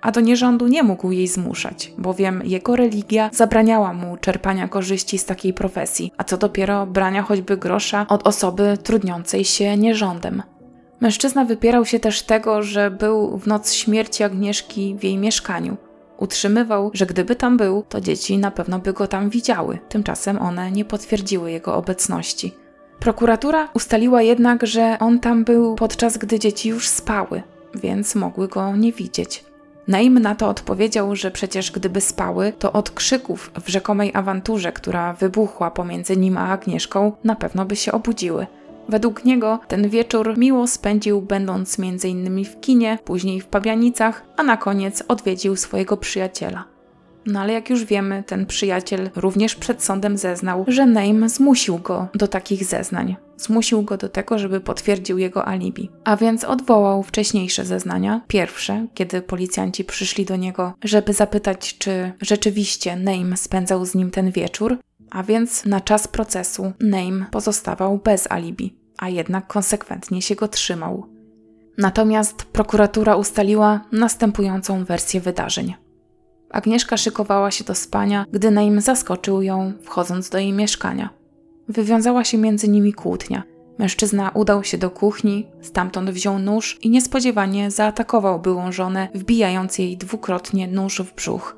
A 0.00 0.12
do 0.12 0.20
nierządu 0.20 0.68
nie 0.68 0.82
mógł 0.82 1.10
jej 1.10 1.28
zmuszać, 1.28 1.92
bowiem 1.98 2.42
jego 2.44 2.76
religia 2.76 3.30
zabraniała 3.32 3.92
mu 3.92 4.16
czerpania 4.16 4.68
korzyści 4.68 5.18
z 5.18 5.24
takiej 5.24 5.54
profesji, 5.54 6.12
a 6.16 6.24
co 6.24 6.36
dopiero 6.36 6.86
brania 6.86 7.22
choćby 7.22 7.56
grosza 7.56 8.06
od 8.08 8.26
osoby 8.26 8.78
trudniącej 8.82 9.44
się 9.44 9.76
nierządem. 9.76 10.42
Mężczyzna 11.00 11.44
wypierał 11.44 11.84
się 11.84 12.00
też 12.00 12.22
tego, 12.22 12.62
że 12.62 12.90
był 12.90 13.38
w 13.38 13.46
noc 13.46 13.72
śmierci 13.72 14.24
Agnieszki 14.24 14.96
w 14.98 15.04
jej 15.04 15.18
mieszkaniu. 15.18 15.76
Utrzymywał, 16.16 16.90
że 16.94 17.06
gdyby 17.06 17.36
tam 17.36 17.56
był, 17.56 17.84
to 17.88 18.00
dzieci 18.00 18.38
na 18.38 18.50
pewno 18.50 18.78
by 18.78 18.92
go 18.92 19.06
tam 19.06 19.30
widziały, 19.30 19.78
tymczasem 19.88 20.38
one 20.38 20.72
nie 20.72 20.84
potwierdziły 20.84 21.52
jego 21.52 21.74
obecności. 21.74 22.54
Prokuratura 23.00 23.68
ustaliła 23.74 24.22
jednak, 24.22 24.66
że 24.66 24.96
on 25.00 25.20
tam 25.20 25.44
był 25.44 25.74
podczas 25.74 26.18
gdy 26.18 26.38
dzieci 26.38 26.68
już 26.68 26.88
spały, 26.88 27.42
więc 27.74 28.14
mogły 28.14 28.48
go 28.48 28.76
nie 28.76 28.92
widzieć. 28.92 29.44
Naim 29.88 30.18
na 30.18 30.34
to 30.34 30.48
odpowiedział, 30.48 31.16
że 31.16 31.30
przecież 31.30 31.70
gdyby 31.72 32.00
spały, 32.00 32.52
to 32.58 32.72
od 32.72 32.90
krzyków 32.90 33.50
w 33.64 33.68
rzekomej 33.68 34.10
awanturze, 34.14 34.72
która 34.72 35.12
wybuchła 35.12 35.70
pomiędzy 35.70 36.16
nim 36.16 36.38
a 36.38 36.48
Agnieszką, 36.48 37.12
na 37.24 37.34
pewno 37.34 37.64
by 37.64 37.76
się 37.76 37.92
obudziły. 37.92 38.46
Według 38.88 39.24
niego 39.24 39.58
ten 39.68 39.88
wieczór 39.88 40.38
miło 40.38 40.66
spędził, 40.66 41.22
będąc 41.22 41.78
m.in. 41.78 42.44
w 42.44 42.60
kinie, 42.60 42.98
później 43.04 43.40
w 43.40 43.46
Pabianicach, 43.46 44.22
a 44.36 44.42
na 44.42 44.56
koniec 44.56 45.02
odwiedził 45.08 45.56
swojego 45.56 45.96
przyjaciela. 45.96 46.75
No 47.26 47.40
ale 47.40 47.52
jak 47.52 47.70
już 47.70 47.84
wiemy, 47.84 48.22
ten 48.26 48.46
przyjaciel 48.46 49.10
również 49.16 49.54
przed 49.54 49.84
sądem 49.84 50.18
zeznał, 50.18 50.64
że 50.68 50.86
Name 50.86 51.28
zmusił 51.28 51.78
go 51.78 52.08
do 52.14 52.28
takich 52.28 52.64
zeznań. 52.64 53.16
Zmusił 53.36 53.82
go 53.82 53.96
do 53.96 54.08
tego, 54.08 54.38
żeby 54.38 54.60
potwierdził 54.60 55.18
jego 55.18 55.48
alibi. 55.48 55.90
A 56.04 56.16
więc 56.16 56.44
odwołał 56.44 57.02
wcześniejsze 57.02 57.64
zeznania, 57.64 58.20
pierwsze, 58.28 58.86
kiedy 58.94 59.22
policjanci 59.22 59.84
przyszli 59.84 60.24
do 60.24 60.36
niego, 60.36 60.72
żeby 60.84 61.12
zapytać, 61.12 61.78
czy 61.78 62.12
rzeczywiście 62.20 62.96
Name 62.96 63.36
spędzał 63.36 63.84
z 63.84 63.94
nim 63.94 64.10
ten 64.10 64.30
wieczór, 64.30 64.78
a 65.10 65.22
więc 65.22 65.64
na 65.64 65.80
czas 65.80 66.08
procesu 66.08 66.72
Name 66.80 67.26
pozostawał 67.30 67.98
bez 67.98 68.30
alibi, 68.30 68.76
a 68.98 69.08
jednak 69.08 69.46
konsekwentnie 69.46 70.22
się 70.22 70.34
go 70.34 70.48
trzymał. 70.48 71.06
Natomiast 71.78 72.44
prokuratura 72.44 73.16
ustaliła 73.16 73.80
następującą 73.92 74.84
wersję 74.84 75.20
wydarzeń. 75.20 75.85
Agnieszka 76.50 76.96
szykowała 76.96 77.50
się 77.50 77.64
do 77.64 77.74
spania, 77.74 78.26
gdy 78.32 78.50
Naim 78.50 78.80
zaskoczył 78.80 79.42
ją, 79.42 79.72
wchodząc 79.82 80.30
do 80.30 80.38
jej 80.38 80.52
mieszkania. 80.52 81.10
Wywiązała 81.68 82.24
się 82.24 82.38
między 82.38 82.68
nimi 82.68 82.92
kłótnia. 82.92 83.42
Mężczyzna 83.78 84.30
udał 84.34 84.64
się 84.64 84.78
do 84.78 84.90
kuchni, 84.90 85.46
stamtąd 85.60 86.10
wziął 86.10 86.38
nóż 86.38 86.78
i 86.82 86.90
niespodziewanie 86.90 87.70
zaatakował 87.70 88.40
byłą 88.40 88.72
żonę, 88.72 89.08
wbijając 89.14 89.78
jej 89.78 89.96
dwukrotnie 89.96 90.68
nóż 90.68 91.00
w 91.00 91.14
brzuch. 91.14 91.56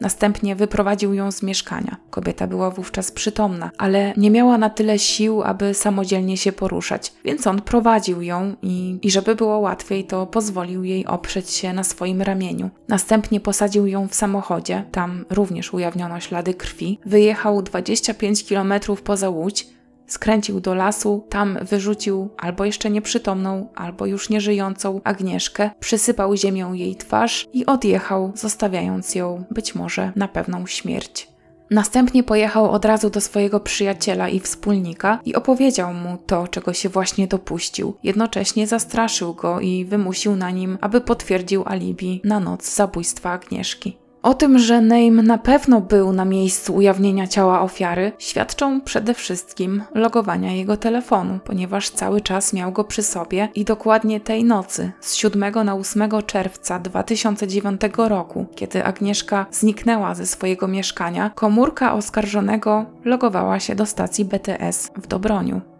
Następnie 0.00 0.56
wyprowadził 0.56 1.14
ją 1.14 1.32
z 1.32 1.42
mieszkania. 1.42 1.96
Kobieta 2.10 2.46
była 2.46 2.70
wówczas 2.70 3.12
przytomna, 3.12 3.70
ale 3.78 4.12
nie 4.16 4.30
miała 4.30 4.58
na 4.58 4.70
tyle 4.70 4.98
sił, 4.98 5.42
aby 5.42 5.74
samodzielnie 5.74 6.36
się 6.36 6.52
poruszać, 6.52 7.12
więc 7.24 7.46
on 7.46 7.62
prowadził 7.62 8.22
ją 8.22 8.54
i, 8.62 8.98
i 9.02 9.10
żeby 9.10 9.34
było 9.34 9.58
łatwiej, 9.58 10.04
to 10.04 10.26
pozwolił 10.26 10.84
jej 10.84 11.06
oprzeć 11.06 11.50
się 11.50 11.72
na 11.72 11.84
swoim 11.84 12.22
ramieniu. 12.22 12.70
Następnie 12.88 13.40
posadził 13.40 13.86
ją 13.86 14.08
w 14.08 14.14
samochodzie, 14.14 14.84
tam 14.92 15.24
również 15.30 15.74
ujawniono 15.74 16.20
ślady 16.20 16.54
krwi. 16.54 16.98
Wyjechał 17.06 17.62
25 17.62 18.44
km 18.44 18.72
poza 19.04 19.28
Łódź, 19.28 19.66
Skręcił 20.06 20.60
do 20.60 20.74
lasu, 20.74 21.26
tam 21.28 21.58
wyrzucił 21.62 22.28
albo 22.38 22.64
jeszcze 22.64 22.90
nieprzytomną, 22.90 23.68
albo 23.74 24.06
już 24.06 24.30
nieżyjącą 24.30 25.00
Agnieszkę, 25.04 25.70
przysypał 25.80 26.36
ziemią 26.36 26.72
jej 26.72 26.96
twarz 26.96 27.46
i 27.52 27.66
odjechał, 27.66 28.32
zostawiając 28.34 29.14
ją 29.14 29.44
być 29.50 29.74
może 29.74 30.12
na 30.16 30.28
pewną 30.28 30.66
śmierć. 30.66 31.36
Następnie 31.70 32.22
pojechał 32.22 32.70
od 32.70 32.84
razu 32.84 33.10
do 33.10 33.20
swojego 33.20 33.60
przyjaciela 33.60 34.28
i 34.28 34.40
wspólnika 34.40 35.18
i 35.24 35.34
opowiedział 35.34 35.94
mu 35.94 36.16
to, 36.26 36.48
czego 36.48 36.72
się 36.72 36.88
właśnie 36.88 37.26
dopuścił. 37.26 37.94
Jednocześnie 38.02 38.66
zastraszył 38.66 39.34
go 39.34 39.60
i 39.60 39.84
wymusił 39.84 40.36
na 40.36 40.50
nim, 40.50 40.78
aby 40.80 41.00
potwierdził 41.00 41.62
alibi 41.66 42.20
na 42.24 42.40
noc 42.40 42.74
zabójstwa 42.74 43.30
Agnieszki. 43.30 44.05
O 44.26 44.34
tym, 44.34 44.58
że 44.58 44.80
Name 44.80 45.22
na 45.22 45.38
pewno 45.38 45.80
był 45.80 46.12
na 46.12 46.24
miejscu 46.24 46.74
ujawnienia 46.74 47.26
ciała 47.26 47.60
ofiary, 47.60 48.12
świadczą 48.18 48.80
przede 48.80 49.14
wszystkim 49.14 49.82
logowania 49.94 50.52
jego 50.52 50.76
telefonu, 50.76 51.38
ponieważ 51.44 51.90
cały 51.90 52.20
czas 52.20 52.52
miał 52.52 52.72
go 52.72 52.84
przy 52.84 53.02
sobie 53.02 53.48
i 53.54 53.64
dokładnie 53.64 54.20
tej 54.20 54.44
nocy, 54.44 54.92
z 55.00 55.14
7 55.14 55.64
na 55.64 55.74
8 55.74 56.10
czerwca 56.26 56.78
2009 56.78 57.80
roku, 57.96 58.46
kiedy 58.54 58.84
Agnieszka 58.84 59.46
zniknęła 59.50 60.14
ze 60.14 60.26
swojego 60.26 60.68
mieszkania, 60.68 61.30
komórka 61.34 61.94
oskarżonego 61.94 62.86
logowała 63.04 63.60
się 63.60 63.74
do 63.74 63.86
stacji 63.86 64.24
BTS 64.24 64.90
w 64.96 65.06
Dobroniu. 65.06 65.75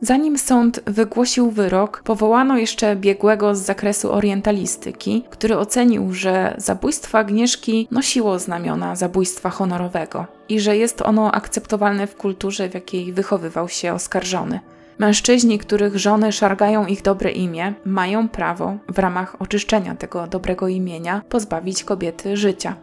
Zanim 0.00 0.38
sąd 0.38 0.80
wygłosił 0.86 1.50
wyrok, 1.50 2.02
powołano 2.04 2.58
jeszcze 2.58 2.96
biegłego 2.96 3.54
z 3.54 3.58
zakresu 3.58 4.12
orientalistyki, 4.12 5.24
który 5.30 5.58
ocenił, 5.58 6.12
że 6.12 6.54
zabójstwo 6.58 7.18
Agnieszki 7.18 7.88
nosiło 7.90 8.38
znamiona 8.38 8.96
zabójstwa 8.96 9.50
honorowego 9.50 10.26
i 10.48 10.60
że 10.60 10.76
jest 10.76 11.02
ono 11.02 11.32
akceptowalne 11.32 12.06
w 12.06 12.16
kulturze, 12.16 12.68
w 12.68 12.74
jakiej 12.74 13.12
wychowywał 13.12 13.68
się 13.68 13.92
oskarżony. 13.92 14.60
Mężczyźni, 14.98 15.58
których 15.58 15.98
żony 15.98 16.32
szargają 16.32 16.86
ich 16.86 17.02
dobre 17.02 17.30
imię, 17.30 17.74
mają 17.84 18.28
prawo, 18.28 18.76
w 18.88 18.98
ramach 18.98 19.42
oczyszczenia 19.42 19.94
tego 19.94 20.26
dobrego 20.26 20.68
imienia, 20.68 21.22
pozbawić 21.28 21.84
kobiety 21.84 22.36
życia. 22.36 22.76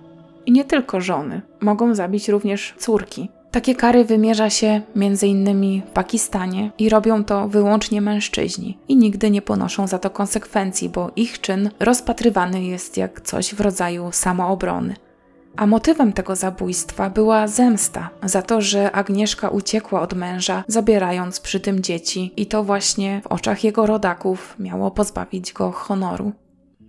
I 0.45 0.51
nie 0.51 0.65
tylko 0.65 1.01
żony, 1.01 1.41
mogą 1.61 1.95
zabić 1.95 2.29
również 2.29 2.73
córki, 2.77 3.29
takie 3.53 3.75
kary 3.75 4.05
wymierza 4.05 4.49
się 4.49 4.81
m.in. 4.95 5.81
w 5.81 5.89
Pakistanie 5.89 6.71
i 6.77 6.89
robią 6.89 7.23
to 7.23 7.47
wyłącznie 7.47 8.01
mężczyźni 8.01 8.77
i 8.87 8.95
nigdy 8.95 9.31
nie 9.31 9.41
ponoszą 9.41 9.87
za 9.87 9.99
to 9.99 10.09
konsekwencji, 10.09 10.89
bo 10.89 11.11
ich 11.15 11.41
czyn 11.41 11.69
rozpatrywany 11.79 12.63
jest 12.63 12.97
jak 12.97 13.21
coś 13.21 13.55
w 13.55 13.61
rodzaju 13.61 14.09
samoobrony. 14.11 14.95
A 15.55 15.67
motywem 15.67 16.13
tego 16.13 16.35
zabójstwa 16.35 17.09
była 17.09 17.47
zemsta 17.47 18.09
za 18.23 18.41
to, 18.41 18.61
że 18.61 18.91
Agnieszka 18.91 19.49
uciekła 19.49 20.01
od 20.01 20.13
męża, 20.13 20.63
zabierając 20.67 21.39
przy 21.39 21.59
tym 21.59 21.83
dzieci, 21.83 22.33
i 22.37 22.45
to 22.45 22.63
właśnie 22.63 23.21
w 23.23 23.27
oczach 23.27 23.63
jego 23.63 23.85
rodaków 23.85 24.55
miało 24.59 24.91
pozbawić 24.91 25.53
go 25.53 25.71
honoru. 25.71 26.31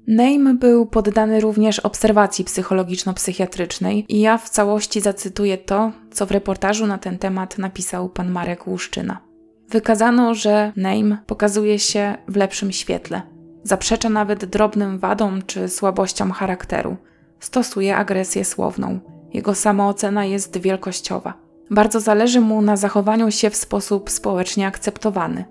Name 0.08 0.54
był 0.54 0.86
poddany 0.86 1.40
również 1.40 1.80
obserwacji 1.80 2.44
psychologiczno-psychiatrycznej 2.44 4.04
i 4.08 4.20
ja 4.20 4.38
w 4.38 4.50
całości 4.50 5.00
zacytuję 5.00 5.58
to, 5.58 5.92
co 6.10 6.26
w 6.26 6.30
reportażu 6.30 6.86
na 6.86 6.98
ten 6.98 7.18
temat 7.18 7.58
napisał 7.58 8.08
pan 8.08 8.30
Marek 8.30 8.66
Łuszczyna. 8.66 9.20
Wykazano, 9.68 10.34
że 10.34 10.72
Name 10.76 11.18
pokazuje 11.26 11.78
się 11.78 12.14
w 12.28 12.36
lepszym 12.36 12.72
świetle. 12.72 13.22
Zaprzecza 13.62 14.08
nawet 14.08 14.44
drobnym 14.44 14.98
wadom 14.98 15.42
czy 15.46 15.68
słabościom 15.68 16.30
charakteru. 16.30 16.96
Stosuje 17.40 17.96
agresję 17.96 18.44
słowną. 18.44 19.00
Jego 19.32 19.54
samoocena 19.54 20.24
jest 20.24 20.58
wielkościowa. 20.58 21.34
Bardzo 21.70 22.00
zależy 22.00 22.40
mu 22.40 22.62
na 22.62 22.76
zachowaniu 22.76 23.30
się 23.30 23.50
w 23.50 23.56
sposób 23.56 24.10
społecznie 24.10 24.66
akceptowany. 24.66 25.44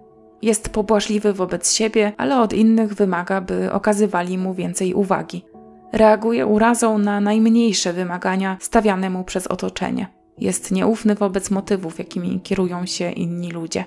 Jest 0.43 0.69
pobłażliwy 0.69 1.33
wobec 1.33 1.73
siebie, 1.73 2.13
ale 2.17 2.41
od 2.41 2.53
innych 2.53 2.93
wymaga, 2.93 3.41
by 3.41 3.71
okazywali 3.71 4.37
mu 4.37 4.53
więcej 4.53 4.93
uwagi. 4.93 5.45
Reaguje 5.91 6.45
urazą 6.45 6.97
na 6.97 7.21
najmniejsze 7.21 7.93
wymagania 7.93 8.57
stawiane 8.59 9.09
mu 9.09 9.23
przez 9.23 9.47
otoczenie. 9.47 10.07
Jest 10.37 10.71
nieufny 10.71 11.15
wobec 11.15 11.51
motywów, 11.51 11.99
jakimi 11.99 12.41
kierują 12.41 12.85
się 12.85 13.11
inni 13.11 13.51
ludzie. 13.51 13.85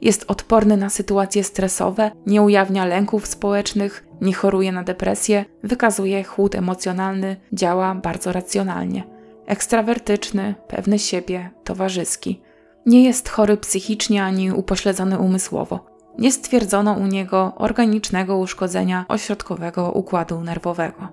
Jest 0.00 0.24
odporny 0.28 0.76
na 0.76 0.90
sytuacje 0.90 1.44
stresowe, 1.44 2.10
nie 2.26 2.42
ujawnia 2.42 2.84
lęków 2.84 3.26
społecznych, 3.26 4.06
nie 4.20 4.32
choruje 4.32 4.72
na 4.72 4.82
depresję, 4.82 5.44
wykazuje 5.62 6.24
chłód 6.24 6.54
emocjonalny, 6.54 7.36
działa 7.52 7.94
bardzo 7.94 8.32
racjonalnie. 8.32 9.04
Ekstrawertyczny, 9.46 10.54
pewny 10.68 10.98
siebie, 10.98 11.50
towarzyski. 11.64 12.40
Nie 12.88 13.04
jest 13.04 13.28
chory 13.28 13.56
psychicznie 13.56 14.24
ani 14.24 14.52
upośledzony 14.52 15.18
umysłowo. 15.18 15.80
Nie 16.18 16.32
stwierdzono 16.32 16.92
u 16.92 17.06
niego 17.06 17.52
organicznego 17.56 18.38
uszkodzenia 18.38 19.04
ośrodkowego 19.08 19.92
układu 19.92 20.40
nerwowego. 20.40 21.08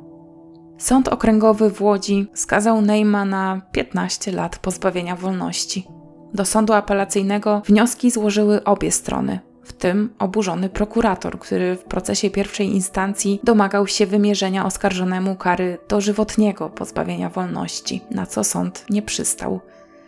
Sąd 0.78 1.08
okręgowy 1.08 1.70
w 1.70 1.82
Łodzi 1.82 2.28
skazał 2.34 2.82
Neyma 2.82 3.26
na 3.26 3.62
15 3.72 4.32
lat 4.32 4.60
pozbawienia 4.60 5.16
wolności. 5.16 5.88
Do 6.34 6.46
sądu 6.46 6.74
apelacyjnego 6.74 7.62
wnioski 7.66 8.12
złożyły 8.12 8.64
obie 8.64 8.92
strony, 8.92 9.40
w 9.64 9.74
tym 9.74 10.14
oburzony 10.20 10.70
prokurator, 10.70 11.40
który 11.40 11.76
w 11.76 11.84
procesie 11.84 12.30
pierwszej 12.30 12.68
instancji 12.68 13.40
domagał 13.44 13.88
się 13.88 14.06
wymierzenia 14.06 14.66
oskarżonemu 14.66 15.36
kary 15.36 15.78
dożywotniego 15.90 16.70
pozbawienia 16.70 17.30
wolności, 17.30 18.02
na 18.12 18.26
co 18.26 18.44
sąd 18.44 18.86
nie 18.90 19.02
przystał. 19.02 19.60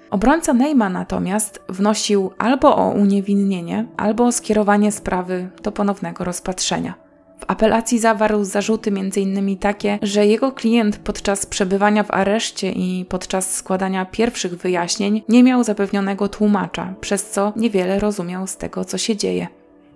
Obrońca 0.09 0.53
Neyma 0.53 0.89
natomiast 0.89 1.61
wnosił 1.69 2.31
albo 2.37 2.75
o 2.75 2.89
uniewinnienie, 2.89 3.85
albo 3.97 4.25
o 4.25 4.31
skierowanie 4.31 4.91
sprawy 4.91 5.49
do 5.63 5.71
ponownego 5.71 6.23
rozpatrzenia. 6.23 6.93
W 7.39 7.43
apelacji 7.47 7.99
zawarł 7.99 8.43
zarzuty 8.43 8.89
m.in. 8.89 9.57
takie, 9.57 9.99
że 10.01 10.25
jego 10.25 10.51
klient 10.51 10.97
podczas 10.97 11.45
przebywania 11.45 12.03
w 12.03 12.11
areszcie 12.11 12.71
i 12.71 13.05
podczas 13.09 13.53
składania 13.53 14.05
pierwszych 14.05 14.57
wyjaśnień 14.57 15.23
nie 15.29 15.43
miał 15.43 15.63
zapewnionego 15.63 16.27
tłumacza, 16.27 16.93
przez 17.01 17.29
co 17.29 17.53
niewiele 17.55 17.99
rozumiał 17.99 18.47
z 18.47 18.57
tego, 18.57 18.85
co 18.85 18.97
się 18.97 19.15
dzieje. 19.15 19.47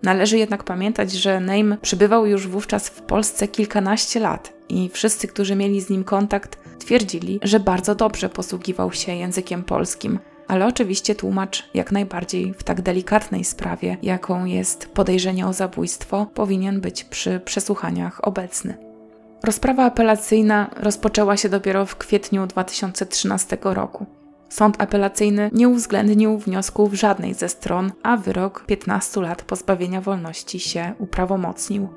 Należy 0.04 0.38
jednak 0.38 0.64
pamiętać, 0.64 1.12
że 1.12 1.39
Name 1.39 1.78
przebywał 1.78 2.26
już 2.26 2.47
wówczas 2.47 2.89
w 2.89 3.02
Polsce 3.02 3.47
kilkanaście 3.47 4.20
lat 4.20 4.54
i 4.70 4.89
wszyscy, 4.89 5.28
którzy 5.28 5.56
mieli 5.56 5.82
z 5.82 5.89
nim 5.89 6.04
kontakt, 6.04 6.58
twierdzili, 6.80 7.39
że 7.43 7.60
bardzo 7.60 7.95
dobrze 7.95 8.30
posługiwał 8.30 8.91
się 8.93 9.16
językiem 9.16 9.64
polskim. 9.64 10.20
Ale 10.47 10.68
oczywiście 10.68 11.16
tłumacz 11.16 11.70
jak 11.74 11.91
najbardziej 11.91 12.54
w 12.54 12.64
tak 12.64 12.82
delikatnej 12.82 13.43
sprawie, 13.43 13.97
jaką 14.04 14.45
jest 14.45 14.86
podejrzenie 14.86 15.47
o 15.47 15.54
zabójstwo, 15.54 16.28
powinien 16.34 16.82
być 16.82 17.04
przy 17.04 17.39
przesłuchaniach 17.39 18.28
obecny. 18.28 18.78
Rozprawa 19.43 19.86
apelacyjna 19.86 20.70
rozpoczęła 20.78 21.38
się 21.38 21.49
dopiero 21.49 21.86
w 21.86 21.95
kwietniu 21.95 22.47
2013 22.47 23.58
roku. 23.62 24.06
Sąd 24.52 24.82
apelacyjny 24.82 25.49
nie 25.54 25.70
uwzględnił 25.70 26.38
wniosków 26.38 26.93
żadnej 26.93 27.34
ze 27.34 27.49
stron, 27.49 27.91
a 28.04 28.18
wyrok 28.18 28.64
15 28.66 29.22
lat 29.22 29.41
pozbawienia 29.41 30.02
wolności 30.02 30.60
się 30.60 30.93
uprawomocnił. 30.99 31.88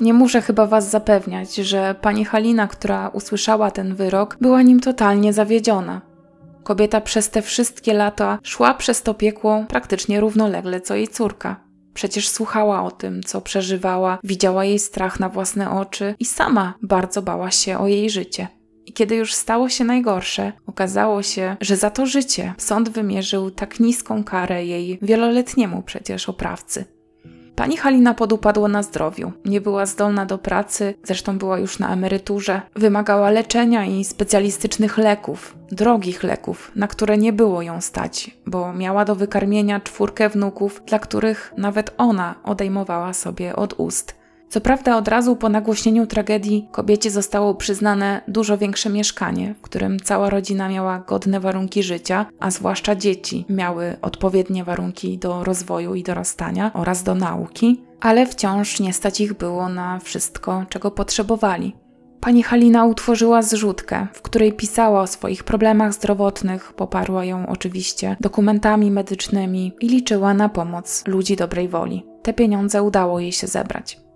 Nie 0.00 0.14
muszę 0.14 0.42
chyba 0.42 0.66
Was 0.66 0.90
zapewniać, 0.90 1.54
że 1.54 1.94
pani 2.00 2.24
Halina, 2.24 2.66
która 2.66 3.08
usłyszała 3.08 3.70
ten 3.70 3.94
wyrok, 3.94 4.36
była 4.40 4.62
nim 4.62 4.80
totalnie 4.80 5.32
zawiedziona. 5.32 6.00
Kobieta 6.64 7.00
przez 7.00 7.30
te 7.30 7.42
wszystkie 7.42 7.94
lata 7.94 8.38
szła 8.42 8.74
przez 8.74 9.02
to 9.02 9.14
piekło 9.14 9.64
praktycznie 9.68 10.20
równolegle 10.20 10.80
co 10.80 10.94
jej 10.94 11.08
córka. 11.08 11.60
Przecież 11.94 12.28
słuchała 12.28 12.82
o 12.82 12.90
tym, 12.90 13.22
co 13.22 13.40
przeżywała, 13.40 14.18
widziała 14.24 14.64
jej 14.64 14.78
strach 14.78 15.20
na 15.20 15.28
własne 15.28 15.70
oczy 15.70 16.14
i 16.18 16.24
sama 16.24 16.74
bardzo 16.82 17.22
bała 17.22 17.50
się 17.50 17.78
o 17.78 17.86
jej 17.86 18.10
życie. 18.10 18.57
I 18.88 18.92
kiedy 18.92 19.16
już 19.16 19.34
stało 19.34 19.68
się 19.68 19.84
najgorsze, 19.84 20.52
okazało 20.66 21.22
się, 21.22 21.56
że 21.60 21.76
za 21.76 21.90
to 21.90 22.06
życie 22.06 22.54
sąd 22.58 22.88
wymierzył 22.88 23.50
tak 23.50 23.80
niską 23.80 24.24
karę 24.24 24.64
jej 24.64 24.98
wieloletniemu 25.02 25.82
przecież 25.82 26.28
oprawcy. 26.28 26.84
Pani 27.56 27.76
Halina 27.76 28.14
podupadła 28.14 28.68
na 28.68 28.82
zdrowiu, 28.82 29.32
nie 29.44 29.60
była 29.60 29.86
zdolna 29.86 30.26
do 30.26 30.38
pracy, 30.38 30.94
zresztą 31.04 31.38
była 31.38 31.58
już 31.58 31.78
na 31.78 31.92
emeryturze, 31.92 32.62
wymagała 32.76 33.30
leczenia 33.30 33.84
i 33.84 34.04
specjalistycznych 34.04 34.98
leków, 34.98 35.56
drogich 35.72 36.22
leków, 36.22 36.72
na 36.76 36.88
które 36.88 37.18
nie 37.18 37.32
było 37.32 37.62
ją 37.62 37.80
stać, 37.80 38.30
bo 38.46 38.72
miała 38.72 39.04
do 39.04 39.14
wykarmienia 39.14 39.80
czwórkę 39.80 40.28
wnuków, 40.28 40.82
dla 40.86 40.98
których 40.98 41.52
nawet 41.56 41.94
ona 41.98 42.34
odejmowała 42.44 43.12
sobie 43.12 43.56
od 43.56 43.74
ust. 43.76 44.17
Co 44.48 44.60
prawda, 44.60 44.96
od 44.96 45.08
razu 45.08 45.36
po 45.36 45.48
nagłośnieniu 45.48 46.06
tragedii 46.06 46.68
kobiecie 46.72 47.10
zostało 47.10 47.54
przyznane 47.54 48.20
dużo 48.28 48.58
większe 48.58 48.90
mieszkanie, 48.90 49.54
w 49.54 49.60
którym 49.60 50.00
cała 50.00 50.30
rodzina 50.30 50.68
miała 50.68 50.98
godne 50.98 51.40
warunki 51.40 51.82
życia, 51.82 52.26
a 52.40 52.50
zwłaszcza 52.50 52.96
dzieci 52.96 53.44
miały 53.48 53.96
odpowiednie 54.02 54.64
warunki 54.64 55.18
do 55.18 55.44
rozwoju 55.44 55.94
i 55.94 56.02
dorastania 56.02 56.70
oraz 56.74 57.02
do 57.02 57.14
nauki, 57.14 57.82
ale 58.00 58.26
wciąż 58.26 58.80
nie 58.80 58.92
stać 58.92 59.20
ich 59.20 59.34
było 59.34 59.68
na 59.68 59.98
wszystko, 59.98 60.64
czego 60.68 60.90
potrzebowali. 60.90 61.76
Pani 62.20 62.42
Halina 62.42 62.84
utworzyła 62.84 63.42
zrzutkę, 63.42 64.06
w 64.12 64.22
której 64.22 64.52
pisała 64.52 65.00
o 65.00 65.06
swoich 65.06 65.44
problemach 65.44 65.92
zdrowotnych, 65.92 66.72
poparła 66.72 67.24
ją 67.24 67.46
oczywiście 67.46 68.16
dokumentami 68.20 68.90
medycznymi 68.90 69.72
i 69.80 69.88
liczyła 69.88 70.34
na 70.34 70.48
pomoc 70.48 71.04
ludzi 71.06 71.36
dobrej 71.36 71.68
woli. 71.68 72.06
Te 72.22 72.32
pieniądze 72.32 72.82
udało 72.82 73.20
jej 73.20 73.32
się 73.32 73.46
zebrać. 73.46 74.07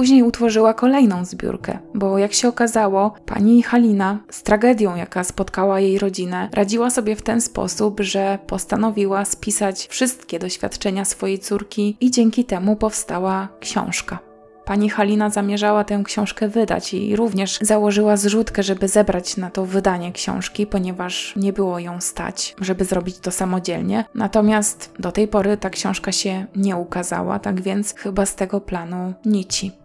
Później 0.00 0.22
utworzyła 0.22 0.74
kolejną 0.74 1.24
zbiórkę, 1.24 1.78
bo 1.94 2.18
jak 2.18 2.32
się 2.32 2.48
okazało, 2.48 3.14
pani 3.26 3.62
Halina 3.62 4.18
z 4.30 4.42
tragedią, 4.42 4.96
jaka 4.96 5.24
spotkała 5.24 5.80
jej 5.80 5.98
rodzinę, 5.98 6.48
radziła 6.52 6.90
sobie 6.90 7.16
w 7.16 7.22
ten 7.22 7.40
sposób, 7.40 8.00
że 8.00 8.38
postanowiła 8.46 9.24
spisać 9.24 9.86
wszystkie 9.90 10.38
doświadczenia 10.38 11.04
swojej 11.04 11.38
córki 11.38 11.96
i 12.00 12.10
dzięki 12.10 12.44
temu 12.44 12.76
powstała 12.76 13.48
książka. 13.60 14.18
Pani 14.64 14.90
Halina 14.90 15.30
zamierzała 15.30 15.84
tę 15.84 16.02
książkę 16.04 16.48
wydać 16.48 16.94
i 16.94 17.16
również 17.16 17.58
założyła 17.62 18.16
zrzutkę, 18.16 18.62
żeby 18.62 18.88
zebrać 18.88 19.36
na 19.36 19.50
to 19.50 19.66
wydanie 19.66 20.12
książki, 20.12 20.66
ponieważ 20.66 21.32
nie 21.36 21.52
było 21.52 21.78
ją 21.78 22.00
stać, 22.00 22.54
żeby 22.60 22.84
zrobić 22.84 23.18
to 23.18 23.30
samodzielnie. 23.30 24.04
Natomiast 24.14 24.94
do 24.98 25.12
tej 25.12 25.28
pory 25.28 25.56
ta 25.56 25.70
książka 25.70 26.12
się 26.12 26.46
nie 26.56 26.76
ukazała, 26.76 27.38
tak 27.38 27.60
więc 27.60 27.94
chyba 27.94 28.26
z 28.26 28.34
tego 28.34 28.60
planu 28.60 29.14
nici. 29.24 29.79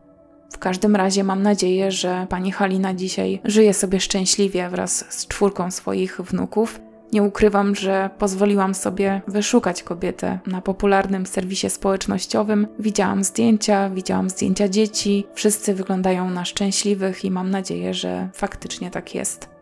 W 0.56 0.58
każdym 0.58 0.96
razie 0.96 1.24
mam 1.24 1.44
nadzieję, 1.44 1.92
że 1.92 2.28
pani 2.30 2.52
Halina 2.52 2.94
dzisiaj 2.94 3.42
żyje 3.44 3.74
sobie 3.74 4.00
szczęśliwie 4.00 4.70
wraz 4.70 5.06
z 5.10 5.28
czwórką 5.28 5.72
swoich 5.72 6.22
wnuków. 6.22 6.80
Nie 7.14 7.24
ukrywam, 7.24 7.76
że 7.76 8.10
pozwoliłam 8.18 8.76
sobie 8.76 9.22
wyszukać 9.28 9.84
kobietę 9.84 10.40
na 10.48 10.62
popularnym 10.62 11.26
serwisie 11.26 11.70
społecznościowym. 11.70 12.68
Widziałam 12.80 13.24
zdjęcia, 13.24 13.90
widziałam 13.90 14.30
zdjęcia 14.30 14.70
dzieci. 14.70 15.28
Wszyscy 15.34 15.74
wyglądają 15.74 16.30
na 16.30 16.46
szczęśliwych 16.46 17.26
i 17.26 17.32
mam 17.32 17.52
nadzieję, 17.52 17.94
że 17.94 18.30
faktycznie 18.34 18.92
tak 18.92 19.16
jest. 19.16 19.55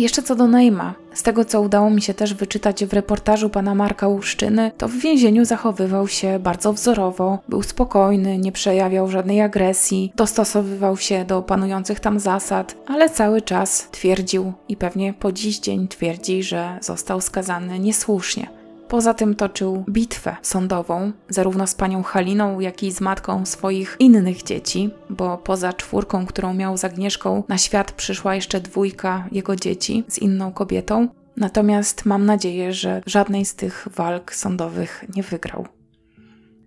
Jeszcze 0.00 0.22
co 0.22 0.36
do 0.36 0.46
Neima, 0.46 0.94
z 1.14 1.22
tego 1.22 1.44
co 1.44 1.60
udało 1.60 1.90
mi 1.90 2.02
się 2.02 2.14
też 2.14 2.34
wyczytać 2.34 2.84
w 2.84 2.92
reportażu 2.92 3.50
pana 3.50 3.74
Marka 3.74 4.08
Łuszczyny, 4.08 4.72
to 4.78 4.88
w 4.88 4.92
więzieniu 4.92 5.44
zachowywał 5.44 6.08
się 6.08 6.38
bardzo 6.38 6.72
wzorowo, 6.72 7.38
był 7.48 7.62
spokojny, 7.62 8.38
nie 8.38 8.52
przejawiał 8.52 9.08
żadnej 9.08 9.40
agresji, 9.40 10.12
dostosowywał 10.16 10.96
się 10.96 11.24
do 11.24 11.42
panujących 11.42 12.00
tam 12.00 12.20
zasad, 12.20 12.76
ale 12.86 13.10
cały 13.10 13.42
czas 13.42 13.88
twierdził 13.90 14.52
i 14.68 14.76
pewnie 14.76 15.14
po 15.14 15.32
dziś 15.32 15.58
dzień 15.58 15.88
twierdzi, 15.88 16.42
że 16.42 16.78
został 16.82 17.20
skazany 17.20 17.78
niesłusznie. 17.78 18.59
Poza 18.90 19.14
tym 19.14 19.34
toczył 19.34 19.84
bitwę 19.88 20.36
sądową, 20.42 21.12
zarówno 21.28 21.66
z 21.66 21.74
panią 21.74 22.02
Haliną, 22.02 22.60
jak 22.60 22.82
i 22.82 22.92
z 22.92 23.00
matką 23.00 23.46
swoich 23.46 23.96
innych 23.98 24.42
dzieci, 24.42 24.90
bo 25.10 25.38
poza 25.38 25.72
czwórką, 25.72 26.26
którą 26.26 26.54
miał 26.54 26.76
z 26.76 26.84
Agnieszką, 26.84 27.42
na 27.48 27.58
świat 27.58 27.92
przyszła 27.92 28.34
jeszcze 28.34 28.60
dwójka 28.60 29.28
jego 29.32 29.56
dzieci 29.56 30.04
z 30.08 30.18
inną 30.18 30.52
kobietą. 30.52 31.08
Natomiast 31.36 32.06
mam 32.06 32.26
nadzieję, 32.26 32.72
że 32.72 33.02
żadnej 33.06 33.44
z 33.44 33.54
tych 33.54 33.88
walk 33.96 34.34
sądowych 34.34 35.04
nie 35.16 35.22
wygrał. 35.22 35.66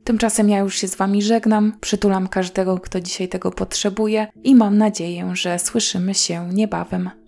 Tymczasem 0.03 0.49
ja 0.49 0.59
już 0.59 0.75
się 0.75 0.87
z 0.87 0.95
Wami 0.95 1.21
żegnam, 1.21 1.73
przytulam 1.81 2.27
każdego, 2.27 2.79
kto 2.79 3.01
dzisiaj 3.01 3.29
tego 3.29 3.51
potrzebuje 3.51 4.27
i 4.43 4.55
mam 4.55 4.77
nadzieję, 4.77 5.31
że 5.33 5.59
słyszymy 5.59 6.13
się 6.13 6.49
niebawem. 6.53 7.22